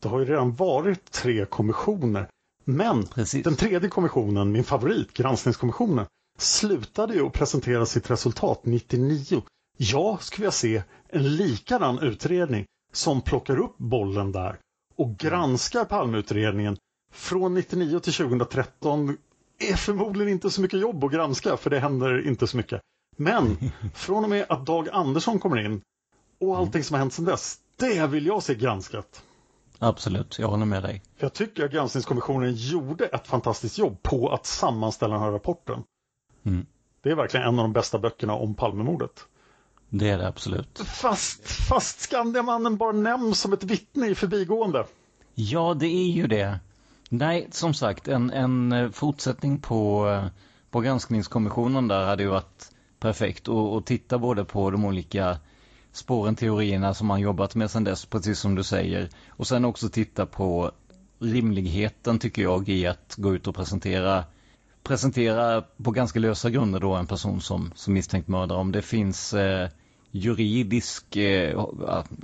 Det 0.00 0.08
har 0.08 0.18
ju 0.18 0.24
redan 0.24 0.54
varit 0.54 1.10
tre 1.10 1.46
kommissioner 1.46 2.28
men 2.64 3.06
Precis. 3.06 3.44
den 3.44 3.56
tredje 3.56 3.88
kommissionen, 3.88 4.52
min 4.52 4.64
favorit, 4.64 5.12
granskningskommissionen, 5.12 6.06
slutade 6.38 7.14
ju 7.14 7.26
att 7.26 7.32
presentera 7.32 7.86
sitt 7.86 8.10
resultat 8.10 8.60
99. 8.64 9.42
Jag 9.76 10.22
skulle 10.22 10.42
vilja 10.42 10.52
se 10.52 10.82
en 11.08 11.36
likadan 11.36 11.98
utredning 11.98 12.64
som 12.92 13.20
plockar 13.20 13.58
upp 13.58 13.78
bollen 13.78 14.32
där 14.32 14.58
och 14.96 15.16
granskar 15.16 15.84
Palmeutredningen 15.84 16.76
från 17.12 17.54
99 17.54 17.98
till 18.00 18.12
2013 18.12 19.16
är 19.58 19.76
förmodligen 19.76 20.32
inte 20.32 20.50
så 20.50 20.60
mycket 20.60 20.80
jobb 20.80 21.04
att 21.04 21.12
granska 21.12 21.56
för 21.56 21.70
det 21.70 21.78
händer 21.78 22.28
inte 22.28 22.46
så 22.46 22.56
mycket. 22.56 22.80
Men 23.16 23.56
från 23.94 24.24
och 24.24 24.30
med 24.30 24.46
att 24.48 24.66
Dag 24.66 24.88
Andersson 24.88 25.38
kommer 25.38 25.64
in 25.64 25.82
och 26.40 26.58
allting 26.58 26.84
som 26.84 26.94
har 26.94 26.98
hänt 26.98 27.12
sedan 27.12 27.24
dess, 27.24 27.58
det 27.76 28.06
vill 28.06 28.26
jag 28.26 28.42
se 28.42 28.54
granskat. 28.54 29.22
Absolut, 29.78 30.38
jag 30.38 30.48
håller 30.48 30.66
med 30.66 30.82
dig. 30.82 31.02
Jag 31.18 31.32
tycker 31.32 31.64
att 31.64 31.72
granskningskommissionen 31.72 32.54
gjorde 32.54 33.06
ett 33.06 33.26
fantastiskt 33.26 33.78
jobb 33.78 34.02
på 34.02 34.28
att 34.28 34.46
sammanställa 34.46 35.14
den 35.14 35.22
här 35.22 35.30
rapporten. 35.30 35.82
Mm. 36.42 36.66
Det 37.02 37.10
är 37.10 37.14
verkligen 37.14 37.46
en 37.46 37.58
av 37.58 37.64
de 37.64 37.72
bästa 37.72 37.98
böckerna 37.98 38.34
om 38.34 38.54
Palmemordet. 38.54 39.26
Det 39.88 40.10
är 40.10 40.18
det 40.18 40.28
absolut. 40.28 40.78
Fast, 40.78 41.50
fast 41.50 42.00
Skandiamannen 42.00 42.76
bara 42.76 42.92
nämns 42.92 43.40
som 43.40 43.52
ett 43.52 43.64
vittne 43.64 44.08
i 44.08 44.14
förbigående. 44.14 44.86
Ja, 45.34 45.74
det 45.74 45.86
är 45.86 46.10
ju 46.10 46.26
det. 46.26 46.60
Nej, 47.18 47.48
som 47.50 47.74
sagt, 47.74 48.08
en, 48.08 48.30
en 48.30 48.72
eh, 48.72 48.90
fortsättning 48.90 49.58
på, 49.58 50.08
eh, 50.08 50.26
på 50.70 50.80
granskningskommissionen 50.80 51.88
där 51.88 52.06
hade 52.06 52.22
ju 52.22 52.28
varit 52.28 52.70
perfekt. 53.00 53.48
Och, 53.48 53.76
och 53.76 53.86
titta 53.86 54.18
både 54.18 54.44
på 54.44 54.70
de 54.70 54.84
olika 54.84 55.38
spåren, 55.92 56.36
teorierna 56.36 56.94
som 56.94 57.06
man 57.06 57.20
jobbat 57.20 57.54
med 57.54 57.70
sedan 57.70 57.84
dess, 57.84 58.06
precis 58.06 58.38
som 58.38 58.54
du 58.54 58.62
säger. 58.62 59.08
Och 59.28 59.46
sen 59.46 59.64
också 59.64 59.88
titta 59.88 60.26
på 60.26 60.72
rimligheten 61.18 62.18
tycker 62.18 62.42
jag 62.42 62.68
i 62.68 62.86
att 62.86 63.14
gå 63.16 63.34
ut 63.34 63.46
och 63.46 63.54
presentera 63.54 64.24
presentera 64.82 65.64
på 65.82 65.90
ganska 65.90 66.18
lösa 66.18 66.50
grunder 66.50 66.80
då 66.80 66.94
en 66.94 67.06
person 67.06 67.40
som, 67.40 67.72
som 67.74 67.94
misstänkt 67.94 68.28
mördare. 68.28 68.58
Om 68.58 68.72
det 68.72 68.82
finns 68.82 69.34
eh, 69.34 69.68
juridisk, 70.10 71.16
eh, 71.16 71.64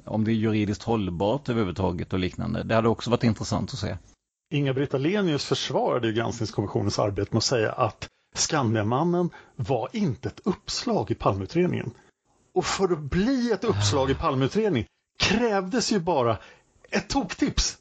om 0.05 0.25
det 0.25 0.31
är 0.31 0.35
juridiskt 0.35 0.83
hållbart 0.83 1.49
överhuvudtaget 1.49 2.13
och 2.13 2.19
liknande. 2.19 2.63
Det 2.63 2.75
hade 2.75 2.89
också 2.89 3.11
varit 3.11 3.25
intressant 3.25 3.73
att 3.73 3.79
se. 3.79 3.97
Inga-Britt 4.51 4.95
Ahlenius 4.95 5.45
försvarade 5.45 6.13
granskningskommissionens 6.13 6.99
arbete 6.99 7.29
med 7.33 7.39
att 7.39 7.45
säga 7.45 7.73
att 7.73 8.09
Skandiamannen 8.35 9.31
var 9.57 9.89
inte 9.93 10.29
ett 10.29 10.41
uppslag 10.45 11.11
i 11.11 11.15
Palmeutredningen. 11.15 11.91
Och 12.55 12.65
för 12.65 12.93
att 12.93 12.99
bli 12.99 13.53
ett 13.53 13.65
uppslag 13.65 14.11
i 14.11 14.15
Palmeutredning 14.15 14.87
krävdes 15.19 15.93
ju 15.93 16.01
bara 16.01 16.39
ett 16.91 17.09
toktips. 17.09 17.79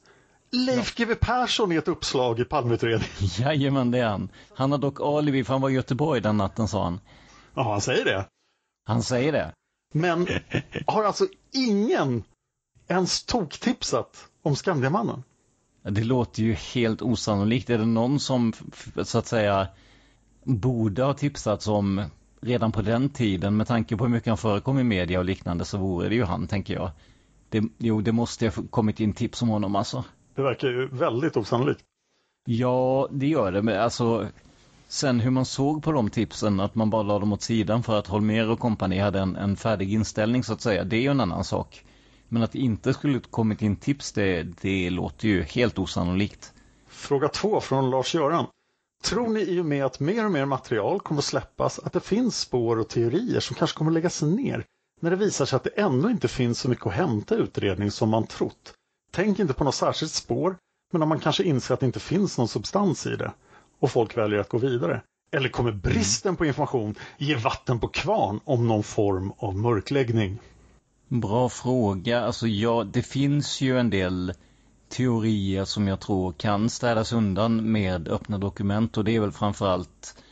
Leif 0.52 0.96
GW 0.96 1.16
Persson 1.16 1.72
är 1.72 1.78
ett 1.78 1.88
uppslag 1.88 2.40
i 2.40 2.46
Palmeutredningen. 2.46 3.14
Jajamän, 3.40 3.92
det 3.92 4.00
är 4.00 4.08
han. 4.08 4.30
Han 4.56 4.72
har 4.72 4.80
dock 4.80 5.02
alibi 5.02 5.44
för 5.44 5.54
han 5.54 5.62
var 5.62 5.70
i 5.70 5.74
Göteborg 5.74 6.22
den 6.22 6.38
natten, 6.38 6.68
sa 6.68 6.84
han. 6.84 7.00
Ja, 7.54 7.64
han 7.64 7.82
säger 7.82 8.06
det. 8.06 8.26
Han 8.86 9.04
säger 9.04 9.32
det. 9.32 9.52
Men 9.94 10.28
har 10.88 11.04
alltså 11.04 11.28
ingen 11.52 12.24
ens 12.88 13.24
toktipsat 13.24 14.30
om 14.42 14.56
Skandiamannen? 14.56 15.24
Det 15.82 16.04
låter 16.04 16.44
ju 16.44 16.54
helt 16.54 17.02
osannolikt. 17.02 17.70
Är 17.70 17.78
det 17.78 17.86
någon 17.86 18.20
som 18.20 18.54
så 19.04 19.18
att 19.18 19.28
säga 19.28 19.68
borde 20.44 21.04
ha 21.04 21.14
tipsats 21.14 21.68
om 21.68 22.04
redan 22.42 22.72
på 22.72 22.82
den 22.82 23.10
tiden 23.10 23.58
med 23.58 23.68
tanke 23.68 23.98
på 23.98 24.04
hur 24.04 24.12
mycket 24.12 24.28
han 24.28 24.38
förekom 24.38 24.80
i 24.80 24.84
media 24.84 25.20
och 25.20 25.26
liknande 25.26 25.66
så 25.66 25.78
vore 25.78 26.10
det 26.10 26.16
ju 26.16 26.24
han 26.24 26.48
tänker 26.48 26.74
jag. 26.74 26.92
Det, 27.50 27.64
jo, 27.78 28.02
det 28.02 28.12
måste 28.12 28.46
ha 28.46 28.64
kommit 28.70 29.00
in 29.00 29.14
tips 29.14 29.42
om 29.42 29.50
honom 29.50 29.76
alltså. 29.76 30.04
Det 30.36 30.42
verkar 30.42 30.68
ju 30.68 30.88
väldigt 30.88 31.38
osannolikt. 31.38 31.80
Ja, 32.46 33.08
det 33.12 33.28
gör 33.28 33.52
det. 33.52 33.62
Men 33.62 33.80
alltså, 33.80 34.28
sen 34.88 35.20
hur 35.20 35.32
man 35.32 35.46
såg 35.46 35.84
på 35.84 35.92
de 35.92 36.10
tipsen, 36.10 36.60
att 36.60 36.76
man 36.76 36.90
bara 36.90 37.04
la 37.04 37.20
dem 37.20 37.34
åt 37.34 37.42
sidan 37.42 37.84
för 37.84 38.00
att 38.00 38.08
Holmer 38.08 38.50
och 38.50 38.60
kompani 38.60 39.00
hade 39.00 39.20
en, 39.20 39.36
en 39.36 39.56
färdig 39.56 39.94
inställning 39.94 40.44
så 40.44 40.54
att 40.54 40.62
säga, 40.62 40.84
det 40.84 40.96
är 40.96 41.02
ju 41.02 41.12
en 41.12 41.20
annan 41.20 41.44
sak. 41.44 41.86
Men 42.30 42.44
att 42.44 42.52
det 42.52 42.60
inte 42.60 42.94
skulle 42.94 43.20
kommit 43.20 43.62
in 43.62 43.76
tips, 43.76 44.12
det, 44.12 44.44
det 44.62 44.90
låter 44.90 45.28
ju 45.28 45.44
helt 45.44 45.80
osannolikt. 45.80 46.54
Fråga 46.88 47.28
två 47.28 47.62
från 47.62 47.90
Lars-Göran. 47.90 48.46
Tror 49.04 49.30
ni 49.30 49.40
i 49.40 49.60
och 49.60 49.66
med 49.66 49.86
att 49.86 50.00
mer 50.00 50.26
och 50.26 50.32
mer 50.32 50.46
material 50.46 51.00
kommer 51.00 51.22
att 51.22 51.26
släppas 51.26 51.80
att 51.80 51.94
det 51.94 52.00
finns 52.00 52.40
spår 52.40 52.80
och 52.80 52.90
teorier 52.90 53.40
som 53.40 53.56
kanske 53.56 53.78
kommer 53.78 53.92
att 53.92 53.94
läggas 53.94 54.22
ner 54.22 54.66
när 55.02 55.10
det 55.10 55.16
visar 55.16 55.46
sig 55.46 55.58
att 55.58 55.64
det 55.64 55.70
ännu 55.70 56.12
inte 56.12 56.28
finns 56.28 56.60
så 56.60 56.70
mycket 56.70 56.86
att 56.88 56.94
hämta 56.94 57.36
i 57.36 57.38
utredning 57.38 57.92
som 57.92 58.10
man 58.10 58.28
trott? 58.28 58.74
Tänk 59.12 59.40
inte 59.40 59.54
på 59.54 59.64
något 59.64 59.76
särskilt 59.76 60.12
spår, 60.12 60.56
men 60.92 61.02
om 61.04 61.10
man 61.10 61.20
kanske 61.20 61.44
inser 61.44 61.74
att 61.74 61.80
det 61.80 61.86
inte 61.86 62.00
finns 62.00 62.38
någon 62.38 62.48
substans 62.48 63.08
i 63.08 63.16
det 63.16 63.32
och 63.80 63.92
folk 63.92 64.18
väljer 64.18 64.40
att 64.40 64.50
gå 64.50 64.58
vidare. 64.58 65.02
Eller 65.32 65.50
kommer 65.50 65.72
bristen 65.72 66.36
på 66.36 66.46
information 66.46 66.96
ge 67.18 67.36
vatten 67.36 67.80
på 67.80 67.88
kvarn 67.88 68.40
om 68.46 68.68
någon 68.68 68.84
form 68.84 69.34
av 69.38 69.56
mörkläggning? 69.56 70.40
Bra 71.12 71.50
fråga. 71.50 72.22
Alltså 72.22 72.48
ja, 72.48 72.84
det 72.84 73.02
finns 73.02 73.62
ju 73.62 73.80
en 73.80 73.90
del 73.90 74.34
teorier 74.90 75.66
som 75.66 75.88
jag 75.88 76.00
tror 76.00 76.32
kan 76.32 76.70
städas 76.70 77.14
undan 77.14 77.72
med 77.72 78.08
öppna 78.08 78.38
dokument 78.38 78.98
och 78.98 79.04
det 79.04 79.16
är 79.16 79.20
väl 79.20 79.32
framförallt 79.32 80.24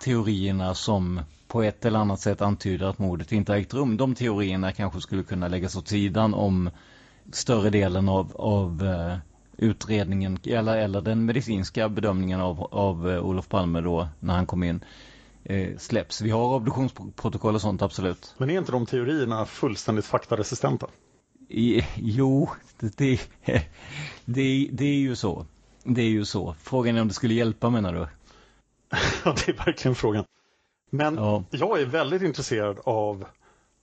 teorierna 0.00 0.74
som 0.74 1.20
på 1.46 1.62
ett 1.62 1.84
eller 1.84 1.98
annat 1.98 2.20
sätt 2.20 2.40
antyder 2.40 2.86
att 2.86 2.98
mordet 2.98 3.32
inte 3.32 3.54
ägt 3.54 3.74
rum. 3.74 3.96
De 3.96 4.14
teorierna 4.14 4.72
kanske 4.72 5.00
skulle 5.00 5.22
kunna 5.22 5.48
läggas 5.48 5.76
åt 5.76 5.88
sidan 5.88 6.34
om 6.34 6.70
större 7.32 7.70
delen 7.70 8.08
av, 8.08 8.32
av 8.36 8.84
eh, 8.84 9.16
utredningen 9.56 10.38
eller, 10.44 10.76
eller 10.76 11.00
den 11.00 11.24
medicinska 11.24 11.88
bedömningen 11.88 12.40
av, 12.40 12.62
av 12.62 13.10
eh, 13.10 13.20
Olof 13.20 13.48
Palme 13.48 13.80
då 13.80 14.08
när 14.20 14.34
han 14.34 14.46
kom 14.46 14.62
in 14.62 14.84
uh, 15.50 15.76
släpps. 15.78 16.20
Vi 16.20 16.30
har 16.30 16.54
obduktionsprotokoll 16.54 17.54
och 17.54 17.60
sånt 17.60 17.82
absolut. 17.82 18.34
Men 18.38 18.50
är 18.50 18.58
inte 18.58 18.72
de 18.72 18.86
teorierna 18.86 19.46
fullständigt 19.46 20.04
faktaresistenta? 20.04 20.86
I, 21.48 21.82
jo, 21.96 22.50
det, 22.78 22.96
det, 22.96 23.20
det, 24.24 24.68
det 24.72 24.84
är 24.84 24.98
ju 24.98 25.16
så. 25.16 25.46
Det 25.84 26.02
är 26.02 26.08
ju 26.08 26.24
så. 26.24 26.54
Frågan 26.62 26.96
är 26.96 27.00
om 27.00 27.08
det 27.08 27.14
skulle 27.14 27.34
hjälpa 27.34 27.70
menar 27.70 27.92
du? 27.92 27.98
ja, 29.24 29.34
det 29.46 29.48
är 29.48 29.64
verkligen 29.66 29.94
frågan. 29.94 30.24
Men 30.90 31.14
ja. 31.14 31.44
jag 31.50 31.80
är 31.80 31.86
väldigt 31.86 32.22
intresserad 32.22 32.78
av, 32.84 33.24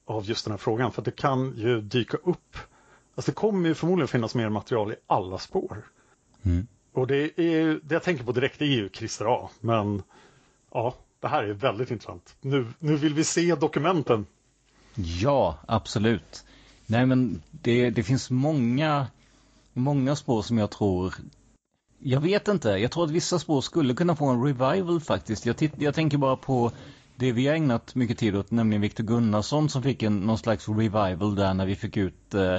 av 0.06 0.26
just 0.26 0.46
den 0.46 0.52
här 0.52 0.58
frågan 0.58 0.92
för 0.92 1.02
det 1.02 1.12
kan 1.12 1.54
ju 1.58 1.82
dyka 1.82 2.18
upp. 2.18 2.58
Alltså 3.16 3.32
det 3.32 3.36
kommer 3.36 3.70
ju 3.70 3.76
förmodligen 3.76 4.08
finnas 4.08 4.36
mer 4.36 4.50
material 4.50 4.92
i 4.92 4.96
alla 5.08 5.38
spår. 5.38 5.86
Mm. 6.44 6.68
Och 6.94 7.08
det, 7.08 7.40
är, 7.40 7.80
det 7.84 7.96
jag 7.96 8.04
tänker 8.04 8.24
på 8.24 8.32
direkt 8.32 8.62
är 8.62 8.66
ju 8.66 8.90
Christer 8.90 9.26
A. 9.26 9.50
Men 9.60 10.04
ja, 10.72 10.96
det 11.26 11.30
här 11.30 11.44
är 11.44 11.54
väldigt 11.54 11.92
intressant. 11.92 12.36
Nu, 12.42 12.68
nu 12.80 12.96
vill 12.96 13.14
vi 13.14 13.24
se 13.24 13.56
dokumenten. 13.56 14.26
Ja, 14.96 15.58
absolut. 15.68 16.46
Nej 16.86 17.06
men 17.06 17.42
det, 17.52 17.90
det 17.90 18.04
finns 18.04 18.30
många, 18.30 19.08
många 19.74 20.16
spår 20.16 20.42
som 20.42 20.58
jag 20.58 20.72
tror 20.72 21.14
jag 22.00 22.22
vet 22.22 22.48
inte, 22.48 22.70
jag 22.70 22.92
tror 22.92 23.04
att 23.04 23.12
vissa 23.12 23.40
spår 23.40 23.62
skulle 23.62 23.94
kunna 23.94 24.16
få 24.16 24.26
en 24.26 24.44
revival 24.44 25.00
faktiskt. 25.00 25.46
Jag, 25.46 25.72
jag 25.78 25.96
tänker 25.96 26.18
bara 26.18 26.36
på 26.36 26.72
det 27.16 27.32
vi 27.32 27.48
har 27.48 27.56
ägnat 27.56 27.96
mycket 27.96 28.18
tid 28.18 28.36
åt, 28.36 28.52
nämligen 28.52 28.82
Viktor 28.82 29.04
Gunnarsson 29.04 29.70
som 29.70 29.84
fick 29.84 30.04
en, 30.04 30.20
någon 30.20 30.38
slags 30.38 30.70
revival 30.70 31.36
där 31.36 31.54
när 31.54 31.66
vi 31.66 31.76
fick 31.76 31.98
ut 31.98 32.34
eh, 32.34 32.58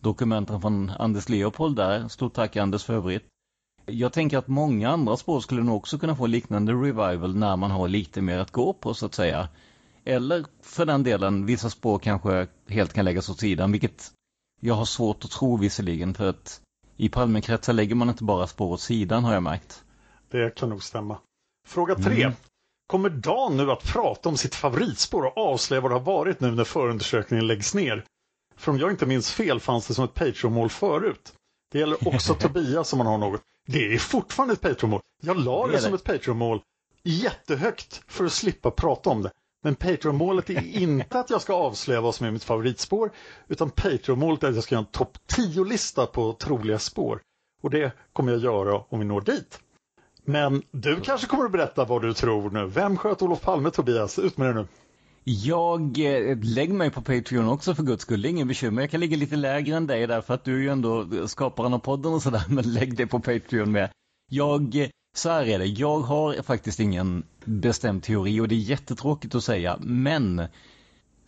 dokumenten 0.00 0.60
från 0.60 0.90
Anders 0.90 1.28
Leopold 1.28 1.76
där. 1.76 2.08
Stort 2.08 2.34
tack 2.34 2.56
Anders 2.56 2.84
för 2.84 2.94
övrigt. 2.94 3.26
Jag 3.88 4.12
tänker 4.12 4.38
att 4.38 4.48
många 4.48 4.90
andra 4.90 5.16
spår 5.16 5.40
skulle 5.40 5.62
nog 5.62 5.76
också 5.76 5.98
kunna 5.98 6.16
få 6.16 6.26
liknande 6.26 6.72
revival 6.72 7.36
när 7.36 7.56
man 7.56 7.70
har 7.70 7.88
lite 7.88 8.22
mer 8.22 8.38
att 8.38 8.50
gå 8.50 8.72
på 8.72 8.94
så 8.94 9.06
att 9.06 9.14
säga. 9.14 9.48
Eller 10.04 10.44
för 10.62 10.86
den 10.86 11.02
delen, 11.02 11.46
vissa 11.46 11.70
spår 11.70 11.98
kanske 11.98 12.46
helt 12.68 12.92
kan 12.92 13.04
läggas 13.04 13.28
åt 13.28 13.40
sidan, 13.40 13.72
vilket 13.72 14.12
jag 14.60 14.74
har 14.74 14.84
svårt 14.84 15.24
att 15.24 15.30
tro 15.30 15.56
visserligen 15.56 16.14
för 16.14 16.28
att 16.28 16.60
i 16.96 17.08
Palmekretsar 17.08 17.72
lägger 17.72 17.94
man 17.94 18.08
inte 18.08 18.24
bara 18.24 18.46
spår 18.46 18.72
åt 18.72 18.80
sidan 18.80 19.24
har 19.24 19.34
jag 19.34 19.42
märkt. 19.42 19.84
Det 20.30 20.54
kan 20.54 20.68
nog 20.68 20.82
stämma. 20.82 21.18
Fråga 21.66 21.94
tre. 21.94 22.22
Mm. 22.22 22.36
Kommer 22.86 23.10
Dan 23.10 23.56
nu 23.56 23.70
att 23.70 23.92
prata 23.92 24.28
om 24.28 24.36
sitt 24.36 24.54
favoritspår 24.54 25.22
och 25.22 25.38
avslöja 25.38 25.80
vad 25.80 25.90
det 25.90 25.94
har 25.94 26.00
varit 26.00 26.40
nu 26.40 26.50
när 26.50 26.64
förundersökningen 26.64 27.46
läggs 27.46 27.74
ner? 27.74 28.04
För 28.56 28.72
om 28.72 28.78
jag 28.78 28.90
inte 28.90 29.06
minns 29.06 29.32
fel 29.32 29.60
fanns 29.60 29.86
det 29.86 29.94
som 29.94 30.04
ett 30.04 30.14
Patreon-mål 30.14 30.68
förut. 30.68 31.32
Det 31.72 31.78
gäller 31.78 32.08
också 32.08 32.34
Tobias 32.40 32.92
om 32.92 32.98
man 32.98 33.06
har 33.06 33.18
något. 33.18 33.42
Det 33.70 33.94
är 33.94 33.98
fortfarande 33.98 34.54
ett 34.54 34.60
Patreon-mål. 34.60 35.00
Jag 35.20 35.38
la 35.38 35.66
det, 35.66 35.72
det 35.72 35.78
som 35.78 35.94
ett 35.94 36.04
Patreon-mål 36.04 36.60
jättehögt 37.02 38.02
för 38.06 38.24
att 38.24 38.32
slippa 38.32 38.70
prata 38.70 39.10
om 39.10 39.22
det. 39.22 39.30
Men 39.62 39.74
Patreon-målet 39.74 40.50
är 40.50 40.76
inte 40.76 41.20
att 41.20 41.30
jag 41.30 41.42
ska 41.42 41.54
avslöja 41.54 42.00
vad 42.00 42.14
som 42.14 42.26
är 42.26 42.30
mitt 42.30 42.44
favoritspår 42.44 43.10
utan 43.48 43.70
Patreon-målet 43.70 44.42
är 44.42 44.48
att 44.48 44.54
jag 44.54 44.64
ska 44.64 44.74
göra 44.74 44.84
en 44.84 44.92
topp 44.92 45.18
10-lista 45.26 46.06
på 46.06 46.32
troliga 46.32 46.78
spår. 46.78 47.20
Och 47.62 47.70
det 47.70 47.92
kommer 48.12 48.32
jag 48.32 48.40
göra 48.40 48.82
om 48.88 48.98
vi 48.98 49.04
når 49.04 49.20
dit. 49.20 49.60
Men 50.24 50.62
du 50.70 51.00
kanske 51.00 51.26
kommer 51.26 51.44
att 51.44 51.52
berätta 51.52 51.84
vad 51.84 52.02
du 52.02 52.14
tror 52.14 52.50
nu. 52.50 52.66
Vem 52.66 52.96
sköt 52.96 53.22
Olof 53.22 53.40
Palme, 53.40 53.70
Tobias? 53.70 54.18
Ut 54.18 54.36
med 54.36 54.48
det 54.48 54.54
nu. 54.54 54.66
Jag 55.24 55.98
eh, 55.98 56.38
lägger 56.42 56.74
mig 56.74 56.90
på 56.90 57.02
Patreon 57.02 57.48
också 57.48 57.74
för 57.74 57.82
guds 57.82 58.02
skull, 58.02 58.26
ingen 58.26 58.48
bekymmer. 58.48 58.82
Jag 58.82 58.90
kan 58.90 59.00
ligga 59.00 59.16
lite 59.16 59.36
lägre 59.36 59.76
än 59.76 59.86
dig 59.86 60.06
därför 60.06 60.34
att 60.34 60.44
du 60.44 60.56
är 60.56 60.60
ju 60.60 60.68
ändå 60.68 61.28
skaparen 61.28 61.74
av 61.74 61.78
podden 61.78 62.12
och 62.12 62.22
sådär, 62.22 62.42
men 62.48 62.72
lägg 62.72 62.96
dig 62.96 63.06
på 63.06 63.20
Patreon 63.20 63.72
med. 63.72 63.90
Jag, 64.30 64.88
så 65.16 65.30
här 65.30 65.48
är 65.48 65.58
det, 65.58 65.66
jag 65.66 66.00
har 66.00 66.42
faktiskt 66.42 66.80
ingen 66.80 67.24
bestämd 67.44 68.02
teori 68.02 68.40
och 68.40 68.48
det 68.48 68.54
är 68.54 68.56
jättetråkigt 68.58 69.34
att 69.34 69.44
säga, 69.44 69.78
men 69.80 70.42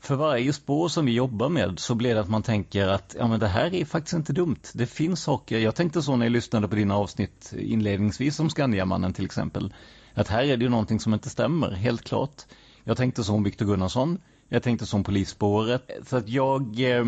för 0.01 0.17
varje 0.17 0.53
spår 0.53 0.89
som 0.89 1.07
vi 1.07 1.13
jobbar 1.13 1.49
med 1.49 1.79
så 1.79 1.95
blir 1.95 2.15
det 2.15 2.21
att 2.21 2.29
man 2.29 2.43
tänker 2.43 2.89
att 2.89 3.17
ja 3.19 3.29
men 3.29 3.41
det 3.41 3.49
här 3.49 3.75
är 3.75 3.85
faktiskt 3.85 4.17
inte 4.17 4.33
dumt. 4.33 4.63
Det 4.75 4.87
finns 4.87 5.23
saker, 5.23 5.59
jag 5.59 5.75
tänkte 5.75 6.03
så 6.03 6.17
när 6.17 6.27
jag 6.27 6.33
lyssnade 6.33 6.69
på 6.69 6.75
dina 6.75 6.97
avsnitt 6.97 7.53
inledningsvis 7.59 8.41
om 8.41 8.51
Skandiamannen 8.51 9.13
till 9.13 9.25
exempel. 9.25 9.75
Att 10.15 10.29
här 10.29 10.45
är 10.45 10.57
det 10.57 10.65
ju 10.65 10.71
någonting 10.71 11.01
som 11.01 11.15
inte 11.15 11.31
stämmer, 11.31 11.71
helt 11.71 12.05
klart. 12.05 12.45
Jag 12.85 12.97
tänkte 12.97 13.25
så 13.25 13.35
om 13.35 13.43
Viktor 13.43 13.67
Gunnarsson, 13.67 14.19
jag 14.49 14.63
tänkte 14.63 14.87
så 14.87 14.97
om 14.97 15.05
polisspåret. 15.05 15.91
Så 16.07 16.17
att 16.17 16.29
jag, 16.29 16.81
eh, 16.81 17.05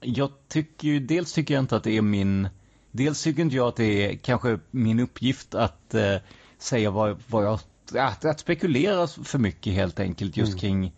jag 0.00 0.30
tycker 0.48 0.88
ju, 0.88 1.00
dels 1.00 1.32
tycker 1.32 1.54
jag 1.54 1.62
inte 1.62 1.76
att 1.76 1.84
det 1.84 1.96
är 1.96 2.02
min, 2.02 2.48
dels 2.90 3.22
tycker 3.22 3.42
inte 3.42 3.56
jag 3.56 3.68
att 3.68 3.76
det 3.76 4.06
är 4.06 4.16
kanske 4.16 4.58
min 4.70 5.00
uppgift 5.00 5.54
att 5.54 5.94
eh, 5.94 6.16
säga 6.58 6.90
vad, 6.90 7.22
vad 7.26 7.44
jag, 7.44 7.60
att, 7.94 8.24
att 8.24 8.40
spekulera 8.40 9.06
för 9.06 9.38
mycket 9.38 9.72
helt 9.72 10.00
enkelt 10.00 10.36
just 10.36 10.52
mm. 10.52 10.60
kring 10.60 10.92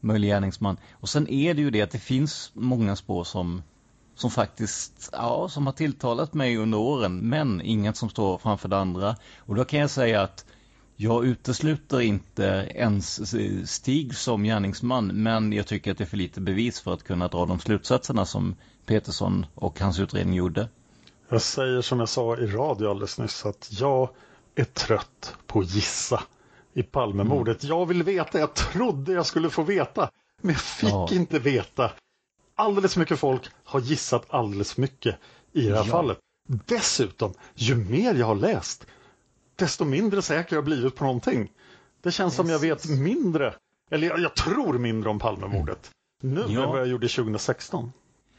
möjlig 0.00 0.28
gärningsman. 0.28 0.76
Och 0.92 1.08
sen 1.08 1.28
är 1.28 1.54
det 1.54 1.60
ju 1.60 1.70
det 1.70 1.82
att 1.82 1.90
det 1.90 1.98
finns 1.98 2.50
många 2.54 2.96
spår 2.96 3.24
som, 3.24 3.62
som 4.14 4.30
faktiskt, 4.30 5.10
ja, 5.12 5.48
som 5.48 5.66
har 5.66 5.72
tilltalat 5.72 6.34
mig 6.34 6.56
under 6.56 6.78
åren, 6.78 7.28
men 7.28 7.60
inget 7.60 7.96
som 7.96 8.08
står 8.08 8.38
framför 8.38 8.68
det 8.68 8.78
andra. 8.78 9.16
Och 9.38 9.54
då 9.54 9.64
kan 9.64 9.80
jag 9.80 9.90
säga 9.90 10.22
att 10.22 10.44
jag 10.96 11.26
utesluter 11.26 12.00
inte 12.00 12.68
ens 12.74 13.20
Stig 13.70 14.14
som 14.14 14.42
gärningsman, 14.44 15.06
men 15.06 15.52
jag 15.52 15.66
tycker 15.66 15.90
att 15.90 15.98
det 15.98 16.04
är 16.04 16.08
för 16.08 16.16
lite 16.16 16.40
bevis 16.40 16.80
för 16.80 16.94
att 16.94 17.02
kunna 17.02 17.28
dra 17.28 17.46
de 17.46 17.58
slutsatserna 17.58 18.26
som 18.26 18.56
Petersson 18.86 19.46
och 19.54 19.80
hans 19.80 19.98
utredning 19.98 20.34
gjorde. 20.34 20.68
Jag 21.28 21.42
säger 21.42 21.80
som 21.80 22.00
jag 22.00 22.08
sa 22.08 22.36
i 22.36 22.46
radio 22.46 22.90
alldeles 22.90 23.18
nyss 23.18 23.46
att 23.46 23.68
jag 23.70 24.10
är 24.54 24.64
trött 24.64 25.34
på 25.46 25.60
att 25.60 25.74
gissa 25.74 26.22
i 26.74 26.82
Palmemordet. 26.82 27.62
Mm. 27.64 27.76
Jag 27.76 27.86
vill 27.86 28.02
veta, 28.02 28.38
jag 28.38 28.54
trodde 28.54 29.12
jag 29.12 29.26
skulle 29.26 29.50
få 29.50 29.62
veta, 29.62 30.10
men 30.42 30.52
jag 30.52 30.60
fick 30.60 30.88
ja. 30.88 31.08
inte 31.12 31.38
veta. 31.38 31.92
Alldeles 32.54 32.96
mycket 32.96 33.18
folk 33.18 33.42
har 33.64 33.80
gissat 33.80 34.26
alldeles 34.28 34.76
mycket 34.76 35.16
i 35.52 35.68
det 35.68 35.76
här 35.76 35.84
ja. 35.84 35.90
fallet. 35.90 36.18
Dessutom, 36.48 37.32
ju 37.54 37.74
mer 37.74 38.14
jag 38.14 38.26
har 38.26 38.34
läst, 38.34 38.86
desto 39.56 39.84
mindre 39.84 40.22
säker 40.22 40.56
jag 40.56 40.64
blivit 40.64 40.96
på 40.96 41.04
någonting. 41.04 41.52
Det 42.02 42.12
känns 42.12 42.32
yes. 42.32 42.36
som 42.36 42.48
jag 42.48 42.58
vet 42.58 42.88
mindre, 42.88 43.54
eller 43.90 44.06
jag, 44.06 44.20
jag 44.20 44.34
tror 44.34 44.78
mindre 44.78 45.10
om 45.10 45.18
Palmemordet 45.18 45.90
nu 46.22 46.44
ja. 46.48 46.62
än 46.62 46.68
vad 46.68 46.80
jag 46.80 46.88
gjorde 46.88 47.08
2016. 47.08 47.92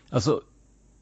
Alltså, 0.10 0.42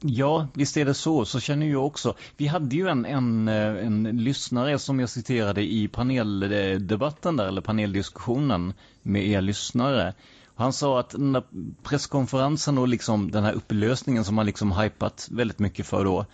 Ja, 0.00 0.48
visst 0.54 0.76
är 0.76 0.84
det 0.84 0.94
så. 0.94 1.24
Så 1.24 1.40
känner 1.40 1.66
jag 1.66 1.86
också. 1.86 2.14
Vi 2.36 2.46
hade 2.46 2.76
ju 2.76 2.88
en, 2.88 3.04
en, 3.04 3.48
eh, 3.48 3.86
en 3.86 4.02
lyssnare 4.02 4.78
som 4.78 5.00
jag 5.00 5.08
citerade 5.08 5.62
i 5.62 5.88
paneldebatten 5.88 7.36
där, 7.36 7.46
eller 7.46 7.60
paneldiskussionen 7.60 8.72
med 9.02 9.26
er 9.26 9.40
lyssnare. 9.40 10.14
Han 10.54 10.72
sa 10.72 11.00
att 11.00 11.10
den 11.10 11.32
där 11.32 11.42
presskonferensen 11.82 12.78
och 12.78 12.88
liksom 12.88 13.30
den 13.30 13.44
här 13.44 13.52
upplösningen 13.52 14.24
som 14.24 14.38
han 14.38 14.46
liksom 14.46 14.72
hypat 14.72 15.28
väldigt 15.30 15.58
mycket 15.58 15.86
för 15.86 16.04
då. 16.04 16.26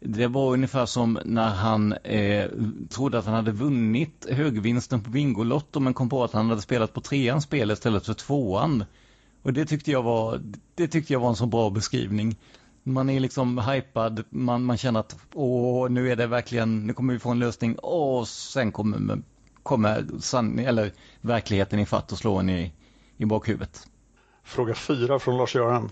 Det 0.00 0.26
var 0.26 0.52
ungefär 0.52 0.86
som 0.86 1.18
när 1.24 1.48
han 1.48 1.92
eh, 1.92 2.50
trodde 2.88 3.18
att 3.18 3.24
han 3.24 3.34
hade 3.34 3.52
vunnit 3.52 4.26
högvinsten 4.30 5.02
på 5.02 5.10
Bingolotto 5.10 5.80
men 5.80 5.94
kom 5.94 6.08
på 6.08 6.24
att 6.24 6.32
han 6.32 6.48
hade 6.48 6.62
spelat 6.62 6.92
på 6.92 7.00
trean 7.00 7.42
spel 7.42 7.70
istället 7.70 8.06
för 8.06 8.14
tvåan. 8.14 8.84
Och 9.42 9.52
det 9.52 9.66
tyckte 9.66 9.90
jag 9.90 10.02
var, 10.02 10.40
det 10.74 10.88
tyckte 10.88 11.12
jag 11.12 11.20
var 11.20 11.28
en 11.28 11.36
så 11.36 11.46
bra 11.46 11.70
beskrivning 11.70 12.36
man 12.86 13.10
är 13.10 13.20
liksom 13.20 13.58
hypad, 13.58 14.24
man, 14.30 14.64
man 14.64 14.76
känner 14.76 15.00
att 15.00 15.16
åh, 15.34 15.90
nu 15.90 16.10
är 16.10 16.16
det 16.16 16.26
verkligen, 16.26 16.86
nu 16.86 16.92
kommer 16.92 17.12
vi 17.12 17.18
få 17.18 17.30
en 17.30 17.38
lösning 17.38 17.78
och 17.78 18.28
sen 18.28 18.72
kommer, 18.72 19.18
kommer 19.62 20.04
san, 20.20 20.58
eller 20.58 20.92
verkligheten 21.20 21.78
i 21.78 21.86
fatt 21.86 22.12
och 22.12 22.18
slår 22.18 22.40
en 22.40 22.50
i, 22.50 22.72
i 23.16 23.24
bakhuvudet. 23.24 23.86
Fråga 24.44 24.74
fyra 24.74 25.18
från 25.18 25.36
Lars-Göran. 25.36 25.90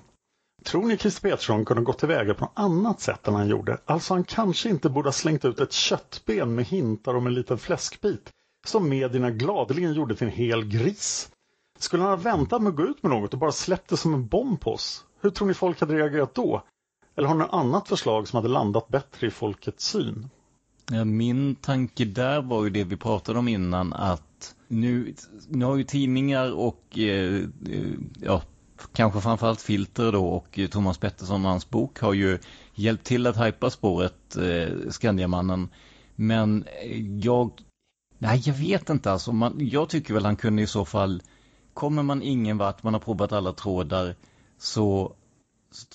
Tror 0.65 0.87
ni 0.87 0.99
Christer 0.99 1.31
Petersson 1.31 1.65
kunde 1.65 1.83
gått 1.83 1.99
tillväga 1.99 2.35
på 2.35 2.45
något 2.45 2.53
annat 2.55 3.01
sätt 3.01 3.29
än 3.29 3.35
han 3.35 3.49
gjorde? 3.49 3.79
Alltså 3.85 4.15
han 4.15 4.25
kanske 4.25 4.69
inte 4.69 4.91
borde 4.91 5.09
ha 5.09 5.13
slängt 5.13 5.45
ut 5.45 5.61
ett 5.61 5.73
köttben 5.73 6.55
med 6.55 6.65
hintar 6.65 7.15
om 7.15 7.27
en 7.27 7.35
liten 7.35 7.59
fläskbit 7.59 8.31
som 8.67 8.89
medierna 8.89 9.31
gladeligen 9.31 9.95
gjorde 9.95 10.15
till 10.15 10.27
en 10.27 10.33
hel 10.33 10.65
gris. 10.65 11.31
Skulle 11.79 12.03
han 12.03 12.13
ha 12.13 12.17
väntat 12.17 12.63
med 12.63 12.71
att 12.71 12.77
gå 12.77 12.83
ut 12.83 13.03
med 13.03 13.13
något 13.13 13.33
och 13.33 13.39
bara 13.39 13.53
släppt 13.53 13.89
det 13.89 13.97
som 13.97 14.15
en 14.15 14.27
bomb 14.27 14.61
på 14.61 14.73
oss? 14.73 15.05
Hur 15.21 15.31
tror 15.31 15.49
ni 15.49 15.55
folk 15.55 15.81
hade 15.81 15.95
reagerat 15.95 16.35
då? 16.35 16.63
Eller 17.17 17.29
har 17.29 17.35
ni 17.35 17.41
något 17.41 17.53
annat 17.53 17.89
förslag 17.89 18.29
som 18.29 18.37
hade 18.37 18.49
landat 18.49 18.89
bättre 18.89 19.27
i 19.27 19.31
folkets 19.31 19.85
syn? 19.85 20.31
Ja, 20.91 21.05
min 21.05 21.55
tanke 21.55 22.05
där 22.05 22.43
var 22.43 22.65
ju 22.65 22.71
det 22.71 22.85
vi 22.85 22.97
pratade 22.97 23.39
om 23.39 23.49
innan 23.49 23.93
att 23.93 24.55
nu, 24.69 25.15
nu 25.49 25.65
har 25.65 25.77
ju 25.77 25.85
tidningar 25.85 26.53
och 26.53 26.99
eh, 26.99 27.35
eh 27.69 27.91
ja, 28.21 28.43
kanske 28.93 29.21
framförallt 29.21 29.61
Filter 29.61 30.13
då 30.13 30.27
och 30.27 30.59
eh, 30.59 30.69
Thomas 30.69 30.99
Pettersson 30.99 31.45
och 31.45 31.51
hans 31.51 31.71
bok 31.71 32.01
har 32.01 32.13
ju 32.13 32.39
hjälpt 32.75 33.05
till 33.05 33.27
att 33.27 33.47
hypa 33.47 33.71
spåret 33.71 34.37
eh, 34.37 34.91
Skandiamannen. 34.91 35.69
Men 36.15 36.65
eh, 36.83 37.01
jag, 37.19 37.51
nej 38.19 38.43
jag 38.45 38.55
vet 38.55 38.91
inte 38.91 39.13
alltså, 39.13 39.33
man, 39.33 39.57
jag 39.59 39.89
tycker 39.89 40.15
väl 40.15 40.25
han 40.25 40.37
kunde 40.37 40.63
i 40.63 40.67
så 40.67 40.85
fall, 40.85 41.23
kommer 41.75 42.03
man 42.03 42.23
ingen 42.23 42.59
vart, 42.59 42.83
man 42.83 42.93
har 42.95 43.01
provat 43.01 43.33
alla 43.33 43.53
trådar, 43.53 44.17
så 44.59 45.15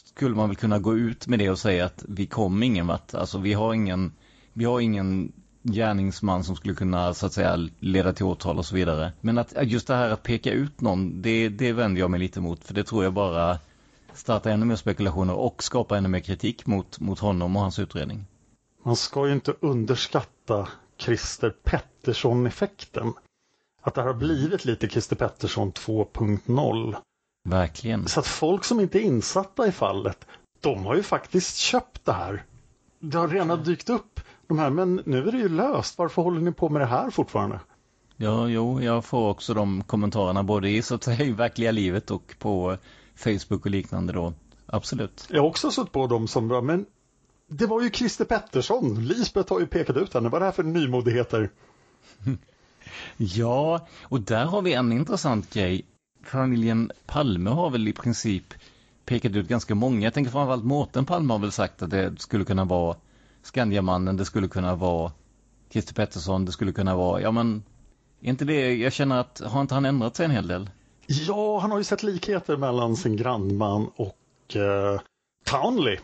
skulle 0.05 0.35
man 0.35 0.49
väl 0.49 0.55
kunna 0.55 0.79
gå 0.79 0.97
ut 0.97 1.27
med 1.27 1.39
det 1.39 1.49
och 1.49 1.59
säga 1.59 1.85
att 1.85 2.05
vi 2.07 2.25
kom 2.25 2.63
ingen 2.63 2.87
vart. 2.87 3.13
Alltså 3.13 3.37
vi 3.37 3.53
har 3.53 3.73
ingen, 3.73 4.13
vi 4.53 4.65
har 4.65 4.79
ingen 4.79 5.31
gärningsman 5.61 6.43
som 6.43 6.55
skulle 6.55 6.73
kunna 6.73 7.13
så 7.13 7.25
att 7.25 7.33
säga 7.33 7.69
leda 7.79 8.13
till 8.13 8.25
åtal 8.25 8.57
och 8.57 8.65
så 8.65 8.75
vidare. 8.75 9.11
Men 9.21 9.37
att 9.37 9.53
just 9.63 9.87
det 9.87 9.95
här 9.95 10.09
att 10.09 10.23
peka 10.23 10.51
ut 10.51 10.81
någon, 10.81 11.21
det, 11.21 11.49
det 11.49 11.73
vänder 11.73 12.01
jag 12.01 12.11
mig 12.11 12.19
lite 12.19 12.41
mot. 12.41 12.63
För 12.63 12.73
det 12.73 12.83
tror 12.83 13.03
jag 13.03 13.13
bara 13.13 13.59
startar 14.13 14.51
ännu 14.51 14.65
mer 14.65 14.75
spekulationer 14.75 15.33
och 15.33 15.63
skapar 15.63 15.95
ännu 15.95 16.09
mer 16.09 16.19
kritik 16.19 16.65
mot, 16.65 16.99
mot 16.99 17.19
honom 17.19 17.55
och 17.55 17.61
hans 17.61 17.79
utredning. 17.79 18.25
Man 18.83 18.95
ska 18.95 19.27
ju 19.27 19.33
inte 19.33 19.53
underskatta 19.59 20.67
Christer 20.97 21.49
Pettersson-effekten. 21.49 23.13
Att 23.81 23.95
det 23.95 24.01
har 24.01 24.13
blivit 24.13 24.65
lite 24.65 24.87
Christer 24.87 25.15
Pettersson 25.15 25.71
2.0. 25.71 26.95
Verkligen. 27.49 28.07
Så 28.07 28.19
att 28.19 28.27
folk 28.27 28.63
som 28.63 28.79
inte 28.79 28.99
är 28.99 29.01
insatta 29.01 29.67
i 29.67 29.71
fallet, 29.71 30.25
de 30.59 30.85
har 30.85 30.95
ju 30.95 31.03
faktiskt 31.03 31.57
köpt 31.57 32.05
det 32.05 32.13
här. 32.13 32.43
Det 32.99 33.17
har 33.17 33.27
redan 33.27 33.63
dykt 33.63 33.89
upp 33.89 34.19
de 34.49 34.59
här, 34.59 34.69
men 34.69 35.01
nu 35.05 35.27
är 35.27 35.31
det 35.31 35.37
ju 35.37 35.49
löst. 35.49 35.97
Varför 35.97 36.21
håller 36.21 36.41
ni 36.41 36.51
på 36.51 36.69
med 36.69 36.81
det 36.81 36.85
här 36.85 37.09
fortfarande? 37.09 37.59
Ja, 38.17 38.47
jo, 38.47 38.81
jag 38.81 39.05
får 39.05 39.29
också 39.29 39.53
de 39.53 39.83
kommentarerna 39.83 40.43
både 40.43 40.69
i, 40.69 40.81
så 40.81 40.95
att 40.95 41.03
säga, 41.03 41.25
i 41.25 41.31
verkliga 41.31 41.71
livet 41.71 42.11
och 42.11 42.35
på 42.39 42.77
Facebook 43.15 43.65
och 43.65 43.71
liknande 43.71 44.13
då. 44.13 44.33
Absolut. 44.65 45.27
Jag 45.29 45.41
har 45.41 45.47
också 45.47 45.71
sett 45.71 45.91
på 45.91 46.07
dem 46.07 46.27
som, 46.27 46.47
men 46.47 46.85
det 47.47 47.65
var 47.65 47.81
ju 47.81 47.89
Christer 47.89 48.25
Pettersson. 48.25 49.05
Lisbeth 49.05 49.53
har 49.53 49.59
ju 49.59 49.67
pekat 49.67 49.97
ut 49.97 50.13
henne. 50.13 50.29
Vad 50.29 50.35
är 50.35 50.39
det 50.39 50.45
här 50.45 50.51
för 50.51 50.63
nymodigheter? 50.63 51.49
ja, 53.17 53.87
och 54.01 54.21
där 54.21 54.45
har 54.45 54.61
vi 54.61 54.73
en 54.73 54.91
intressant 54.91 55.53
grej 55.53 55.85
familjen 56.23 56.91
Palme 57.05 57.49
har 57.49 57.69
väl 57.69 57.87
i 57.87 57.93
princip 57.93 58.53
pekat 59.05 59.35
ut 59.35 59.47
ganska 59.47 59.75
många. 59.75 60.03
Jag 60.03 60.13
tänker 60.13 60.31
framförallt 60.31 60.63
Mårten 60.63 61.05
Palme 61.05 61.33
har 61.33 61.39
väl 61.39 61.51
sagt 61.51 61.81
att 61.81 61.89
det 61.89 62.21
skulle 62.21 62.45
kunna 62.45 62.65
vara 62.65 62.95
Skandiamannen, 63.41 64.17
det 64.17 64.25
skulle 64.25 64.47
kunna 64.47 64.75
vara 64.75 65.11
Christer 65.69 65.93
Pettersson, 65.93 66.45
det 66.45 66.51
skulle 66.51 66.71
kunna 66.71 66.95
vara, 66.95 67.21
ja 67.21 67.31
men, 67.31 67.63
inte 68.21 68.45
det, 68.45 68.75
jag 68.75 68.93
känner 68.93 69.19
att, 69.19 69.41
har 69.45 69.61
inte 69.61 69.73
han 69.73 69.85
ändrat 69.85 70.15
sig 70.15 70.25
en 70.25 70.31
hel 70.31 70.47
del? 70.47 70.69
Ja, 71.07 71.59
han 71.59 71.71
har 71.71 71.77
ju 71.77 71.83
sett 71.83 72.03
likheter 72.03 72.57
mellan 72.57 72.95
sin 72.95 73.15
grannman 73.15 73.91
och 73.95 74.55
eh, 74.55 75.01
Townley. 75.45 75.97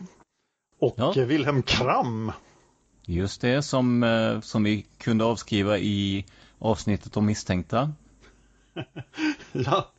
Och 0.80 0.94
ja. 0.96 1.14
Eh, 1.16 1.26
Wilhelm 1.26 1.62
Kram. 1.62 2.32
Just 3.04 3.40
det, 3.40 3.62
som, 3.62 4.02
eh, 4.02 4.40
som 4.40 4.62
vi 4.64 4.86
kunde 4.98 5.24
avskriva 5.24 5.78
i 5.78 6.26
avsnittet 6.58 7.16
om 7.16 7.26
misstänkta. 7.26 7.92
ja. 9.52 9.90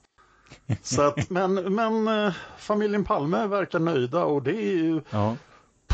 Så 0.82 1.02
att, 1.02 1.30
men, 1.30 1.54
men 1.54 2.08
eh, 2.08 2.34
familjen 2.58 3.04
Palme 3.04 3.48
verkar 3.48 3.80
nöjda 3.80 4.24
och 4.24 4.44
det 4.44 4.56
är 4.56 4.78
ju 4.78 5.02
ja. 5.10 5.36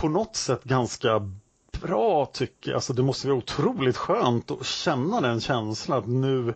På 0.03 0.09
något 0.09 0.35
sätt 0.35 0.63
ganska 0.63 1.29
bra 1.81 2.25
tycker 2.25 2.71
jag. 2.71 2.75
Alltså 2.75 2.93
det 2.93 3.03
måste 3.03 3.27
vara 3.27 3.37
otroligt 3.37 3.97
skönt 3.97 4.51
att 4.51 4.65
känna 4.65 5.21
den 5.21 5.41
känslan 5.41 5.99
att 5.99 6.07
nu 6.07 6.53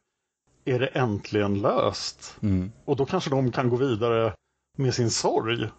är 0.65 0.79
det 0.79 0.87
äntligen 0.87 1.61
löst. 1.61 2.35
Mm. 2.41 2.71
Och 2.85 2.95
då 2.95 3.05
kanske 3.05 3.29
de 3.29 3.51
kan 3.51 3.69
gå 3.69 3.75
vidare 3.75 4.33
med 4.77 4.93
sin 4.93 5.11
sorg. 5.11 5.69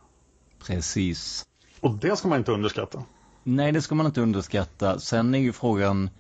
Precis. 0.67 1.47
Och 1.81 1.95
det 1.95 2.17
ska 2.17 2.29
man 2.29 2.39
inte 2.39 2.53
underskatta. 2.53 3.05
Nej, 3.43 3.73
det 3.73 3.83
ska 3.83 3.95
man 3.95 4.07
inte 4.07 4.21
underskatta. 4.21 4.99
Sen 4.99 5.35
är 5.35 5.39
ju 5.39 5.53
frågan, 5.53 6.11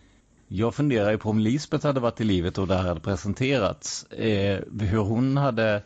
jag 0.48 0.74
funderar 0.74 1.10
ju 1.10 1.18
på 1.18 1.30
om 1.30 1.38
Lisbeth 1.38 1.86
hade 1.86 2.00
varit 2.00 2.20
i 2.20 2.24
livet 2.24 2.58
och 2.58 2.66
det 2.66 2.74
här 2.74 2.88
hade 2.88 3.00
presenterats. 3.00 4.04
Eh, 4.04 4.60
hur 4.80 4.98
hon 4.98 5.36
hade 5.36 5.82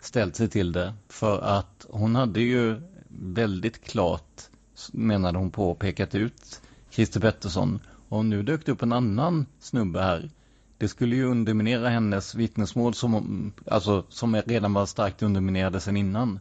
ställt 0.00 0.36
sig 0.36 0.48
till 0.48 0.72
det. 0.72 0.94
För 1.08 1.40
att 1.40 1.86
hon 1.90 2.14
hade 2.16 2.40
ju 2.40 2.80
väldigt 3.18 3.84
klart, 3.84 4.50
menade 4.92 5.38
hon 5.38 5.50
på, 5.50 5.74
pekat 5.74 6.14
ut 6.14 6.62
Christer 6.90 7.20
Pettersson. 7.20 7.80
Och 8.08 8.24
nu 8.24 8.42
dök 8.42 8.66
det 8.66 8.72
upp 8.72 8.82
en 8.82 8.92
annan 8.92 9.46
snubbe 9.58 10.00
här. 10.00 10.30
Det 10.78 10.88
skulle 10.88 11.16
ju 11.16 11.24
underminera 11.24 11.88
hennes 11.88 12.34
vittnesmål 12.34 12.94
som, 12.94 13.52
alltså, 13.66 14.04
som 14.08 14.36
redan 14.36 14.74
var 14.74 14.86
starkt 14.86 15.22
underminerade 15.22 15.80
sedan 15.80 15.96
innan. 15.96 16.40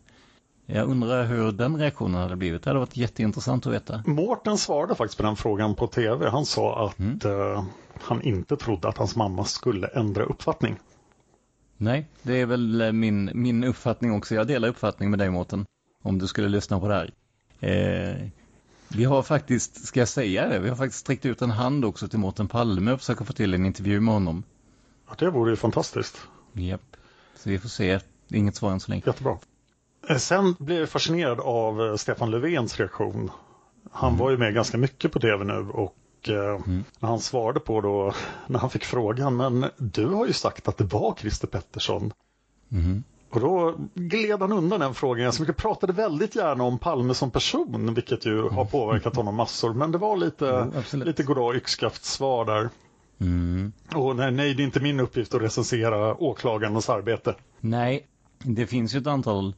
Jag 0.65 0.89
undrar 0.89 1.25
hur 1.25 1.51
den 1.51 1.77
reaktionen 1.77 2.21
hade 2.21 2.35
blivit. 2.35 2.63
Det 2.63 2.69
hade 2.69 2.79
varit 2.79 2.97
jätteintressant 2.97 3.67
att 3.67 3.73
veta. 3.73 4.03
Mårten 4.05 4.57
svarade 4.57 4.95
faktiskt 4.95 5.17
på 5.17 5.23
den 5.23 5.35
frågan 5.35 5.75
på 5.75 5.87
tv. 5.87 6.29
Han 6.29 6.45
sa 6.45 6.85
att 6.87 6.99
mm. 6.99 7.19
uh, 7.25 7.63
han 8.01 8.21
inte 8.21 8.57
trodde 8.57 8.87
att 8.87 8.97
hans 8.97 9.15
mamma 9.15 9.45
skulle 9.45 9.87
ändra 9.87 10.23
uppfattning. 10.23 10.79
Nej, 11.77 12.09
det 12.21 12.41
är 12.41 12.45
väl 12.45 12.81
eh, 12.81 12.91
min, 12.91 13.31
min 13.33 13.63
uppfattning 13.63 14.13
också. 14.13 14.35
Jag 14.35 14.47
delar 14.47 14.67
uppfattning 14.67 15.09
med 15.09 15.19
dig 15.19 15.29
Mårten. 15.29 15.65
Om 16.01 16.19
du 16.19 16.27
skulle 16.27 16.49
lyssna 16.49 16.79
på 16.79 16.87
det 16.87 16.93
här. 16.93 17.13
Eh, 17.63 18.27
vi 18.87 19.05
har 19.05 19.23
faktiskt, 19.23 19.85
ska 19.85 19.99
jag 19.99 20.09
säga 20.09 20.47
det, 20.47 20.59
vi 20.59 20.69
har 20.69 20.75
faktiskt 20.75 20.99
sträckt 20.99 21.25
ut 21.25 21.41
en 21.41 21.51
hand 21.51 21.85
också 21.85 22.07
till 22.07 22.19
Mårten 22.19 22.47
Palme 22.47 22.91
och 22.91 22.99
försöka 22.99 23.25
få 23.25 23.33
till 23.33 23.53
en 23.53 23.65
intervju 23.65 23.99
med 23.99 24.13
honom. 24.13 24.43
Ja, 25.09 25.15
det 25.19 25.29
vore 25.29 25.51
ju 25.51 25.55
fantastiskt. 25.55 26.17
Japp. 26.53 26.81
Så 27.35 27.49
vi 27.49 27.59
får 27.59 27.69
se. 27.69 27.99
Inget 28.27 28.55
svar 28.55 28.71
än 28.71 28.79
så 28.79 28.91
länge. 28.91 29.03
Jättebra. 29.05 29.37
Eh, 30.09 30.17
sen 30.17 30.55
blev 30.59 30.79
jag 30.79 30.89
fascinerad 30.89 31.39
av 31.39 31.81
eh, 31.81 31.95
Stefan 31.95 32.31
Löfvens 32.31 32.79
reaktion. 32.79 33.31
Han 33.91 34.09
mm. 34.09 34.19
var 34.19 34.31
ju 34.31 34.37
med 34.37 34.53
ganska 34.53 34.77
mycket 34.77 35.11
på 35.11 35.19
tv 35.19 35.43
nu 35.43 35.69
och 35.69 35.95
eh, 36.29 36.61
mm. 36.65 36.83
när 36.99 37.09
han 37.09 37.19
svarade 37.19 37.59
på 37.59 37.81
då, 37.81 38.13
när 38.47 38.59
han 38.59 38.69
fick 38.69 38.85
frågan, 38.85 39.35
men 39.35 39.65
du 39.77 40.05
har 40.05 40.27
ju 40.27 40.33
sagt 40.33 40.67
att 40.67 40.77
det 40.77 40.83
var 40.83 41.15
Christer 41.19 41.47
Pettersson. 41.47 42.13
Mm. 42.71 43.03
Och 43.33 43.39
då 43.39 43.75
gled 43.93 44.39
han 44.39 44.51
undan 44.51 44.79
den 44.79 44.93
frågan. 44.93 45.31
Jag 45.39 45.57
pratade 45.57 45.93
väldigt 45.93 46.35
gärna 46.35 46.63
om 46.63 46.79
Palme 46.79 47.13
som 47.13 47.31
person, 47.31 47.93
vilket 47.93 48.25
ju 48.25 48.49
har 48.49 48.65
påverkat 48.65 49.15
honom 49.15 49.35
massor. 49.35 49.73
Men 49.73 49.91
det 49.91 49.97
var 49.97 50.17
lite, 50.17 50.49
mm, 50.49 51.07
lite 51.07 51.23
goddag 51.23 51.55
yxskaft 51.55 52.05
svar 52.05 52.45
där. 52.45 52.69
Mm. 53.19 53.73
Och 53.95 54.15
nej, 54.15 54.31
nej, 54.31 54.53
det 54.53 54.63
är 54.63 54.65
inte 54.65 54.79
min 54.79 54.99
uppgift 54.99 55.33
att 55.33 55.41
recensera 55.41 56.23
åklagarnas 56.23 56.89
arbete. 56.89 57.35
Nej, 57.59 58.07
det 58.43 58.67
finns 58.67 58.95
ju 58.95 58.99
ett 58.99 59.07
antal 59.07 59.53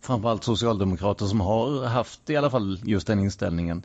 framförallt 0.00 0.44
socialdemokrater 0.44 1.26
som 1.26 1.40
har 1.40 1.84
haft 1.84 2.30
i 2.30 2.36
alla 2.36 2.50
fall 2.50 2.80
just 2.84 3.06
den 3.06 3.18
inställningen. 3.18 3.82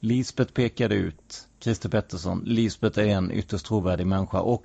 Lisbeth 0.00 0.52
pekade 0.52 0.94
ut 0.94 1.48
Christer 1.60 1.88
Pettersson. 1.88 2.42
Lisbeth 2.46 2.98
är 2.98 3.06
en 3.06 3.32
ytterst 3.32 3.66
trovärdig 3.66 4.06
människa 4.06 4.40
och 4.40 4.64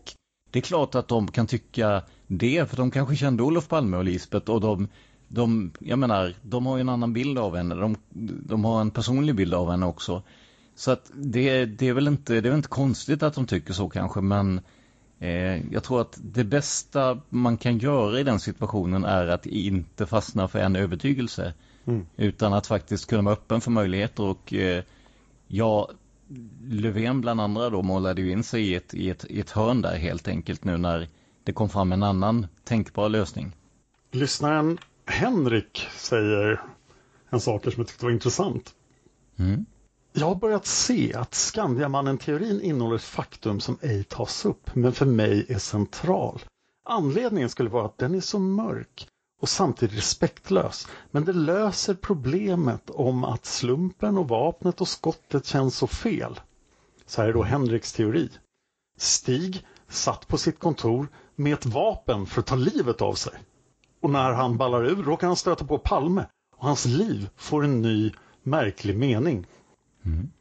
det 0.52 0.60
är 0.60 0.64
klart 0.64 0.96
att 0.96 1.08
de 1.08 1.28
kan 1.28 1.48
tycka 1.48 2.04
det 2.28 2.70
för 2.70 2.78
de 2.78 2.92
kanske 2.92 3.16
kände 3.16 3.44
Olof 3.44 3.68
Palme 3.68 3.98
och 3.98 4.04
Lisbeth 4.04 4.52
och 4.52 4.62
de, 4.62 4.88
de 5.28 5.72
jag 5.80 6.00
menar, 6.00 6.34
de 6.42 6.66
har 6.66 6.78
ju 6.78 6.82
en 6.82 6.90
annan 6.90 7.14
bild 7.14 7.38
av 7.38 7.56
henne. 7.56 7.76
De, 7.76 7.96
de 8.46 8.66
har 8.66 8.82
en 8.82 8.92
personlig 8.92 9.36
bild 9.36 9.54
av 9.54 9.72
henne 9.72 9.86
också. 9.86 10.24
Så 10.76 10.92
att 10.92 11.12
det, 11.14 11.66
det 11.66 11.88
är 11.88 11.94
väl 11.94 12.08
inte, 12.08 12.42
det 12.42 12.50
är 12.50 12.56
inte 12.56 12.70
konstigt 12.70 13.24
att 13.24 13.34
de 13.34 13.46
tycker 13.46 13.74
så 13.74 13.90
kanske 13.90 14.22
men 14.22 14.62
Eh, 15.20 15.74
jag 15.74 15.84
tror 15.84 16.02
att 16.02 16.20
det 16.22 16.44
bästa 16.44 17.20
man 17.30 17.58
kan 17.58 17.78
göra 17.78 18.20
i 18.20 18.24
den 18.24 18.40
situationen 18.40 19.06
är 19.06 19.28
att 19.28 19.46
inte 19.46 20.06
fastna 20.06 20.48
för 20.48 20.60
en 20.60 20.76
övertygelse. 20.76 21.54
Mm. 21.86 22.06
Utan 22.18 22.54
att 22.54 22.68
faktiskt 22.68 23.10
kunna 23.10 23.22
vara 23.22 23.34
öppen 23.34 23.62
för 23.62 23.72
möjligheter 23.72 24.24
och 24.24 24.54
eh, 24.54 24.84
ja, 25.48 25.90
Löfven 26.64 27.22
bland 27.22 27.42
andra 27.42 27.70
då 27.70 27.82
målade 27.82 28.22
ju 28.22 28.32
in 28.32 28.44
sig 28.44 28.62
i 28.62 28.76
ett, 28.76 28.94
i, 28.94 29.10
ett, 29.10 29.26
i 29.30 29.40
ett 29.40 29.52
hörn 29.52 29.82
där 29.82 29.96
helt 29.96 30.28
enkelt 30.28 30.64
nu 30.64 30.78
när 30.78 31.08
det 31.48 31.54
kom 31.54 31.70
fram 31.70 31.92
en 31.92 32.04
annan 32.04 32.48
tänkbar 32.64 33.10
lösning. 33.10 33.56
Lyssnaren 34.12 34.78
Henrik 35.06 35.88
säger 35.96 36.62
en 37.30 37.40
sak 37.40 37.64
som 37.64 37.74
jag 37.78 37.88
tyckte 37.88 38.06
var 38.06 38.12
intressant. 38.12 38.76
Mm. 39.40 39.66
Jag 40.14 40.28
har 40.28 40.36
börjat 40.36 40.66
se 40.66 41.14
att 41.14 41.34
Skandiamannen-teorin 41.34 42.62
innehåller 42.62 42.96
ett 42.96 43.04
faktum 43.04 43.60
som 43.60 43.78
ej 43.82 44.04
tas 44.04 44.46
upp, 44.46 44.76
men 44.76 44.94
för 44.94 45.06
mig 45.06 45.46
är 45.50 45.58
central. 45.58 46.42
Anledningen 46.86 47.50
skulle 47.50 47.70
vara 47.70 47.86
att 47.86 47.98
den 47.98 48.16
är 48.16 48.22
så 48.22 48.40
mörk 48.40 49.08
och 49.42 49.50
samtidigt 49.50 49.98
respektlös, 49.98 50.88
men 51.12 51.26
det 51.26 51.34
löser 51.34 51.94
problemet 51.94 52.90
om 52.90 53.24
att 53.24 53.46
slumpen 53.46 54.18
och 54.18 54.28
vapnet 54.28 54.82
och 54.82 54.88
skottet 54.88 55.46
känns 55.46 55.76
så 55.78 55.88
fel. 55.88 56.40
Så 57.06 57.22
här 57.22 57.30
är 57.30 57.34
då 57.34 57.44
Henriks 57.44 57.94
teori. 57.94 58.30
Stig 58.98 59.66
satt 59.88 60.28
på 60.28 60.38
sitt 60.38 60.60
kontor 60.60 61.08
med 61.38 61.54
ett 61.54 61.66
vapen 61.66 62.26
för 62.26 62.40
att 62.40 62.48
ta 62.48 62.56
livet 62.56 63.02
av 63.02 63.14
sig. 63.14 63.34
Och 64.02 64.10
när 64.10 64.32
han 64.34 64.58
ballar 64.58 64.86
ur 64.86 65.04
råkar 65.04 65.28
han 65.28 65.36
stöta 65.36 65.66
på 65.66 65.78
Palme 65.78 66.26
och 66.58 66.68
hans 66.68 66.86
liv 66.86 67.30
får 67.36 67.64
en 67.64 67.82
ny 67.82 68.12
märklig 68.44 68.98
mening. 68.98 69.48
Mm. 70.06 70.32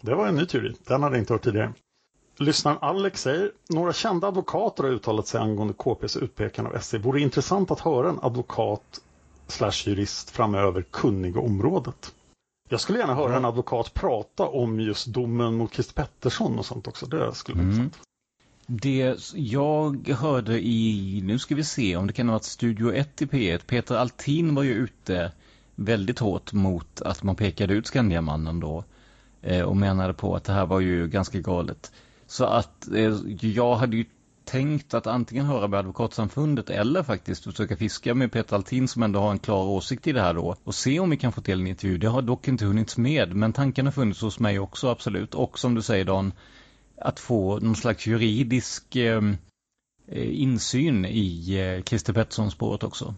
Det 0.00 0.14
var 0.14 0.28
en 0.28 0.34
ny 0.34 0.46
teori, 0.46 0.74
den 0.86 1.02
hade 1.02 1.16
jag 1.16 1.22
inte 1.22 1.32
hört 1.32 1.44
tidigare. 1.44 1.72
Lyssnaren 2.38 2.78
Alex 2.80 3.22
säger, 3.22 3.52
några 3.68 3.92
kända 3.92 4.28
advokater 4.28 4.82
har 4.84 4.90
uttalat 4.90 5.26
sig 5.26 5.40
angående 5.40 5.74
KPs 5.74 6.16
utpekande 6.16 6.70
av 6.70 6.78
SC. 6.78 6.94
Vore 6.94 7.20
intressant 7.20 7.70
att 7.70 7.80
höra 7.80 8.08
en 8.08 8.18
advokat 8.22 9.00
slash 9.46 9.72
jurist 9.86 10.30
framöver 10.30 10.82
kunnig 10.82 11.36
i 11.36 11.38
området. 11.38 12.14
Jag 12.68 12.80
skulle 12.80 12.98
gärna 12.98 13.14
höra 13.14 13.36
en 13.36 13.44
advokat 13.44 13.94
prata 13.94 14.46
om 14.46 14.80
just 14.80 15.06
domen 15.06 15.54
mot 15.54 15.74
Christer 15.74 15.94
Pettersson 15.94 16.58
och 16.58 16.66
sånt 16.66 16.88
också. 16.88 17.06
Det 17.06 17.34
skulle 17.34 17.56
vara 17.56 17.64
mm. 17.64 17.80
intressant. 17.80 18.08
Det 18.66 19.16
jag 19.34 20.08
hörde 20.08 20.66
i, 20.66 21.20
nu 21.24 21.38
ska 21.38 21.54
vi 21.54 21.64
se 21.64 21.96
om 21.96 22.06
det 22.06 22.12
kan 22.12 22.28
ha 22.28 22.32
varit 22.32 22.44
Studio 22.44 22.92
1 22.92 23.22
i 23.22 23.26
P1. 23.26 23.60
Peter 23.66 23.94
Altin 23.94 24.54
var 24.54 24.62
ju 24.62 24.72
ute 24.72 25.32
väldigt 25.74 26.18
hårt 26.18 26.52
mot 26.52 27.02
att 27.02 27.22
man 27.22 27.36
pekade 27.36 27.74
ut 27.74 27.86
Skandiamannen 27.86 28.60
då. 28.60 28.84
Eh, 29.42 29.62
och 29.62 29.76
menade 29.76 30.14
på 30.14 30.36
att 30.36 30.44
det 30.44 30.52
här 30.52 30.66
var 30.66 30.80
ju 30.80 31.08
ganska 31.08 31.40
galet. 31.40 31.92
Så 32.26 32.44
att 32.44 32.88
eh, 32.94 33.14
jag 33.40 33.76
hade 33.76 33.96
ju 33.96 34.04
tänkt 34.44 34.94
att 34.94 35.06
antingen 35.06 35.46
höra 35.46 35.68
med 35.68 35.78
Advokatsamfundet 35.78 36.70
eller 36.70 37.02
faktiskt 37.02 37.44
försöka 37.44 37.76
fiska 37.76 38.14
med 38.14 38.32
Peter 38.32 38.56
Altin 38.56 38.88
som 38.88 39.02
ändå 39.02 39.20
har 39.20 39.30
en 39.30 39.38
klar 39.38 39.64
åsikt 39.64 40.06
i 40.06 40.12
det 40.12 40.20
här 40.20 40.34
då 40.34 40.56
och 40.64 40.74
se 40.74 41.00
om 41.00 41.10
vi 41.10 41.16
kan 41.16 41.32
få 41.32 41.40
till 41.40 41.60
en 41.60 41.66
intervju. 41.66 41.98
Det 41.98 42.08
har 42.08 42.22
dock 42.22 42.48
inte 42.48 42.64
hunnits 42.64 42.96
med 42.96 43.36
men 43.36 43.52
tanken 43.52 43.86
har 43.86 43.92
funnits 43.92 44.20
hos 44.20 44.38
mig 44.38 44.58
också 44.58 44.88
absolut 44.88 45.34
och 45.34 45.58
som 45.58 45.74
du 45.74 45.82
säger 45.82 46.04
Dan 46.04 46.32
att 46.96 47.20
få 47.20 47.58
någon 47.58 47.76
slags 47.76 48.06
juridisk 48.06 48.96
ehm, 48.96 49.36
eh, 50.08 50.42
insyn 50.42 51.04
i 51.04 51.54
eh, 51.54 51.82
Christer 51.82 52.12
Petterssons 52.12 52.52
spåret 52.52 52.82
också. 52.82 53.14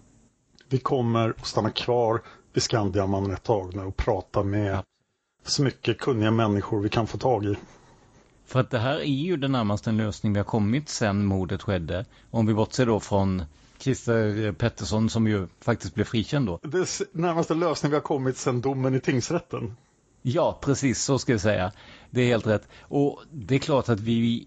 Vi 0.69 0.79
kommer 0.79 1.31
att 1.31 1.47
stanna 1.47 1.71
kvar 1.71 2.23
vid 2.53 2.63
Skandiamannen 2.63 3.31
ett 3.31 3.43
tag 3.43 3.75
nu 3.77 3.83
och 3.83 3.97
prata 3.97 4.43
med 4.43 4.83
så 5.45 5.63
mycket 5.63 5.99
kunniga 5.99 6.31
människor 6.31 6.81
vi 6.81 6.89
kan 6.89 7.07
få 7.07 7.19
tag 7.19 7.45
i. 7.45 7.57
För 8.47 8.61
att 8.61 8.71
det 8.71 8.79
här 8.79 8.99
är 8.99 9.05
ju 9.05 9.37
den 9.37 9.53
närmaste 9.53 9.91
en 9.91 9.97
lösning 9.97 10.33
vi 10.33 10.39
har 10.39 10.45
kommit 10.45 10.89
sen 10.89 11.25
mordet 11.25 11.63
skedde. 11.63 12.05
Om 12.31 12.47
vi 12.47 12.55
bortser 12.55 12.87
då 12.87 13.01
från 13.01 13.43
Christer 13.79 14.53
Pettersson 14.53 15.11
som 15.11 15.27
ju 15.27 15.49
faktiskt 15.61 15.95
blev 15.95 16.05
frikänd 16.05 16.47
då. 16.47 16.59
Det 16.63 16.79
är 16.79 17.17
närmaste 17.17 17.55
lösning 17.55 17.91
vi 17.91 17.97
har 17.97 18.03
kommit 18.03 18.37
sen 18.37 18.61
domen 18.61 18.95
i 18.95 19.01
tingsrätten. 19.01 19.77
Ja, 20.23 20.59
precis 20.63 21.03
så 21.03 21.19
ska 21.19 21.33
jag 21.33 21.41
säga. 21.41 21.73
Det 22.17 22.23
är 22.23 22.27
helt 22.27 22.47
rätt. 22.47 22.69
Och 22.81 23.23
det 23.33 23.55
är 23.55 23.59
klart 23.59 23.89
att 23.89 24.01
vi, 24.01 24.47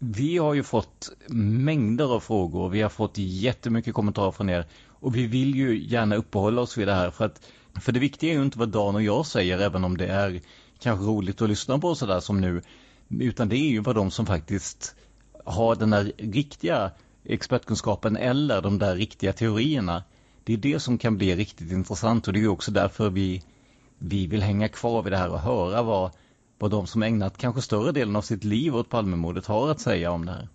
vi 0.00 0.38
har 0.38 0.54
ju 0.54 0.62
fått 0.62 1.10
mängder 1.28 2.14
av 2.14 2.20
frågor. 2.20 2.68
Vi 2.68 2.82
har 2.82 2.88
fått 2.88 3.18
jättemycket 3.18 3.94
kommentarer 3.94 4.30
från 4.30 4.50
er. 4.50 4.66
Och 4.86 5.16
vi 5.16 5.26
vill 5.26 5.54
ju 5.54 5.84
gärna 5.84 6.16
uppehålla 6.16 6.62
oss 6.62 6.78
vid 6.78 6.88
det 6.88 6.94
här 6.94 7.10
för 7.10 7.24
att 7.24 7.40
för 7.80 7.92
det 7.92 8.00
viktiga 8.00 8.30
är 8.30 8.36
ju 8.36 8.42
inte 8.42 8.58
vad 8.58 8.68
Dan 8.68 8.94
och 8.94 9.02
jag 9.02 9.26
säger 9.26 9.58
även 9.58 9.84
om 9.84 9.96
det 9.96 10.06
är 10.06 10.40
kanske 10.78 11.06
roligt 11.06 11.42
att 11.42 11.48
lyssna 11.48 11.78
på 11.78 11.94
sådär 11.94 12.20
som 12.20 12.40
nu. 12.40 12.62
Utan 13.08 13.48
det 13.48 13.56
är 13.56 13.70
ju 13.70 13.80
vad 13.80 13.94
de 13.94 14.10
som 14.10 14.26
faktiskt 14.26 14.94
har 15.44 15.76
den 15.76 15.90
där 15.90 16.12
riktiga 16.18 16.90
expertkunskapen 17.24 18.16
eller 18.16 18.62
de 18.62 18.78
där 18.78 18.96
riktiga 18.96 19.32
teorierna. 19.32 20.02
Det 20.44 20.52
är 20.52 20.56
det 20.56 20.80
som 20.80 20.98
kan 20.98 21.16
bli 21.16 21.36
riktigt 21.36 21.72
intressant 21.72 22.26
och 22.26 22.32
det 22.32 22.42
är 22.42 22.48
också 22.48 22.70
därför 22.70 23.10
vi, 23.10 23.42
vi 23.98 24.26
vill 24.26 24.42
hänga 24.42 24.68
kvar 24.68 25.02
vid 25.02 25.12
det 25.12 25.18
här 25.18 25.30
och 25.30 25.40
höra 25.40 25.82
vad, 25.82 26.10
vad 26.64 26.70
de 26.70 26.86
som 26.86 27.02
ägnat 27.02 27.38
kanske 27.38 27.62
större 27.62 27.92
delen 27.92 28.16
av 28.16 28.22
sitt 28.22 28.44
liv 28.44 28.76
åt 28.76 28.88
Palmemordet 28.88 29.46
har 29.46 29.70
att 29.70 29.80
säga 29.80 30.10
om 30.10 30.26
det 30.26 30.32
här. 30.32 30.48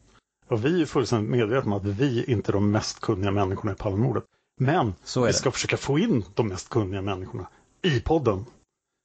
Och 0.48 0.66
vi 0.66 0.82
är 0.82 0.86
fullständigt 0.86 1.32
medvetna 1.32 1.76
om 1.76 1.78
att 1.78 1.86
vi 1.86 2.24
inte 2.24 2.52
är 2.52 2.54
de 2.54 2.72
mest 2.72 3.00
kunniga 3.00 3.32
människorna 3.32 3.72
i 3.72 3.76
Palmemordet. 3.76 4.24
Men 4.60 4.94
vi 5.26 5.34
ska 5.34 5.52
försöka 5.52 5.78
få 5.78 6.00
in 6.00 6.24
de 6.36 6.48
mest 6.48 6.70
kunniga 6.70 7.02
människorna 7.02 7.48
i 7.82 8.00
podden. 8.00 8.46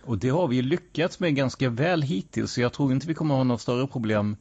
Och 0.05 0.19
det 0.19 0.29
har 0.29 0.49
vi 0.49 0.63
lyckats 0.63 1.21
med 1.21 1.35
ganska 1.35 1.71
väl 1.71 2.03
hittills 2.03 2.53
så 2.53 2.61
jag 2.61 2.73
tror 2.73 2.93
inte 2.93 3.07
vi 3.07 3.15
kommer 3.15 3.35
ha 3.35 3.45
några 3.45 3.59
större 3.59 3.87
problem 3.87 4.37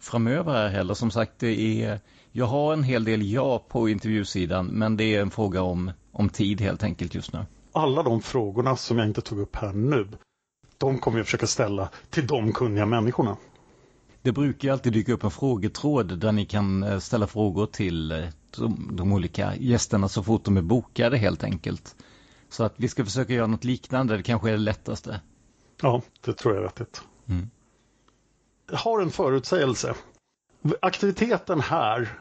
framöver 0.00 0.52
här 0.52 0.68
heller. 0.68 0.94
Som 0.94 1.10
sagt, 1.10 1.32
det 1.38 1.82
är, 1.82 2.00
jag 2.32 2.46
har 2.46 2.72
en 2.72 2.82
hel 2.82 3.04
del 3.04 3.32
ja 3.32 3.64
på 3.68 3.88
intervjusidan 3.88 4.66
men 4.66 4.96
det 4.96 5.04
är 5.04 5.22
en 5.22 5.30
fråga 5.30 5.62
om, 5.62 5.90
om 6.12 6.28
tid 6.28 6.60
helt 6.60 6.82
enkelt 6.82 7.14
just 7.14 7.32
nu. 7.32 7.46
Alla 7.72 8.02
de 8.02 8.22
frågorna 8.22 8.76
som 8.76 8.98
jag 8.98 9.06
inte 9.06 9.20
tog 9.20 9.38
upp 9.38 9.56
här 9.56 9.72
nu, 9.72 10.08
de 10.84 10.98
kommer 10.98 11.18
jag 11.18 11.26
försöka 11.26 11.46
ställa 11.46 11.88
till 12.10 12.26
de 12.26 12.52
kunniga 12.52 12.86
människorna. 12.86 13.36
Det 14.22 14.32
brukar 14.32 14.72
alltid 14.72 14.92
dyka 14.92 15.12
upp 15.12 15.24
en 15.24 15.30
frågetråd 15.30 16.18
där 16.18 16.32
ni 16.32 16.46
kan 16.46 16.82
eh, 16.82 16.98
ställa 16.98 17.26
frågor 17.26 17.66
till 17.66 18.12
eh, 18.12 18.24
de, 18.56 18.90
de 18.92 19.12
olika 19.12 19.56
gästerna 19.56 20.08
så 20.08 20.22
fort 20.22 20.44
de 20.44 20.56
är 20.56 20.62
bokade 20.62 21.16
helt 21.16 21.44
enkelt. 21.44 21.96
Så 22.48 22.64
att 22.64 22.74
vi 22.76 22.88
ska 22.88 23.04
försöka 23.04 23.32
göra 23.32 23.46
något 23.46 23.64
liknande, 23.64 24.16
det 24.16 24.22
kanske 24.22 24.48
är 24.48 24.52
det 24.52 24.58
lättaste. 24.58 25.20
Ja, 25.82 26.02
det 26.24 26.32
tror 26.32 26.54
jag 26.54 26.62
är 26.62 26.66
vettigt. 26.66 27.02
Mm. 27.28 27.50
Jag 28.70 28.78
har 28.78 29.00
en 29.00 29.10
förutsägelse. 29.10 29.94
Aktiviteten 30.82 31.60
här 31.60 32.18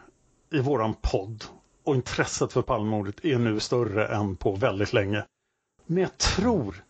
i 0.51 0.59
våran 0.59 0.93
podd 1.01 1.43
och 1.84 1.95
intresset 1.95 2.53
för 2.53 2.61
Palmemordet 2.61 3.26
är 3.26 3.39
nu 3.39 3.59
större 3.59 4.07
än 4.07 4.36
på 4.36 4.55
väldigt 4.55 4.93
länge. 4.93 5.26
Men 5.86 6.03
jag 6.03 6.18
tror 6.18 6.84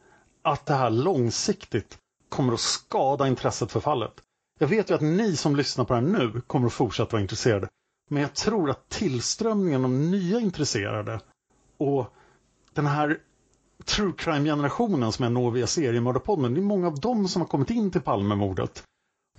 att 0.44 0.66
det 0.66 0.74
här 0.74 0.90
långsiktigt 0.90 1.98
kommer 2.30 2.54
att 2.54 2.60
skada 2.60 3.28
intresset 3.28 3.72
för 3.72 3.80
fallet. 3.80 4.14
Jag 4.60 4.68
vet 4.68 4.90
ju 4.90 4.96
att 4.96 5.02
ni 5.02 5.36
som 5.36 5.56
lyssnar 5.56 5.86
på 5.86 5.94
det 5.94 6.00
här 6.00 6.08
nu 6.08 6.42
kommer 6.42 6.68
att 6.68 6.74
fortsätta 6.74 7.12
vara 7.12 7.22
intresserade. 7.22 7.70
Men 8.10 8.22
jag 8.22 8.34
tror 8.34 8.70
att 8.70 8.90
tillströmningen 8.90 9.86
av 9.86 9.92
nya 9.92 10.40
intresserade 10.40 11.20
och 11.78 12.14
den 12.74 12.86
här 12.88 13.20
true 13.86 14.14
crime-generationen 14.18 15.12
som 15.12 15.24
jag 15.24 15.32
når 15.32 15.52
via 15.52 15.68
seriemördarpodden, 15.68 16.54
det 16.54 16.60
är 16.60 16.64
många 16.64 16.88
av 16.88 17.00
dem 17.00 17.28
som 17.28 17.42
har 17.42 17.48
kommit 17.48 17.70
in 17.70 17.92
till 17.92 18.02
Palmemordet. 18.02 18.84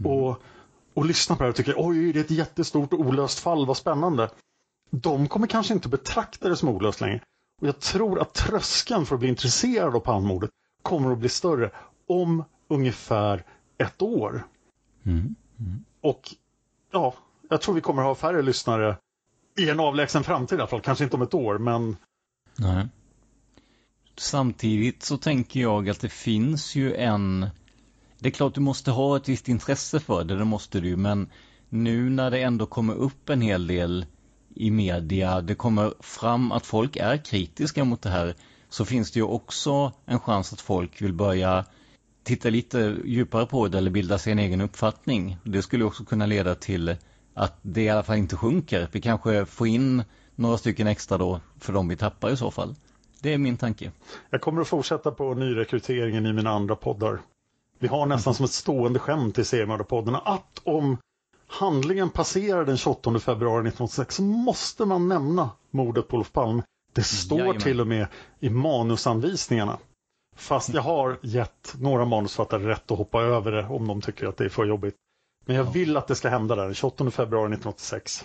Mm. 0.01 0.13
Och, 0.13 0.43
och 0.95 1.05
lyssnar 1.05 1.37
på 1.37 1.43
det 1.43 1.47
här 1.47 1.51
och 1.51 1.57
tycker 1.57 1.75
oj, 1.77 2.13
det 2.13 2.21
är 2.21 2.25
ett 2.25 2.31
jättestort 2.31 2.93
olöst 2.93 3.39
fall, 3.39 3.67
vad 3.67 3.77
spännande. 3.77 4.31
De 4.91 5.29
kommer 5.29 5.47
kanske 5.47 5.75
inte 5.75 5.89
betrakta 5.89 6.49
det 6.49 6.57
som 6.57 6.69
olöst 6.69 7.01
längre. 7.01 7.21
Och 7.61 7.69
jag 7.69 7.81
tror 7.81 8.21
att 8.21 8.35
tröskeln 8.35 9.07
för 9.07 9.15
att 9.15 9.21
bli 9.21 9.29
intresserad 9.29 9.97
av 9.97 10.01
Palmemordet 10.01 10.51
kommer 10.85 11.13
att 11.13 11.19
bli 11.19 11.29
större 11.29 11.71
om 12.07 12.45
ungefär 12.69 13.45
ett 13.79 14.03
år. 14.03 14.47
Mm. 15.07 15.35
Mm. 15.59 15.85
Och 16.01 16.35
ja, 16.93 17.15
jag 17.51 17.61
tror 17.61 17.75
vi 17.75 17.81
kommer 17.81 18.03
ha 18.03 18.15
färre 18.15 18.43
lyssnare 18.43 18.97
i 19.59 19.71
en 19.71 19.81
avlägsen 19.81 20.25
framtid 20.25 20.59
i 20.59 20.61
alla 20.61 20.69
fall. 20.69 20.81
Kanske 20.81 21.05
inte 21.05 21.17
om 21.17 21.23
ett 21.23 21.35
år, 21.35 21.59
men... 21.59 21.97
Nej. 22.57 22.87
Samtidigt 24.17 25.03
så 25.03 25.17
tänker 25.17 25.61
jag 25.61 25.89
att 25.89 26.01
det 26.01 26.09
finns 26.09 26.75
ju 26.75 26.95
en... 26.95 27.47
Det 28.19 28.29
är 28.29 28.33
klart 28.33 28.55
du 28.55 28.61
måste 28.61 28.91
ha 28.91 29.17
ett 29.17 29.29
visst 29.29 29.49
intresse 29.49 30.01
för 30.01 30.25
det, 30.25 30.37
det 30.37 30.45
måste 30.45 30.81
du 30.81 30.97
men 30.97 31.31
nu 31.69 32.11
när 32.11 32.31
det 32.31 32.43
ändå 32.43 32.67
kommer 32.67 32.95
upp 32.95 33.29
en 33.29 33.41
hel 33.41 33.67
del 33.67 34.07
i 34.55 34.71
media, 34.71 35.41
det 35.41 35.55
kommer 35.55 35.95
fram 36.01 36.53
att 36.53 36.67
folk 36.67 36.97
är 36.97 37.25
kritiska 37.25 37.85
mot 37.85 38.03
det 38.03 38.11
här, 38.11 38.35
så 38.75 38.85
finns 38.85 39.11
det 39.11 39.19
ju 39.19 39.25
också 39.25 39.93
en 40.07 40.21
chans 40.21 40.53
att 40.53 40.61
folk 40.61 41.03
vill 41.03 41.13
börja 41.13 41.65
titta 42.23 42.51
lite 42.51 42.97
djupare 43.05 43.47
på 43.47 43.69
det 43.69 43.79
eller 43.79 43.91
bilda 43.91 44.19
sig 44.19 44.33
en 44.33 44.39
egen 44.39 44.61
uppfattning. 44.61 45.37
Det 45.45 45.63
skulle 45.63 45.85
också 45.85 46.05
kunna 46.05 46.27
leda 46.27 46.55
till 46.55 46.97
att 47.35 47.59
det 47.63 47.83
i 47.83 47.89
alla 47.89 48.03
fall 48.03 48.17
inte 48.17 48.37
sjunker. 48.37 48.89
Vi 48.93 49.01
kanske 49.01 49.47
får 49.47 49.67
in 49.67 50.05
några 50.35 50.59
stycken 50.59 50.87
extra 50.87 51.19
då 51.19 51.41
för 51.59 51.73
de 51.73 51.89
vi 51.89 51.97
tappar 51.97 52.31
i 52.31 52.37
så 52.37 52.51
fall. 52.51 52.75
Det 53.21 53.35
är 53.35 53.39
min 53.39 53.57
tanke. 53.57 53.91
Jag 54.31 54.41
kommer 54.41 54.61
att 54.61 54.69
fortsätta 54.69 55.11
på 55.11 55.35
nyrekryteringen 55.35 56.27
i 56.27 56.33
mina 56.33 56.51
andra 56.51 56.77
poddar. 56.77 57.21
Vi 57.79 57.89
har 57.89 58.07
nästan 58.07 58.31
mm. 58.31 58.35
som 58.35 58.45
ett 58.45 58.53
stående 58.53 58.99
skämt 58.99 59.39
i 59.39 59.45
seriemördarpoddarna 59.45 60.19
att 60.19 60.61
om 60.65 60.97
handlingen 61.47 62.11
passerar 62.11 62.65
den 62.65 62.77
28 62.77 63.19
februari 63.19 63.69
1986 63.69 64.15
så 64.15 64.23
måste 64.23 64.85
man 64.85 65.09
nämna 65.09 65.51
mordet 65.71 66.09
på 66.09 66.17
Olof 66.17 66.33
Palme. 66.33 66.63
Det 66.95 67.03
står 67.03 67.39
Jajamän. 67.39 67.63
till 67.63 67.81
och 67.81 67.87
med 67.87 68.07
i 68.41 68.51
manusanvisningarna. 68.51 69.79
Fast 70.37 70.75
jag 70.75 70.83
har 70.83 71.19
gett 71.23 71.75
några 71.79 72.05
manusfattare 72.05 72.69
rätt 72.69 72.91
att 72.91 72.99
hoppa 72.99 73.23
över 73.23 73.53
det 73.53 73.65
om 73.65 73.87
de 73.87 74.01
tycker 74.01 74.27
att 74.27 74.37
det 74.37 74.45
är 74.45 74.49
för 74.49 74.65
jobbigt. 74.65 74.95
Men 75.47 75.57
jag 75.57 75.73
vill 75.73 75.97
att 75.97 76.07
det 76.07 76.15
ska 76.15 76.29
hända 76.29 76.55
där 76.57 76.65
den 76.65 76.75
28 76.75 77.11
februari 77.11 77.45
1986. 77.45 78.25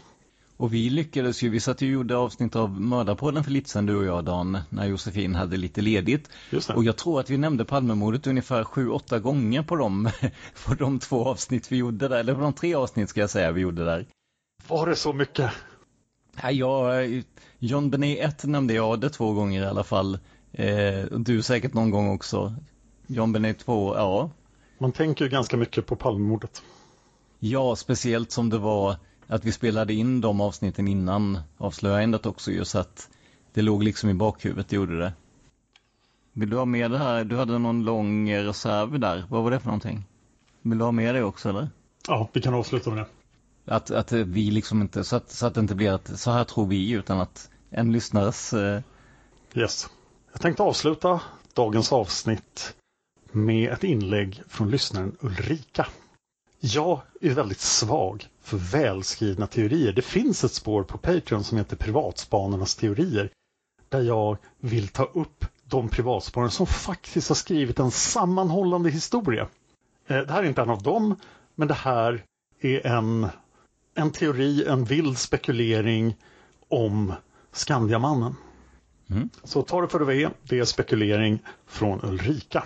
Och 0.57 0.73
vi 0.73 0.89
lyckades 0.89 1.41
ju, 1.41 1.49
vi 1.49 1.59
satt 1.59 1.81
ju 1.81 1.87
och 1.87 1.93
gjorde 1.93 2.17
avsnitt 2.17 2.55
av 2.55 2.81
Mördarpodden 2.81 3.43
för 3.43 3.51
lite 3.51 3.69
sedan 3.69 3.85
du 3.85 3.95
och 3.95 4.05
jag 4.05 4.25
Dan, 4.25 4.57
när 4.69 4.85
Josefin 4.85 5.35
hade 5.35 5.57
lite 5.57 5.81
ledigt. 5.81 6.29
Och 6.75 6.83
jag 6.83 6.97
tror 6.97 7.19
att 7.19 7.29
vi 7.29 7.37
nämnde 7.37 7.65
Palmemordet 7.65 8.27
ungefär 8.27 8.63
sju, 8.63 8.89
åtta 8.89 9.19
gånger 9.19 9.63
på 9.63 9.75
de, 9.75 10.09
på 10.65 10.73
de 10.73 10.99
två 10.99 11.25
avsnitt 11.25 11.71
vi 11.71 11.77
gjorde 11.77 12.07
där, 12.07 12.19
eller 12.19 12.35
på 12.35 12.41
de 12.41 12.53
tre 12.53 12.75
avsnitt 12.75 13.09
ska 13.09 13.19
jag 13.19 13.29
säga 13.29 13.51
vi 13.51 13.61
gjorde 13.61 13.85
där. 13.85 14.05
Var 14.67 14.87
det 14.87 14.95
så 14.95 15.13
mycket? 15.13 15.51
Ja, 16.43 16.51
jag, 16.51 17.23
John 17.59 17.89
Benet 17.89 18.19
1 18.19 18.43
nämnde 18.43 18.73
jag 18.73 18.99
det 18.99 19.09
två 19.09 19.33
gånger 19.33 19.63
i 19.63 19.65
alla 19.65 19.83
fall. 19.83 20.19
Eh, 20.51 21.03
du 21.11 21.41
säkert 21.41 21.73
någon 21.73 21.91
gång 21.91 22.09
också. 22.09 22.55
John 23.07 23.31
Benet 23.31 23.59
2, 23.59 23.95
ja. 23.95 24.29
Man 24.77 24.91
tänker 24.91 25.25
ju 25.25 25.31
ganska 25.31 25.57
mycket 25.57 25.85
på 25.85 25.95
Palmemordet. 25.95 26.61
Ja, 27.39 27.75
speciellt 27.75 28.31
som 28.31 28.49
det 28.49 28.57
var 28.57 28.95
att 29.27 29.45
vi 29.45 29.51
spelade 29.51 29.93
in 29.93 30.21
de 30.21 30.41
avsnitten 30.41 30.87
innan 30.87 31.39
avslöjandet 31.57 32.25
också 32.25 32.51
ju 32.51 32.65
så 32.65 32.79
att 32.79 33.09
det 33.53 33.61
låg 33.61 33.83
liksom 33.83 34.09
i 34.09 34.13
bakhuvudet, 34.13 34.69
det 34.69 34.75
gjorde 34.75 34.99
det. 34.99 35.13
Vill 36.33 36.49
du 36.49 36.57
ha 36.57 36.65
med 36.65 36.91
det 36.91 36.97
här? 36.97 37.23
Du 37.23 37.35
hade 37.35 37.57
någon 37.57 37.83
lång 37.83 38.33
reserv 38.33 38.99
där. 38.99 39.25
Vad 39.29 39.43
var 39.43 39.51
det 39.51 39.59
för 39.59 39.67
någonting? 39.67 40.03
Vill 40.61 40.77
du 40.77 40.83
ha 40.83 40.91
med 40.91 41.15
det 41.15 41.23
också 41.23 41.49
eller? 41.49 41.69
Ja, 42.07 42.29
vi 42.33 42.41
kan 42.41 42.53
avsluta 42.53 42.89
med 42.89 42.99
det. 42.99 43.05
Att, 43.69 43.91
att 43.91 44.11
vi 44.11 44.51
liksom 44.51 44.81
inte, 44.81 45.03
så 45.03 45.15
att, 45.15 45.31
så 45.31 45.45
att 45.45 45.53
det 45.53 45.59
inte 45.59 45.75
blir 45.75 45.91
att 45.91 46.19
så 46.19 46.31
här 46.31 46.43
tror 46.43 46.67
vi 46.67 46.91
utan 46.91 47.19
att 47.19 47.49
en 47.69 47.91
lyssnares... 47.91 48.53
Eh... 48.53 48.81
Yes. 49.53 49.89
Jag 50.31 50.41
tänkte 50.41 50.63
avsluta 50.63 51.21
dagens 51.53 51.93
avsnitt 51.93 52.75
med 53.31 53.71
ett 53.71 53.83
inlägg 53.83 54.41
från 54.47 54.71
lyssnaren 54.71 55.15
Ulrika. 55.19 55.87
Jag 56.59 57.01
är 57.21 57.33
väldigt 57.33 57.59
svag 57.59 58.27
för 58.41 58.57
välskrivna 58.57 59.47
teorier. 59.47 59.93
Det 59.93 60.01
finns 60.01 60.43
ett 60.43 60.53
spår 60.53 60.83
på 60.83 60.97
Patreon 60.97 61.43
som 61.43 61.57
heter 61.57 61.75
Privatspanarnas 61.75 62.75
teorier. 62.75 63.29
Där 63.89 64.01
jag 64.01 64.37
vill 64.59 64.87
ta 64.87 65.03
upp 65.03 65.45
de 65.63 65.89
privatspanare 65.89 66.51
som 66.51 66.67
faktiskt 66.67 67.29
har 67.29 67.35
skrivit 67.35 67.79
en 67.79 67.91
sammanhållande 67.91 68.89
historia. 68.89 69.47
Eh, 70.07 70.17
det 70.17 70.31
här 70.31 70.43
är 70.43 70.47
inte 70.47 70.61
en 70.61 70.69
av 70.69 70.83
dem, 70.83 71.15
men 71.55 71.67
det 71.67 71.73
här 71.73 72.23
är 72.59 72.87
en, 72.87 73.27
en 73.99 74.11
teori, 74.11 74.65
en 74.65 74.83
vild 74.83 75.17
spekulering 75.17 76.15
om 76.67 77.13
Skandiamannen. 77.51 78.35
Mm. 79.09 79.29
Så 79.43 79.61
ta 79.61 79.81
det 79.81 79.87
för 79.87 79.99
det 79.99 80.05
vad 80.05 80.15
är, 80.15 80.31
det 80.43 80.59
är 80.59 80.65
spekulering 80.65 81.39
från 81.65 82.05
Ulrika. 82.05 82.63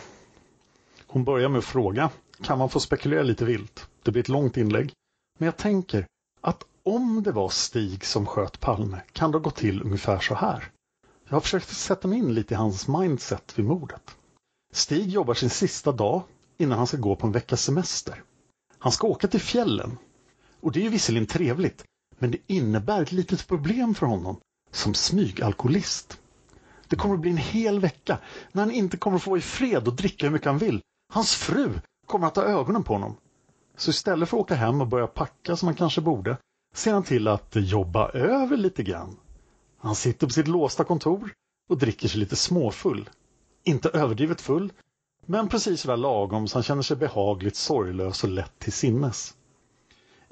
Hon 1.08 1.24
börjar 1.24 1.50
med 1.50 1.60
att 1.60 1.66
fråga, 1.66 2.10
kan 2.42 2.58
man 2.58 2.70
få 2.70 2.80
spekulera 2.80 3.24
lite 3.24 3.46
vilt? 3.46 3.88
Det 4.04 4.12
blir 4.12 4.24
ett 4.24 4.30
långt 4.30 4.58
inlägg. 4.58 4.92
Men 5.40 5.46
jag 5.46 5.58
tänker 5.58 6.06
att 6.42 6.64
om 6.84 7.24
det 7.24 7.32
var 7.32 7.50
Stig 7.50 8.06
som 8.06 8.26
sköt 8.26 8.60
Palme 8.60 9.02
kan 9.12 9.32
det 9.32 9.40
gå 9.40 9.50
till 9.50 9.82
ungefär 9.82 10.20
så 10.20 10.36
här. 10.36 10.72
Jag 11.28 11.36
har 11.36 11.42
försökt 11.42 11.70
sätta 11.70 12.08
mig 12.08 12.18
in 12.18 12.34
lite 12.34 12.54
i 12.54 12.58
hans 12.58 12.88
mindset 12.88 13.60
vid 13.60 13.66
mordet. 13.66 14.18
Stig 14.74 15.10
jobbar 15.10 15.34
sin 15.34 15.50
sista 15.50 15.92
dag 15.92 16.24
innan 16.58 16.78
han 16.78 16.88
ska 16.88 16.98
gå 16.98 17.16
på 17.16 17.28
en 17.28 17.34
veckas 17.34 17.64
semester. 17.64 18.24
Han 18.78 18.92
ska 18.92 19.08
åka 19.08 19.28
till 19.28 19.42
fjällen. 19.42 19.98
Och 20.64 20.72
det 20.72 20.86
är 20.86 20.90
visserligen 20.90 21.28
trevligt, 21.28 21.84
men 22.20 22.32
det 22.32 22.38
innebär 22.48 23.02
ett 23.02 23.12
litet 23.12 23.48
problem 23.48 23.96
för 23.96 24.06
honom 24.06 24.40
som 24.72 24.94
smygalkoholist. 24.94 26.20
Det 26.88 26.96
kommer 26.96 27.16
att 27.16 27.22
bli 27.22 27.32
en 27.32 27.38
hel 27.38 27.80
vecka 27.80 28.20
när 28.52 28.62
han 28.62 28.72
inte 28.72 28.98
kommer 28.98 29.18
att 29.18 29.24
få 29.24 29.38
i 29.38 29.42
fred 29.42 29.88
och 29.88 29.94
dricka 29.94 30.26
hur 30.26 30.34
mycket 30.34 30.48
han 30.48 30.58
vill. 30.58 30.82
Hans 31.14 31.36
fru 31.36 31.74
kommer 32.08 32.28
att 32.28 32.36
ha 32.36 32.44
ögonen 32.44 32.84
på 32.84 32.94
honom. 32.94 33.16
Så 33.78 33.90
istället 33.90 34.30
för 34.30 34.38
att 34.38 34.42
åka 34.42 34.56
hem 34.56 34.82
och 34.82 34.88
börja 34.88 35.08
packa 35.08 35.56
som 35.56 35.68
han 35.68 35.76
kanske 35.76 36.02
borde 36.02 36.38
ser 36.76 36.94
han 36.94 37.04
till 37.04 37.28
att 37.28 37.56
jobba 37.56 38.10
över 38.10 38.58
lite 38.58 38.84
grann. 38.84 39.18
Han 39.78 39.96
sitter 39.96 40.28
på 40.28 40.34
sitt 40.34 40.48
låsta 40.48 40.84
kontor 40.84 41.34
och 41.70 41.78
dricker 41.78 42.08
sig 42.08 42.20
lite 42.20 42.36
småfull. 42.36 43.10
Inte 43.64 43.90
överdrivet 43.90 44.42
full, 44.42 44.74
Men 45.26 45.48
precis 45.48 45.82
sådär 45.82 45.98
lagom 45.98 46.48
så 46.48 46.58
han 46.58 46.64
känner 46.64 46.82
sig 46.82 46.98
behagligt 46.98 47.56
sorglös 47.56 48.24
och 48.24 48.30
lätt 48.30 48.60
till 48.60 48.74
sinnes. 48.74 49.36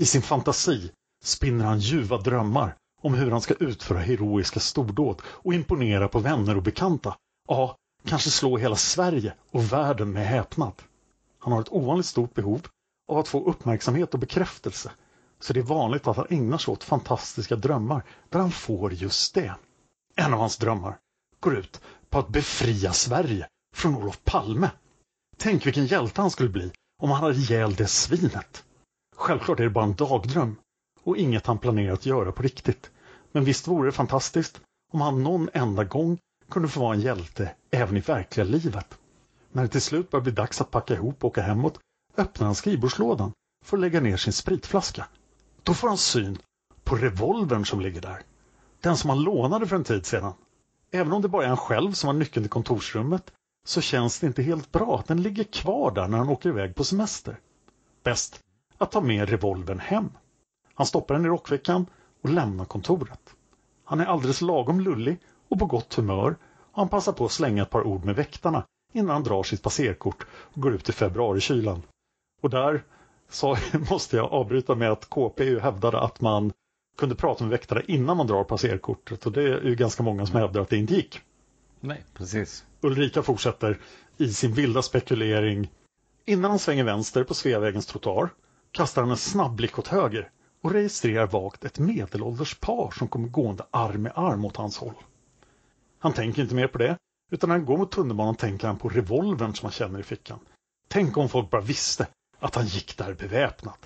I 0.02 0.06
sin 0.06 0.22
fantasi 0.22 0.92
spinner 1.24 1.66
han 1.66 1.80
ljuva 1.80 2.18
drömmar 2.18 2.76
om 3.02 3.14
hur 3.14 3.32
han 3.32 3.42
ska 3.42 3.54
utföra 3.54 4.00
heroiska 4.00 4.60
stordåd 4.60 5.22
och 5.26 5.54
imponera 5.54 6.08
på 6.08 6.20
vänner 6.20 6.58
och 6.58 6.64
bekanta. 6.64 7.18
Ja, 7.48 7.76
kanske 8.06 8.30
slå 8.30 8.58
hela 8.58 8.76
Sverige 8.76 9.34
och 9.52 9.74
världen 9.74 10.12
med 10.12 10.28
häpnad. 10.28 10.74
Han 11.40 11.54
har 11.54 11.62
ett 11.62 11.72
ovanligt 11.72 12.06
stort 12.06 12.34
behov 12.34 12.68
av 13.08 13.18
att 13.18 13.28
få 13.28 13.46
uppmärksamhet 13.46 14.14
och 14.14 14.20
bekräftelse. 14.20 14.92
Så 15.40 15.54
det 15.54 15.60
är 15.60 15.64
vanligt 15.64 16.08
att 16.08 16.18
han 16.18 16.28
ägnar 16.30 16.58
sig 16.58 16.72
åt 16.72 16.84
fantastiska 16.84 17.56
drömmar 17.56 18.04
där 18.30 18.40
han 18.40 18.52
får 18.52 18.94
just 18.94 19.34
det. 19.34 19.56
En 20.16 20.34
av 20.34 20.40
hans 20.40 20.58
drömmar 20.58 20.98
går 21.40 21.58
ut 21.58 21.82
på 22.10 22.20
att 22.20 22.30
befria 22.30 22.94
Sverige 22.94 23.48
från 23.76 23.96
Olof 23.96 24.24
Palme. 24.24 24.72
Tänk 25.38 25.66
vilken 25.66 25.86
hjälte 25.86 26.22
han 26.22 26.32
skulle 26.32 26.50
bli 26.50 26.72
om 27.02 27.10
han 27.12 27.24
hade 27.24 27.36
ihjäl 27.36 27.76
det 27.76 27.88
svinet. 27.88 28.64
Självklart 29.22 29.60
är 29.60 29.64
det 29.64 29.70
bara 29.70 29.86
en 29.86 29.96
dagdröm 29.96 30.56
och 31.04 31.18
inget 31.18 31.46
han 31.48 31.58
planerar 31.58 31.94
att 31.94 32.06
göra 32.06 32.32
på 32.32 32.44
riktigt. 32.44 32.92
Men 33.32 33.44
visst 33.44 33.68
vore 33.68 33.88
det 33.88 33.92
fantastiskt 33.92 34.62
om 34.94 35.02
han 35.02 35.24
någon 35.24 35.50
enda 35.54 35.84
gång 35.84 36.18
kunde 36.50 36.68
få 36.68 36.80
vara 36.80 36.94
en 36.94 37.02
hjälte 37.02 37.56
även 37.72 37.98
i 37.98 38.00
verkliga 38.00 38.46
livet. 38.46 38.98
När 39.52 39.64
det 39.64 39.70
till 39.70 39.82
slut 39.82 40.10
börjar 40.10 40.24
bli 40.24 40.32
dags 40.32 40.62
att 40.62 40.72
packa 40.72 40.94
ihop 40.94 41.24
och 41.24 41.28
åka 41.30 41.42
hemåt 41.42 41.80
öppnar 42.18 42.46
han 42.46 42.56
skrivbordslådan 42.56 43.32
för 43.66 43.78
att 43.78 43.82
lägga 43.82 44.02
ner 44.02 44.18
sin 44.18 44.34
spritflaska. 44.34 45.08
Då 45.64 45.74
får 45.74 45.88
han 45.88 45.98
syn 45.98 46.38
på 46.84 46.96
revolvern 46.96 47.66
som 47.66 47.82
ligger 47.82 48.02
där. 48.02 48.22
Den 48.80 48.98
som 48.98 49.10
han 49.10 49.24
lånade 49.24 49.68
för 49.68 49.76
en 49.76 49.84
tid 49.84 50.06
sedan. 50.06 50.34
Även 50.92 51.14
om 51.14 51.22
det 51.22 51.28
bara 51.28 51.44
är 51.44 51.48
han 51.48 51.58
själv 51.58 51.92
som 51.92 52.08
har 52.08 52.14
nyckeln 52.14 52.44
till 52.44 52.50
kontorsrummet 52.50 53.32
så 53.68 53.82
känns 53.82 54.20
det 54.20 54.28
inte 54.28 54.44
helt 54.44 54.72
bra 54.72 55.00
att 55.00 55.08
den 55.08 55.22
ligger 55.22 55.44
kvar 55.44 55.92
där 55.92 56.08
när 56.08 56.18
han 56.18 56.30
åker 56.30 56.50
iväg 56.50 56.76
på 56.76 56.84
semester. 56.84 57.40
Bäst 58.04 58.40
att 58.82 58.92
ta 58.92 59.02
med 59.02 59.30
revolvern 59.30 59.80
hem. 59.80 60.10
Han 60.74 60.88
stoppar 60.88 61.16
den 61.16 61.26
i 61.26 61.30
rockfickan 61.30 61.86
och 62.22 62.30
lämnar 62.30 62.66
kontoret. 62.66 63.36
Han 63.84 64.00
är 64.00 64.06
alldeles 64.06 64.42
lagom 64.42 64.80
lullig 64.80 65.20
och 65.48 65.60
på 65.60 65.66
gott 65.66 65.94
humör 65.94 66.36
och 66.72 66.78
han 66.78 66.90
passar 66.90 67.12
på 67.12 67.26
att 67.26 67.32
slänga 67.32 67.64
ett 67.64 67.70
par 67.70 67.88
ord 67.88 68.06
med 68.06 68.16
väktarna 68.16 68.64
innan 68.94 69.10
han 69.10 69.24
drar 69.24 69.44
sitt 69.44 69.62
passerkort 69.62 70.26
och 70.32 70.62
går 70.62 70.74
ut 70.74 70.90
i 70.90 70.92
februarikylan. 70.92 71.82
Och 72.42 72.50
där 72.50 72.84
så 73.30 73.58
måste 73.90 74.18
jag 74.18 74.34
avbryta 74.34 74.76
med 74.76 74.92
att 74.92 75.10
KP 75.10 75.60
hävdade 75.60 76.00
att 76.00 76.22
man 76.22 76.52
kunde 76.98 77.16
prata 77.16 77.44
med 77.44 77.52
väktare 77.52 77.84
innan 77.88 78.18
man 78.18 78.28
drar 78.28 78.44
passerkortet 78.44 79.26
och 79.26 79.32
det 79.32 79.44
är 79.44 79.64
ju 79.64 79.76
ganska 79.76 80.04
många 80.04 80.26
som 80.26 80.36
hävdar 80.36 80.62
att 80.62 80.70
det 80.70 80.78
inte 80.78 80.94
gick. 80.94 81.20
Nej, 81.80 82.04
precis. 82.14 82.66
Ulrika 82.82 83.24
fortsätter 83.24 83.80
i 84.18 84.34
sin 84.34 84.54
vilda 84.54 84.82
spekulering. 84.82 85.72
Innan 86.26 86.52
han 86.52 86.60
svänger 86.60 86.84
vänster 86.84 87.24
på 87.24 87.34
Sveavägens 87.34 87.86
trottoar 87.86 88.30
kastar 88.72 89.02
han 89.02 89.12
en 89.12 89.18
snabb 89.18 89.56
blick 89.56 89.80
åt 89.80 89.88
höger 89.88 90.32
och 90.62 90.72
registrerar 90.72 91.28
vagt 91.28 91.66
ett 91.66 91.80
medelålders 91.80 92.56
par 92.56 92.92
som 92.92 93.08
kommer 93.08 93.28
gående 93.28 93.66
arm 93.72 94.08
i 94.08 94.10
arm 94.16 94.46
åt 94.46 94.58
hans 94.58 94.78
håll. 94.78 94.96
Han 96.00 96.14
tänker 96.14 96.42
inte 96.42 96.56
mer 96.56 96.68
på 96.68 96.78
det, 96.78 96.98
utan 97.32 97.50
när 97.50 97.56
han 97.56 97.66
går 97.66 97.78
mot 97.78 97.92
tunnelbanan 97.92 98.36
tänker 98.36 98.68
han 98.68 98.78
på 98.78 98.90
revolvern 98.90 99.56
som 99.56 99.66
han 99.66 99.72
känner 99.72 100.00
i 100.00 100.04
fickan. 100.04 100.40
Tänk 100.88 101.18
om 101.18 101.30
folk 101.30 101.50
bara 101.50 101.62
visste 101.62 102.08
att 102.40 102.56
han 102.56 102.66
gick 102.66 102.98
där 102.98 103.14
beväpnad. 103.14 103.78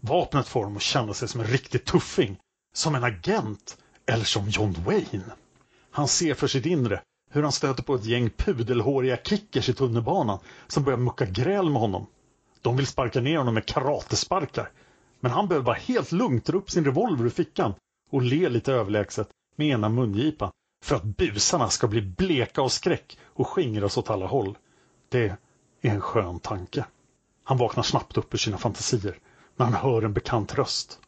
Vapnet 0.00 0.48
får 0.48 0.60
honom 0.60 0.76
att 0.76 0.82
känna 0.82 1.14
sig 1.14 1.28
som 1.28 1.40
en 1.40 1.46
riktig 1.46 1.84
tuffing, 1.84 2.36
som 2.74 2.94
en 2.94 3.04
agent 3.04 3.76
eller 4.06 4.24
som 4.24 4.48
John 4.48 4.76
Wayne. 4.84 5.32
Han 5.90 6.08
ser 6.08 6.34
för 6.34 6.46
sitt 6.46 6.66
inre 6.66 7.02
hur 7.30 7.42
han 7.42 7.52
stöter 7.52 7.82
på 7.82 7.94
ett 7.94 8.04
gäng 8.04 8.30
pudelhåriga 8.30 9.16
kickers 9.16 9.68
i 9.68 9.74
tunnelbanan 9.74 10.38
som 10.66 10.84
börjar 10.84 10.98
mucka 10.98 11.26
gräl 11.26 11.70
med 11.70 11.80
honom. 11.80 12.06
De 12.64 12.76
vill 12.76 12.86
sparka 12.86 13.20
ner 13.20 13.38
honom 13.38 13.54
med 13.54 13.66
karatesparkar. 13.66 14.70
Men 15.20 15.32
han 15.32 15.48
behöver 15.48 15.64
bara 15.64 15.76
helt 15.76 16.12
lugnt 16.12 16.44
dra 16.44 16.58
upp 16.58 16.70
sin 16.70 16.84
revolver 16.84 17.24
ur 17.24 17.30
fickan 17.30 17.74
och 18.10 18.22
le 18.22 18.48
lite 18.48 18.72
överlägset 18.72 19.28
med 19.56 19.68
ena 19.68 19.88
mungipan 19.88 20.50
för 20.84 20.96
att 20.96 21.04
busarna 21.04 21.68
ska 21.68 21.88
bli 21.88 22.02
bleka 22.02 22.60
av 22.62 22.68
skräck 22.68 23.18
och 23.24 23.48
skingras 23.48 23.98
åt 23.98 24.10
alla 24.10 24.26
håll. 24.26 24.58
Det 25.08 25.28
är 25.80 25.90
en 25.90 26.00
skön 26.00 26.40
tanke. 26.40 26.84
Han 27.44 27.58
vaknar 27.58 27.82
snabbt 27.82 28.16
upp 28.16 28.34
ur 28.34 28.38
sina 28.38 28.58
fantasier 28.58 29.18
när 29.56 29.66
han 29.66 29.74
hör 29.74 30.02
en 30.02 30.12
bekant 30.12 30.54
röst. 30.54 31.00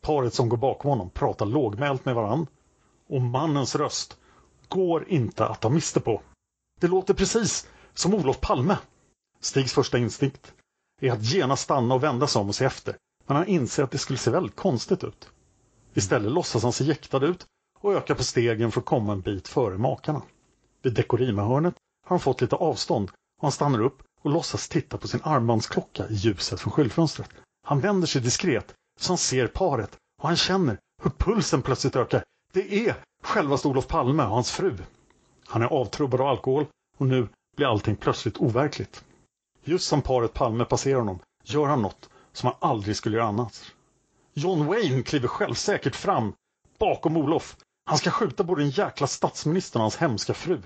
Paret 0.00 0.34
som 0.34 0.48
går 0.48 0.56
bakom 0.56 0.90
honom 0.90 1.10
pratar 1.10 1.46
lågmält 1.46 2.04
med 2.04 2.14
varann 2.14 2.46
och 3.08 3.22
mannens 3.22 3.76
röst 3.76 4.18
går 4.68 5.08
inte 5.08 5.46
att 5.46 5.60
ta 5.60 5.68
miste 5.68 6.00
på. 6.00 6.22
Det 6.80 6.88
låter 6.88 7.14
precis 7.14 7.68
som 7.94 8.14
Olof 8.14 8.40
Palme. 8.40 8.78
Stigs 9.40 9.72
första 9.72 9.98
instinkt 9.98 10.54
är 11.00 11.12
att 11.12 11.24
genast 11.24 11.62
stanna 11.62 11.94
och 11.94 12.02
vända 12.02 12.26
sig 12.26 12.40
om 12.40 12.48
och 12.48 12.54
se 12.54 12.64
efter. 12.64 12.96
Men 13.26 13.36
han 13.36 13.46
inser 13.46 13.82
att 13.82 13.90
det 13.90 13.98
skulle 13.98 14.18
se 14.18 14.30
väldigt 14.30 14.56
konstigt 14.56 15.04
ut. 15.04 15.28
Istället 15.94 16.32
låtsas 16.32 16.62
han 16.62 16.72
se 16.72 16.84
jäktad 16.84 17.24
ut 17.24 17.46
och 17.80 17.94
ökar 17.94 18.14
på 18.14 18.24
stegen 18.24 18.72
för 18.72 18.80
att 18.80 18.86
komma 18.86 19.12
en 19.12 19.20
bit 19.20 19.48
före 19.48 19.78
makarna. 19.78 20.22
Vid 20.82 20.94
Dekorima-hörnet 20.94 21.74
har 22.06 22.08
han 22.16 22.20
fått 22.20 22.40
lite 22.40 22.56
avstånd 22.56 23.10
och 23.10 23.42
han 23.42 23.52
stannar 23.52 23.80
upp 23.80 24.02
och 24.22 24.30
låtsas 24.30 24.68
titta 24.68 24.98
på 24.98 25.08
sin 25.08 25.20
armbandsklocka 25.22 26.08
i 26.08 26.14
ljuset 26.14 26.60
från 26.60 26.72
skyltfönstret. 26.72 27.30
Han 27.66 27.80
vänder 27.80 28.06
sig 28.06 28.22
diskret 28.22 28.74
så 29.00 29.12
han 29.12 29.18
ser 29.18 29.46
paret 29.46 29.96
och 30.22 30.28
han 30.28 30.36
känner 30.36 30.78
hur 31.02 31.10
pulsen 31.10 31.62
plötsligt 31.62 31.96
ökar. 31.96 32.24
Det 32.52 32.88
är 32.88 32.96
självaste 33.22 33.68
Olof 33.68 33.86
Palme 33.86 34.22
och 34.22 34.28
hans 34.28 34.50
fru. 34.50 34.76
Han 35.46 35.62
är 35.62 35.66
avtrubbad 35.66 36.20
av 36.20 36.26
alkohol 36.26 36.66
och 36.96 37.06
nu 37.06 37.28
blir 37.56 37.66
allting 37.66 37.96
plötsligt 37.96 38.38
overkligt. 38.38 39.04
Just 39.66 39.88
som 39.88 40.02
paret 40.02 40.34
Palme 40.34 40.64
passerar 40.64 40.98
honom 40.98 41.18
gör 41.44 41.66
han 41.66 41.82
något 41.82 42.08
som 42.32 42.46
han 42.46 42.70
aldrig 42.70 42.96
skulle 42.96 43.16
göra 43.16 43.26
annars. 43.26 43.72
John 44.34 44.66
Wayne 44.66 45.02
kliver 45.02 45.28
självsäkert 45.28 45.96
fram 45.96 46.32
bakom 46.78 47.16
Olof. 47.16 47.56
Han 47.84 47.98
ska 47.98 48.10
skjuta 48.10 48.44
både 48.44 48.62
den 48.62 48.70
jäkla 48.70 49.06
statsministern 49.06 49.80
och 49.80 49.84
hans 49.84 49.96
hemska 49.96 50.34
fru. 50.34 50.62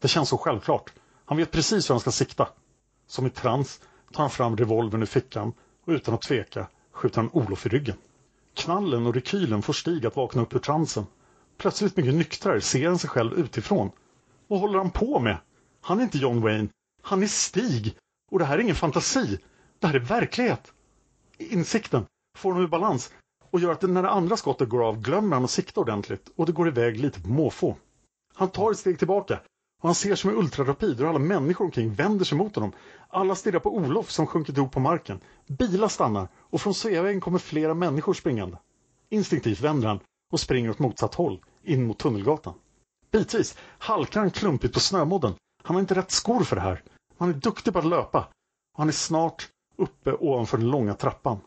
Det 0.00 0.08
känns 0.08 0.28
så 0.28 0.38
självklart. 0.38 0.92
Han 1.24 1.38
vet 1.38 1.50
precis 1.50 1.90
hur 1.90 1.94
han 1.94 2.00
ska 2.00 2.12
sikta. 2.12 2.48
Som 3.06 3.26
i 3.26 3.30
trans 3.30 3.80
tar 4.12 4.22
han 4.22 4.30
fram 4.30 4.56
revolvern 4.56 5.02
ur 5.02 5.06
fickan 5.06 5.52
och 5.84 5.92
utan 5.92 6.14
att 6.14 6.22
tveka 6.22 6.66
skjuter 6.92 7.20
han 7.20 7.30
Olof 7.32 7.66
i 7.66 7.68
ryggen. 7.68 7.96
Knallen 8.54 9.06
och 9.06 9.14
rekylen 9.14 9.62
får 9.62 9.72
Stig 9.72 10.06
att 10.06 10.16
vakna 10.16 10.42
upp 10.42 10.54
ur 10.54 10.58
transen. 10.58 11.06
Plötsligt 11.58 11.96
mycket 11.96 12.14
nyktrare 12.14 12.60
ser 12.60 12.88
han 12.88 12.98
sig 12.98 13.10
själv 13.10 13.32
utifrån. 13.38 13.90
Vad 14.48 14.60
håller 14.60 14.78
han 14.78 14.90
på 14.90 15.18
med? 15.18 15.36
Han 15.80 15.98
är 15.98 16.02
inte 16.02 16.18
John 16.18 16.40
Wayne. 16.40 16.68
Han 17.02 17.22
är 17.22 17.26
Stig. 17.26 17.96
Och 18.30 18.38
det 18.38 18.44
här 18.44 18.58
är 18.58 18.62
ingen 18.62 18.74
fantasi. 18.74 19.38
Det 19.78 19.86
här 19.86 19.94
är 19.94 19.98
verklighet. 19.98 20.72
Insikten 21.38 22.06
får 22.38 22.50
honom 22.52 22.64
i 22.64 22.68
balans 22.68 23.12
och 23.50 23.60
gör 23.60 23.72
att 23.72 23.82
när 23.82 24.02
det 24.02 24.10
andra 24.10 24.36
skottet 24.36 24.68
går 24.68 24.88
av 24.88 25.00
glömmer 25.02 25.36
han 25.36 25.44
att 25.44 25.50
sikta 25.50 25.80
ordentligt 25.80 26.30
och 26.36 26.46
det 26.46 26.52
går 26.52 26.68
iväg 26.68 27.00
lite 27.00 27.20
på 27.20 27.28
måfå. 27.28 27.76
Han 28.34 28.48
tar 28.48 28.70
ett 28.70 28.78
steg 28.78 28.98
tillbaka 28.98 29.40
och 29.82 29.88
han 29.88 29.94
ser 29.94 30.14
som 30.14 30.30
en 30.30 30.36
ultrarapid 30.36 30.98
hur 30.98 31.08
alla 31.08 31.18
människor 31.18 31.64
omkring 31.64 31.94
vänder 31.94 32.24
sig 32.24 32.38
mot 32.38 32.54
honom. 32.54 32.72
Alla 33.08 33.34
stirrar 33.34 33.58
på 33.58 33.76
Olof 33.76 34.10
som 34.10 34.26
sjunkit 34.26 34.56
ihop 34.56 34.72
på 34.72 34.80
marken. 34.80 35.20
Bilar 35.46 35.88
stannar 35.88 36.28
och 36.36 36.60
från 36.60 36.74
Sveavägen 36.74 37.20
kommer 37.20 37.38
flera 37.38 37.74
människor 37.74 38.14
springande. 38.14 38.58
Instinktivt 39.08 39.60
vänder 39.60 39.88
han 39.88 40.00
och 40.32 40.40
springer 40.40 40.70
åt 40.70 40.78
motsatt 40.78 41.14
håll, 41.14 41.44
in 41.62 41.86
mot 41.86 41.98
Tunnelgatan. 41.98 42.54
Bitvis 43.10 43.58
halkar 43.78 44.20
han 44.20 44.30
klumpigt 44.30 44.74
på 44.74 44.80
snömodden. 44.80 45.34
Han 45.62 45.76
har 45.76 45.80
inte 45.80 45.94
rätt 45.94 46.10
skor 46.10 46.44
för 46.44 46.56
det 46.56 46.62
här. 46.62 46.82
Han 47.18 47.28
är 47.28 47.34
duktig 47.34 47.72
på 47.72 47.78
att 47.78 47.84
löpa. 47.84 48.18
Och 48.72 48.78
han 48.78 48.88
är 48.88 48.92
snart 48.92 49.48
uppe 49.76 50.12
ovanför 50.12 50.58
den 50.58 50.70
långa 50.70 50.94
trappan. 50.94 51.38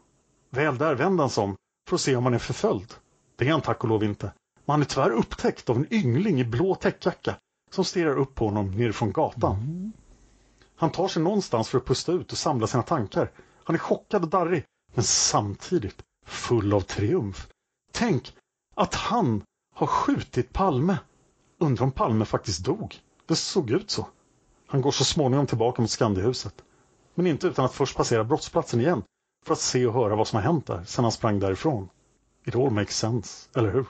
Väl 0.50 0.78
där 0.78 0.96
vänder 0.96 1.24
han 1.24 1.30
sig 1.30 1.44
om 1.44 1.56
för 1.90 1.96
att 1.96 2.02
se 2.02 2.16
om 2.16 2.24
han 2.24 2.34
är 2.34 2.40
förföljd. 2.40 2.94
Det 3.36 3.48
är 3.48 3.52
han 3.52 3.62
tack 3.62 3.84
och 3.84 3.90
lov 3.90 4.04
inte. 4.04 4.34
Men 4.66 4.74
han 4.74 4.82
är 4.82 4.86
tyvärr 4.86 5.12
upptäckt 5.12 5.70
av 5.70 5.78
en 5.78 5.94
yngling 5.94 6.40
i 6.40 6.46
blå 6.46 6.76
täckjacka 6.76 7.36
som 7.72 7.86
stirrar 7.86 8.18
upp 8.18 8.36
på 8.36 8.46
honom 8.46 8.72
nerifrån 8.72 9.12
gatan. 9.12 9.56
Mm. 9.56 9.92
Han 10.76 10.92
tar 10.92 11.08
sig 11.08 11.24
någonstans 11.24 11.70
för 11.70 11.78
att 11.78 11.86
pusta 11.86 12.12
ut 12.12 12.32
och 12.32 12.38
samla 12.38 12.68
sina 12.68 12.84
tankar. 12.84 13.32
Han 13.64 13.76
är 13.76 13.80
chockad 13.80 14.24
och 14.24 14.30
darrig, 14.30 14.64
men 14.94 15.04
samtidigt 15.04 16.04
full 16.26 16.74
av 16.74 16.82
triumf. 16.82 17.50
Tänk 17.92 18.34
att 18.76 18.96
han 18.96 19.44
har 19.76 19.88
skjutit 19.88 20.54
Palme. 20.54 20.98
Undrar 21.58 21.84
om 21.84 21.92
Palme 21.92 22.26
faktiskt 22.26 22.66
dog. 22.66 23.00
Det 23.26 23.36
såg 23.36 23.72
ut 23.72 23.92
så. 23.92 24.08
Han 24.72 24.82
går 24.82 24.92
så 24.92 25.04
småningom 25.04 25.48
tillbaka 25.48 25.82
mot 25.82 25.92
Skandihuset. 25.92 26.54
Men 27.16 27.28
inte 27.28 27.48
utan 27.48 27.66
att 27.66 27.74
först 27.74 27.98
passera 27.98 28.24
brottsplatsen 28.24 28.80
igen 28.80 29.04
för 29.46 29.54
att 29.54 29.60
se 29.60 29.86
och 29.86 29.94
höra 29.94 30.16
vad 30.16 30.28
som 30.28 30.36
har 30.36 30.44
hänt 30.44 30.68
där 30.68 30.84
sedan 30.84 31.06
han 31.06 31.12
sprang 31.12 31.40
därifrån. 31.40 31.90
It 32.46 32.56
all 32.56 32.70
makes 32.70 32.98
sense, 32.98 33.50
eller 33.56 33.72
hur? 33.72 33.86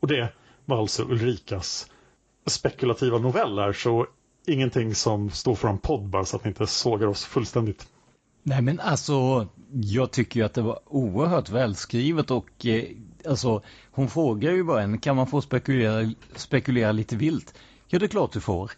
Och 0.00 0.08
det 0.08 0.32
var 0.64 0.78
alltså 0.78 1.02
Ulrikas 1.02 1.90
spekulativa 2.46 3.18
noveller 3.18 3.72
så 3.72 4.06
ingenting 4.46 4.94
som 4.94 5.30
står 5.30 5.54
för 5.54 5.68
en 5.68 5.78
podd 5.78 6.08
bara 6.08 6.24
så 6.24 6.36
att 6.36 6.44
ni 6.44 6.48
inte 6.48 6.66
sågar 6.66 7.06
oss 7.06 7.24
fullständigt. 7.24 7.88
Nej 8.42 8.62
men 8.62 8.80
alltså, 8.80 9.48
jag 9.70 10.10
tycker 10.10 10.40
ju 10.40 10.46
att 10.46 10.54
det 10.54 10.62
var 10.62 10.78
oerhört 10.86 11.50
välskrivet 11.50 12.30
och 12.30 12.66
eh, 12.66 12.84
alltså 13.28 13.62
hon 13.90 14.08
frågar 14.08 14.52
ju 14.52 14.64
bara 14.64 14.82
en, 14.82 14.98
kan 14.98 15.16
man 15.16 15.26
få 15.26 15.42
spekulera, 15.42 16.12
spekulera 16.34 16.92
lite 16.92 17.16
vilt? 17.16 17.54
Ja 17.88 17.98
det 17.98 18.06
är 18.06 18.08
klart 18.08 18.32
du 18.32 18.40
får 18.40 18.72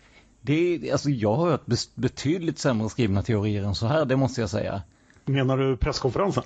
det 0.49 0.89
är, 0.89 0.93
alltså 0.93 1.11
jag 1.11 1.35
har 1.35 1.51
hört 1.51 1.67
betydligt 1.95 2.59
sämre 2.59 2.89
skrivna 2.89 3.23
teorier 3.23 3.63
än 3.63 3.75
så 3.75 3.87
här, 3.87 4.05
det 4.05 4.17
måste 4.17 4.41
jag 4.41 4.51
säga. 4.51 4.83
Menar 5.25 5.57
du 5.57 5.77
presskonferensen? 5.77 6.43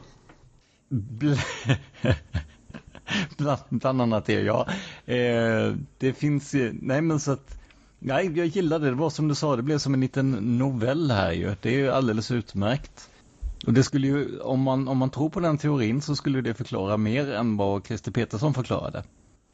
Bl 0.88 1.32
bland, 3.36 3.60
bland 3.70 4.02
annat 4.02 4.24
det, 4.24 4.40
ja. 4.40 4.66
Eh, 5.06 5.74
det 5.98 6.12
finns 6.12 6.54
ju, 6.54 6.74
nej 6.82 7.00
men 7.00 7.20
så 7.20 7.32
att, 7.32 7.58
nej 7.98 8.38
jag 8.38 8.46
gillade 8.46 8.84
det, 8.84 8.90
det 8.90 8.96
var 8.96 9.10
som 9.10 9.28
du 9.28 9.34
sa, 9.34 9.56
det 9.56 9.62
blev 9.62 9.78
som 9.78 9.94
en 9.94 10.00
liten 10.00 10.58
novell 10.58 11.10
här 11.10 11.32
ju. 11.32 11.54
Det 11.60 11.74
är 11.74 11.78
ju 11.78 11.90
alldeles 11.90 12.30
utmärkt. 12.30 13.10
Och 13.66 13.72
det 13.72 13.82
skulle 13.82 14.06
ju, 14.06 14.40
om 14.40 14.60
man, 14.60 14.88
om 14.88 14.98
man 14.98 15.10
tror 15.10 15.30
på 15.30 15.40
den 15.40 15.58
teorin 15.58 16.02
så 16.02 16.16
skulle 16.16 16.40
det 16.40 16.54
förklara 16.54 16.96
mer 16.96 17.32
än 17.32 17.56
vad 17.56 17.86
Christer 17.86 18.12
Petersson 18.12 18.54
förklarade. 18.54 19.04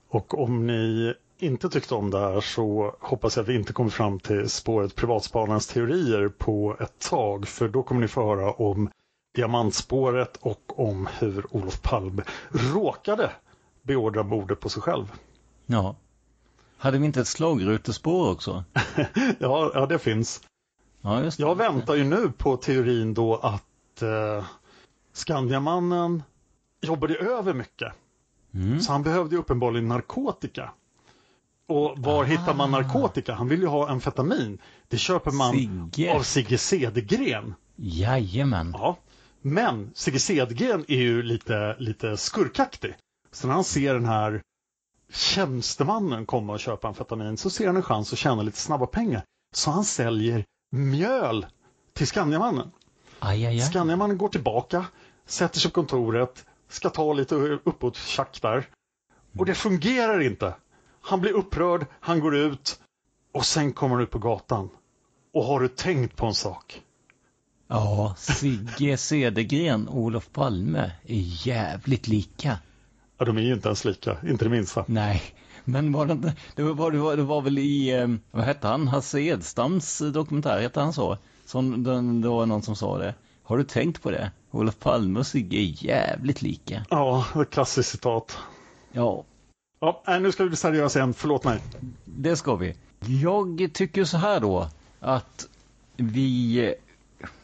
Och 0.08 0.42
om 0.42 0.66
ni 0.66 1.14
inte 1.38 1.68
tyckte 1.68 1.94
om 1.94 2.10
det 2.10 2.18
här 2.18 2.40
så 2.40 2.96
hoppas 3.00 3.36
jag 3.36 3.42
att 3.42 3.48
vi 3.48 3.54
inte 3.54 3.72
kommer 3.72 3.90
fram 3.90 4.20
till 4.20 4.48
spåret 4.48 4.94
privatspanarens 4.94 5.66
teorier 5.66 6.28
på 6.28 6.76
ett 6.80 6.98
tag. 6.98 7.48
För 7.48 7.68
då 7.68 7.82
kommer 7.82 8.00
ni 8.00 8.08
få 8.08 8.36
höra 8.36 8.52
om 8.52 8.90
diamantspåret 9.34 10.36
och 10.36 10.88
om 10.88 11.08
hur 11.18 11.56
Olof 11.56 11.82
Palme 11.82 12.22
råkade 12.50 13.30
beordra 13.82 14.22
mordet 14.22 14.60
på 14.60 14.68
sig 14.68 14.82
själv. 14.82 15.12
Ja. 15.66 15.96
Hade 16.76 16.98
vi 16.98 17.06
inte 17.06 17.20
ett 17.20 17.28
slagrutespår 17.28 18.30
också? 18.30 18.64
ja, 19.38 19.70
ja, 19.74 19.86
det 19.86 19.98
finns. 19.98 20.40
Ja, 21.00 21.22
just 21.22 21.38
det. 21.38 21.42
Jag 21.42 21.54
väntar 21.54 21.94
ju 21.94 22.04
nu 22.04 22.32
på 22.38 22.56
teorin 22.56 23.14
då 23.14 23.36
att 23.36 24.02
eh, 24.02 24.44
Skandiamannen 25.12 26.22
jobbade 26.80 27.14
över 27.14 27.54
mycket. 27.54 27.92
Mm. 28.54 28.80
Så 28.80 28.92
han 28.92 29.02
behövde 29.02 29.34
ju 29.34 29.40
uppenbarligen 29.40 29.88
narkotika. 29.88 30.70
Och 31.68 31.98
var 31.98 32.22
ah. 32.22 32.26
hittar 32.26 32.54
man 32.54 32.70
narkotika? 32.70 33.34
Han 33.34 33.48
vill 33.48 33.60
ju 33.60 33.66
ha 33.66 33.88
amfetamin. 33.88 34.58
Det 34.88 34.98
köper 34.98 35.30
man 35.30 35.52
Sigge. 35.52 36.14
av 36.14 36.22
Sigge 36.22 36.58
Cedergren. 36.58 37.54
Jajamän. 37.76 38.74
Ja. 38.78 38.96
Men 39.42 39.90
Sigge 39.94 40.18
Cedergren 40.18 40.84
är 40.88 40.98
ju 40.98 41.22
lite, 41.22 41.76
lite 41.78 42.16
skurkaktig. 42.16 42.94
Så 43.32 43.46
när 43.46 43.54
han 43.54 43.64
ser 43.64 43.94
den 43.94 44.06
här 44.06 44.42
tjänstemannen 45.12 46.26
komma 46.26 46.52
och 46.52 46.60
köpa 46.60 46.88
amfetamin 46.88 47.36
så 47.36 47.50
ser 47.50 47.66
han 47.66 47.76
en 47.76 47.82
chans 47.82 48.12
att 48.12 48.18
tjäna 48.18 48.42
lite 48.42 48.58
snabba 48.58 48.86
pengar. 48.86 49.22
Så 49.54 49.70
han 49.70 49.84
säljer 49.84 50.44
mjöl 50.70 51.46
till 51.92 52.06
Skandiamannen. 52.06 52.70
Skandiamannen 53.70 54.18
går 54.18 54.28
tillbaka, 54.28 54.86
sätter 55.26 55.60
sig 55.60 55.70
på 55.70 55.74
kontoret, 55.74 56.46
ska 56.68 56.90
ta 56.90 57.12
lite 57.12 57.34
uppåt 57.34 57.96
tjack 57.96 58.42
där. 58.42 58.68
Och 59.38 59.46
det 59.46 59.54
fungerar 59.54 60.20
inte. 60.20 60.54
Han 61.00 61.20
blir 61.20 61.32
upprörd, 61.32 61.86
han 62.00 62.20
går 62.20 62.36
ut 62.36 62.80
och 63.32 63.46
sen 63.46 63.72
kommer 63.72 63.94
han 63.94 64.02
ut 64.02 64.10
på 64.10 64.18
gatan. 64.18 64.68
Och 65.32 65.44
har 65.44 65.60
du 65.60 65.68
tänkt 65.68 66.16
på 66.16 66.26
en 66.26 66.34
sak? 66.34 66.82
Ja, 67.68 68.14
Sigge 68.18 68.96
Cedergren 68.96 69.88
och 69.88 69.98
Olof 69.98 70.32
Palme 70.32 70.92
är 71.06 71.46
jävligt 71.46 72.08
lika. 72.08 72.58
Ja, 73.18 73.24
de 73.24 73.36
är 73.36 73.42
ju 73.42 73.54
inte 73.54 73.68
ens 73.68 73.84
lika, 73.84 74.16
inte 74.26 74.44
det 74.44 74.50
minsta. 74.50 74.84
Nej, 74.88 75.22
men 75.64 75.92
var 75.92 76.06
det, 76.06 76.34
det, 76.54 76.62
var, 76.62 76.90
det, 76.90 76.98
var, 76.98 77.16
det 77.16 77.22
var 77.22 77.42
väl 77.42 77.58
i, 77.58 77.90
eh, 77.90 78.08
vad 78.30 78.44
hette 78.44 78.68
han, 78.68 78.88
Hasse 78.88 79.20
Edstams 79.20 79.98
dokumentär, 79.98 80.60
hette 80.60 80.80
han 80.80 80.92
så? 80.92 81.18
Som, 81.44 81.82
det 82.22 82.28
var 82.28 82.46
någon 82.46 82.62
som 82.62 82.76
sa 82.76 82.98
det. 82.98 83.14
Har 83.42 83.58
du 83.58 83.64
tänkt 83.64 84.02
på 84.02 84.10
det? 84.10 84.30
Olof 84.50 84.78
Palme 84.78 85.20
och 85.20 85.26
Sigge 85.26 85.56
är 85.56 85.84
jävligt 85.84 86.42
lika. 86.42 86.84
Ja, 86.90 87.24
ett 87.42 87.50
klassiskt 87.50 87.90
citat. 87.90 88.38
Ja. 88.92 89.24
Ja, 89.80 90.02
nu 90.20 90.32
ska 90.32 90.42
vi 90.42 90.48
bli 90.48 90.56
seriösa 90.56 90.98
igen, 90.98 91.14
förlåt 91.14 91.44
mig. 91.44 91.60
Det 92.04 92.36
ska 92.36 92.56
vi. 92.56 92.74
Jag 93.00 93.70
tycker 93.72 94.04
så 94.04 94.16
här 94.16 94.40
då, 94.40 94.68
att 95.00 95.48
vi... 95.96 96.74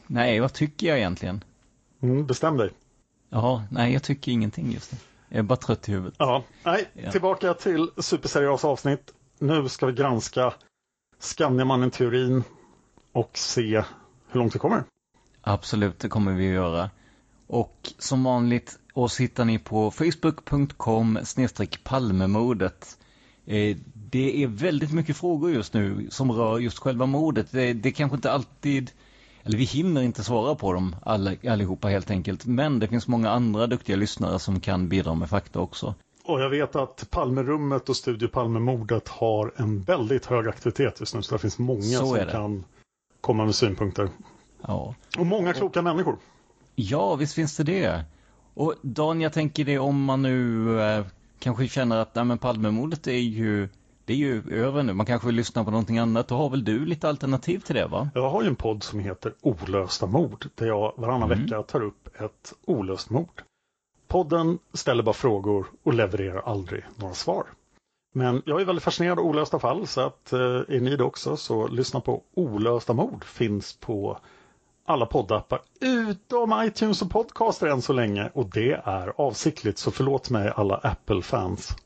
Nej, 0.07 0.41
vad 0.41 0.53
tycker 0.53 0.87
jag 0.87 0.99
egentligen? 0.99 1.45
Mm, 2.01 2.26
bestäm 2.26 2.57
dig. 2.57 2.70
Ja, 3.28 3.64
nej, 3.70 3.93
jag 3.93 4.03
tycker 4.03 4.32
ingenting 4.32 4.72
just 4.72 4.93
nu. 4.93 4.99
Jag 5.28 5.39
är 5.39 5.43
bara 5.43 5.57
trött 5.57 5.89
i 5.89 5.93
huvudet. 5.93 6.14
Ja, 6.18 6.45
nej, 6.64 6.91
ja. 6.93 7.11
tillbaka 7.11 7.55
till 7.55 7.91
superseriösa 7.99 8.68
avsnitt. 8.68 9.12
Nu 9.39 9.68
ska 9.68 9.87
vi 9.87 9.93
granska 9.93 10.55
Skandiamannen-teorin 11.18 12.45
och 13.12 13.30
se 13.39 13.85
hur 14.28 14.41
långt 14.41 14.55
vi 14.55 14.59
kommer. 14.59 14.85
Absolut, 15.41 15.99
det 15.99 16.09
kommer 16.09 16.32
vi 16.32 16.49
att 16.49 16.55
göra. 16.55 16.91
Och 17.47 17.93
som 17.99 18.24
vanligt 18.24 18.78
oss 18.95 19.21
hittar 19.21 19.45
ni 19.45 19.59
på 19.59 19.91
facebook.com 19.91 21.19
palmemordet. 21.85 22.99
Eh, 23.47 23.77
det 23.95 24.43
är 24.43 24.47
väldigt 24.47 24.93
mycket 24.93 25.17
frågor 25.17 25.51
just 25.51 25.75
nu 25.75 26.07
som 26.11 26.33
rör 26.33 26.59
just 26.59 26.79
själva 26.79 27.07
mordet. 27.07 27.47
Det, 27.51 27.73
det 27.73 27.93
kanske 27.93 28.17
inte 28.17 28.33
alltid, 28.33 28.91
eller 29.43 29.59
vi 29.59 29.65
hinner 29.65 30.03
inte 30.03 30.25
svara 30.25 30.55
på 30.55 30.73
dem 30.73 30.97
alla, 31.03 31.35
allihopa 31.49 31.89
helt 31.89 32.11
enkelt. 32.11 32.47
Men 32.47 32.79
det 32.79 32.89
finns 32.89 33.09
många 33.09 33.31
andra 33.31 33.67
duktiga 33.67 33.97
lyssnare 33.97 34.39
som 34.39 34.61
kan 34.61 34.89
bidra 34.89 35.15
med 35.15 35.31
fakta 35.31 35.61
också. 35.61 35.95
Och 36.25 36.41
jag 36.41 36.51
vet 36.51 36.77
att 36.77 37.11
Palmerummet 37.11 37.89
och 37.89 37.97
Studio 37.97 38.29
Palmemordet 38.29 39.09
har 39.09 39.53
en 39.57 39.83
väldigt 39.83 40.27
hög 40.27 40.49
aktivitet 40.49 41.01
just 41.01 41.15
nu. 41.15 41.23
Så 41.23 41.35
det 41.35 41.39
finns 41.39 41.59
många 41.59 41.83
som 41.83 42.27
kan 42.31 42.65
komma 43.21 43.45
med 43.45 43.55
synpunkter. 43.55 44.09
Ja. 44.63 44.95
Och 45.19 45.27
många 45.27 45.53
kloka 45.53 45.81
och, 45.81 45.85
människor. 45.85 46.17
Ja, 46.75 47.15
visst 47.15 47.35
finns 47.35 47.57
det 47.57 47.65
det. 47.65 48.05
Och 48.55 48.75
Dan, 48.83 49.21
jag 49.21 49.33
tänker 49.33 49.65
det 49.65 49.79
om 49.79 50.05
man 50.05 50.23
nu 50.23 50.81
eh, 50.81 51.05
kanske 51.39 51.69
känner 51.69 51.99
att 51.99 52.15
nej, 52.15 52.25
men 52.25 52.39
Palmemordet 52.39 53.07
är 53.07 53.13
ju 53.13 53.69
det 54.05 54.13
är 54.13 54.17
ju 54.17 54.43
över 54.51 54.83
nu. 54.83 54.93
Man 54.93 55.07
kanske 55.07 55.27
vill 55.27 55.37
lyssna 55.37 55.65
på 55.65 55.71
någonting 55.71 55.99
annat. 55.99 56.29
Då 56.29 56.37
har 56.37 56.51
väl 56.51 56.65
du 56.65 56.87
lite 56.87 57.09
alternativ 57.09 57.59
till 57.59 57.75
det 57.75 57.87
va? 57.87 58.09
Jag 58.15 58.31
har 58.31 58.43
ju 58.43 58.49
en 58.49 58.57
podd 58.57 58.83
som 58.83 58.99
heter 58.99 59.35
Olösta 59.41 60.07
mord. 60.07 60.47
Där 60.55 60.67
jag 60.67 60.93
varannan 60.97 61.33
mm. 61.33 61.43
vecka 61.43 61.63
tar 61.63 61.83
upp 61.83 62.09
ett 62.21 62.53
olöst 62.65 63.11
mord. 63.11 63.43
Podden 64.09 64.59
ställer 64.73 65.03
bara 65.03 65.13
frågor 65.13 65.67
och 65.83 65.95
levererar 65.95 66.41
aldrig 66.41 66.85
några 66.97 67.15
svar. 67.15 67.45
Men 68.15 68.43
jag 68.47 68.61
är 68.61 68.65
väldigt 68.65 68.85
fascinerad 68.85 69.19
av 69.19 69.25
olösta 69.25 69.59
fall 69.59 69.87
så 69.87 70.01
att 70.01 70.33
eh, 70.33 70.39
är 70.39 70.81
ni 70.81 70.97
det 70.97 71.05
också 71.05 71.37
så 71.37 71.69
lyssna 71.69 72.01
på 72.01 72.23
Olösta 72.35 72.93
mord 72.93 73.25
finns 73.25 73.73
på 73.73 74.19
alla 74.87 75.07
poddappar 75.07 75.61
utom 75.80 76.62
iTunes 76.66 77.03
och 77.03 77.11
Podcaster 77.11 77.66
än 77.66 77.82
så 77.82 77.93
länge 77.93 78.30
och 78.35 78.51
det 78.51 78.72
är 78.72 79.20
avsiktligt 79.20 79.78
så 79.78 79.91
förlåt 79.91 80.30
mig 80.30 80.53
alla 80.57 80.76
Apple-fans. 80.76 81.76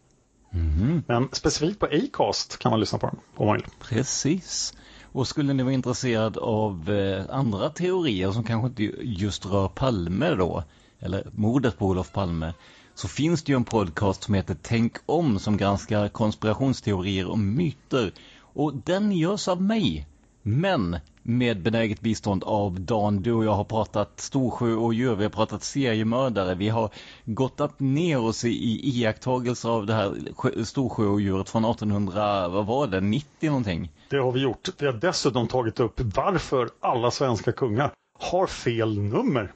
Mm. 0.52 1.02
Men 1.06 1.28
specifikt 1.32 1.80
på 1.80 1.86
Acast 1.86 2.58
kan 2.58 2.70
man 2.70 2.80
lyssna 2.80 2.98
på 2.98 3.06
den 3.06 3.18
om 3.36 3.46
man 3.46 3.56
vill. 3.56 3.66
Precis. 3.80 4.74
Och 5.12 5.28
skulle 5.28 5.52
ni 5.52 5.62
vara 5.62 5.74
intresserad 5.74 6.36
av 6.36 6.90
eh, 6.90 7.24
andra 7.30 7.70
teorier 7.70 8.30
som 8.30 8.44
kanske 8.44 8.66
inte 8.68 8.82
just 9.02 9.46
rör 9.46 9.68
Palme 9.68 10.34
då, 10.34 10.64
eller 10.98 11.30
mordet 11.32 11.78
på 11.78 11.86
Olof 11.86 12.12
Palme, 12.12 12.54
så 12.94 13.08
finns 13.08 13.42
det 13.42 13.52
ju 13.52 13.56
en 13.56 13.64
podcast 13.64 14.22
som 14.22 14.34
heter 14.34 14.56
Tänk 14.62 14.96
om 15.06 15.38
som 15.38 15.56
granskar 15.56 16.08
konspirationsteorier 16.08 17.26
och 17.26 17.38
myter. 17.38 18.12
Och 18.40 18.74
den 18.74 19.12
görs 19.12 19.48
av 19.48 19.62
mig. 19.62 20.06
Men 20.42 20.96
med 21.28 21.62
benäget 21.62 22.00
bistånd 22.00 22.44
av 22.44 22.80
Dan. 22.80 23.22
Du 23.22 23.32
och 23.32 23.44
jag 23.44 23.52
har 23.52 23.64
pratat 23.64 24.20
Storsjö 24.20 24.72
och 24.72 24.94
djur, 24.94 25.14
vi 25.14 25.22
har 25.22 25.30
pratat 25.30 25.62
seriemördare. 25.62 26.54
Vi 26.54 26.68
har 26.68 26.90
gått 27.24 27.80
ner 27.80 28.18
oss 28.18 28.44
i, 28.44 28.48
i 28.48 28.88
iakttagelser 28.88 29.68
av 29.68 29.86
det 29.86 29.94
här 29.94 30.64
Storsjö 30.64 31.04
och 31.04 31.20
djuret 31.20 31.50
från 31.50 31.64
1800, 31.64 32.48
vad 32.48 32.66
var 32.66 32.86
det, 32.86 33.00
90 33.00 33.48
någonting? 33.48 33.92
Det 34.10 34.16
har 34.16 34.32
vi 34.32 34.40
gjort. 34.40 34.68
Vi 34.78 34.86
har 34.86 34.92
dessutom 34.92 35.48
tagit 35.48 35.80
upp 35.80 36.00
varför 36.00 36.68
alla 36.80 37.10
svenska 37.10 37.52
kungar 37.52 37.92
har 38.18 38.46
fel 38.46 38.98
nummer. 38.98 39.52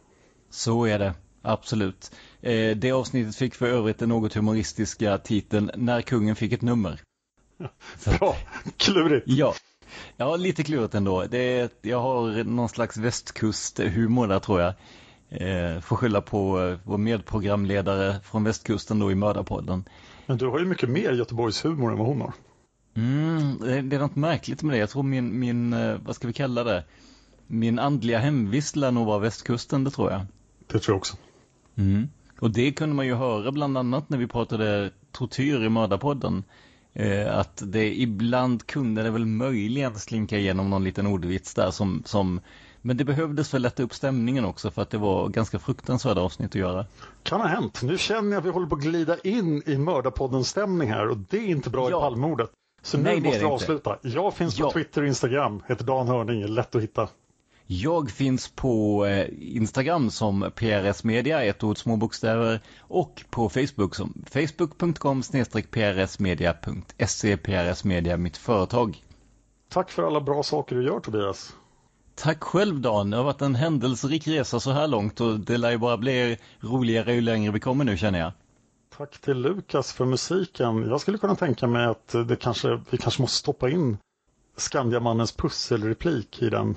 Så 0.51 0.85
är 0.85 0.99
det, 0.99 1.15
absolut. 1.43 2.11
Eh, 2.41 2.77
det 2.77 2.93
avsnittet 2.93 3.37
fick 3.37 3.55
för 3.55 3.67
övrigt 3.67 3.99
den 3.99 4.09
något 4.09 4.35
humoristiska 4.35 5.19
titeln 5.19 5.71
När 5.77 6.03
kungen 6.03 6.37
fick 6.37 6.53
ett 6.53 6.63
nummer. 6.63 7.01
Bra, 8.19 8.37
klurigt. 8.77 9.25
Ja, 9.29 9.55
Ja, 10.17 10.37
lite 10.37 10.63
klurigt 10.63 10.95
ändå. 10.95 11.25
Det 11.31 11.39
är, 11.39 11.71
jag 11.83 12.01
har 12.01 12.45
någon 12.45 12.69
slags 12.69 12.97
västkusthumor 12.97 14.27
där 14.27 14.39
tror 14.39 14.61
jag. 14.61 14.75
Eh, 15.29 15.81
får 15.81 15.97
skylla 15.97 16.21
på 16.21 16.61
eh, 16.61 16.79
vår 16.85 16.99
medprogramledare 16.99 18.21
från 18.25 18.45
västkusten 18.45 18.99
då 18.99 19.11
i 19.11 19.15
Mördarpodden. 19.15 19.85
Men 20.27 20.39
du 20.39 20.47
har 20.47 20.59
ju 20.59 20.65
mycket 20.65 20.89
mer 20.89 21.13
Göteborgs 21.13 21.65
humor 21.65 21.93
än 21.93 21.99
vad 21.99 22.07
hon 22.07 22.21
har. 22.21 22.33
Mm, 22.95 23.59
det, 23.59 23.83
det 23.83 23.97
är 23.97 24.01
något 24.01 24.17
märkligt 24.17 24.63
med 24.63 24.75
det. 24.75 24.79
Jag 24.79 24.91
tror 24.91 25.03
min, 25.03 25.41
min, 25.41 25.73
eh, 25.73 25.97
vad 26.05 26.17
ska 26.17 26.27
vi 26.27 26.33
kalla 26.33 26.65
det? 26.65 26.85
Min 27.47 27.79
andliga 27.79 28.19
hemvist 28.19 28.77
lär 28.77 28.91
nog 28.91 29.07
vara 29.07 29.19
västkusten, 29.19 29.85
det 29.85 29.91
tror 29.91 30.11
jag. 30.11 30.21
Det 30.67 30.79
tror 30.79 30.95
jag 30.95 30.97
också. 30.97 31.17
Mm. 31.75 32.09
Och 32.41 32.51
det 32.51 32.73
kunde 32.73 32.95
man 32.95 33.07
ju 33.07 33.15
höra 33.15 33.53
bland 33.53 33.79
annat 33.79 34.09
när 34.09 34.19
vi 34.19 34.27
pratade 34.27 34.91
tortyr 35.13 35.63
i 35.65 35.69
Mördarpodden. 35.69 36.45
Eh, 36.95 37.39
att 37.39 37.63
det 37.67 37.95
ibland 38.01 38.67
kunde 38.67 39.03
det 39.03 39.11
väl 39.11 39.27
möjligen 39.27 39.99
slinka 39.99 40.39
igenom 40.39 40.71
någon 40.71 40.85
liten 40.85 41.07
ordvits 41.07 41.55
där 41.55 41.71
som, 41.71 42.03
som 42.07 42.41
men 42.83 42.97
det 42.97 43.05
behövdes 43.05 43.51
för 43.51 43.59
att 43.59 43.63
lätta 43.63 43.83
upp 43.83 43.95
stämningen 43.95 44.45
också 44.45 44.71
för 44.71 44.83
att 44.83 44.91
det 44.91 44.99
var 44.99 45.29
ganska 45.29 45.59
fruktansvärda 45.59 46.21
avsnitt 46.21 46.51
att 46.51 46.55
göra. 46.55 46.87
Kan 47.23 47.41
ha 47.41 47.49
hänt. 47.49 47.83
Nu 47.83 47.99
känner 47.99 48.31
jag 48.31 48.39
att 48.39 48.45
vi 48.47 48.51
håller 48.51 48.67
på 48.67 48.75
att 48.75 48.83
glida 48.83 49.19
in 49.19 49.63
i 49.67 49.79
mördarpodden 49.79 50.45
stämning 50.45 50.91
här 50.91 51.09
och 51.09 51.17
det 51.17 51.37
är 51.37 51.47
inte 51.47 51.71
bra 51.71 51.91
ja. 51.91 51.99
i 51.99 52.01
Palmordet. 52.01 52.51
Så 52.83 52.97
nu 52.97 53.03
Nej, 53.03 53.17
är 53.17 53.21
måste 53.21 53.39
vi 53.39 53.45
inte. 53.45 53.55
avsluta. 53.55 53.99
Jag 54.03 54.35
finns 54.35 54.59
på 54.59 54.65
Ja. 54.65 54.73
Twitter 54.73 55.03
och 55.03 55.09
Instagram, 55.09 55.63
heter 55.69 55.85
Dan 55.85 56.09
Hörning, 56.09 56.47
lätt 56.47 56.75
att 56.75 56.83
hitta. 56.83 57.09
Jag 57.81 58.11
finns 58.11 58.49
på 58.49 59.07
eh, 59.07 59.29
Instagram 59.41 60.11
som 60.11 60.51
PRS 60.55 61.05
Media, 61.05 61.45
ett 61.45 61.65
ord 61.65 61.79
små 61.79 61.97
bokstäver, 61.97 62.61
och 62.81 63.25
på 63.31 63.49
Facebook 63.49 63.95
som 63.95 64.25
facebook.com 64.31 65.23
prsmedia.se 65.71 67.37
PRS 67.37 67.85
Media, 67.85 68.17
mitt 68.17 68.37
företag. 68.37 69.05
Tack 69.69 69.91
för 69.91 70.03
alla 70.03 70.21
bra 70.21 70.43
saker 70.43 70.77
du 70.77 70.85
gör 70.85 71.01
Tobias. 71.01 71.57
Tack 72.15 72.43
själv 72.43 72.81
Dan, 72.81 73.11
det 73.11 73.17
har 73.17 73.25
varit 73.25 73.43
en 73.43 73.55
händelserik 73.55 74.29
resa 74.29 74.61
så 74.61 74.71
här 74.71 74.89
långt 74.89 75.21
och 75.21 75.41
det 75.41 75.59
lär 75.59 75.71
ju 75.71 75.79
bara 75.79 75.97
bli 75.97 76.39
roligare 76.61 77.15
ju 77.15 77.21
längre 77.21 77.53
vi 77.53 77.61
kommer 77.61 77.85
nu 77.85 77.97
känner 77.97 78.19
jag. 78.19 78.33
Tack 78.97 79.21
till 79.21 79.39
Lukas 79.39 79.93
för 79.93 80.05
musiken. 80.05 80.89
Jag 80.89 81.01
skulle 81.01 81.19
kunna 81.19 81.35
tänka 81.37 81.67
mig 81.67 81.87
att 81.87 82.15
det 82.29 82.37
kanske, 82.37 82.81
vi 82.91 82.99
kanske 82.99 83.23
måste 83.23 83.39
stoppa 83.39 83.71
in 83.71 83.99
Skandiamannens 84.57 85.33
pusselreplik 85.33 86.43
i 86.43 86.51
den 86.51 86.77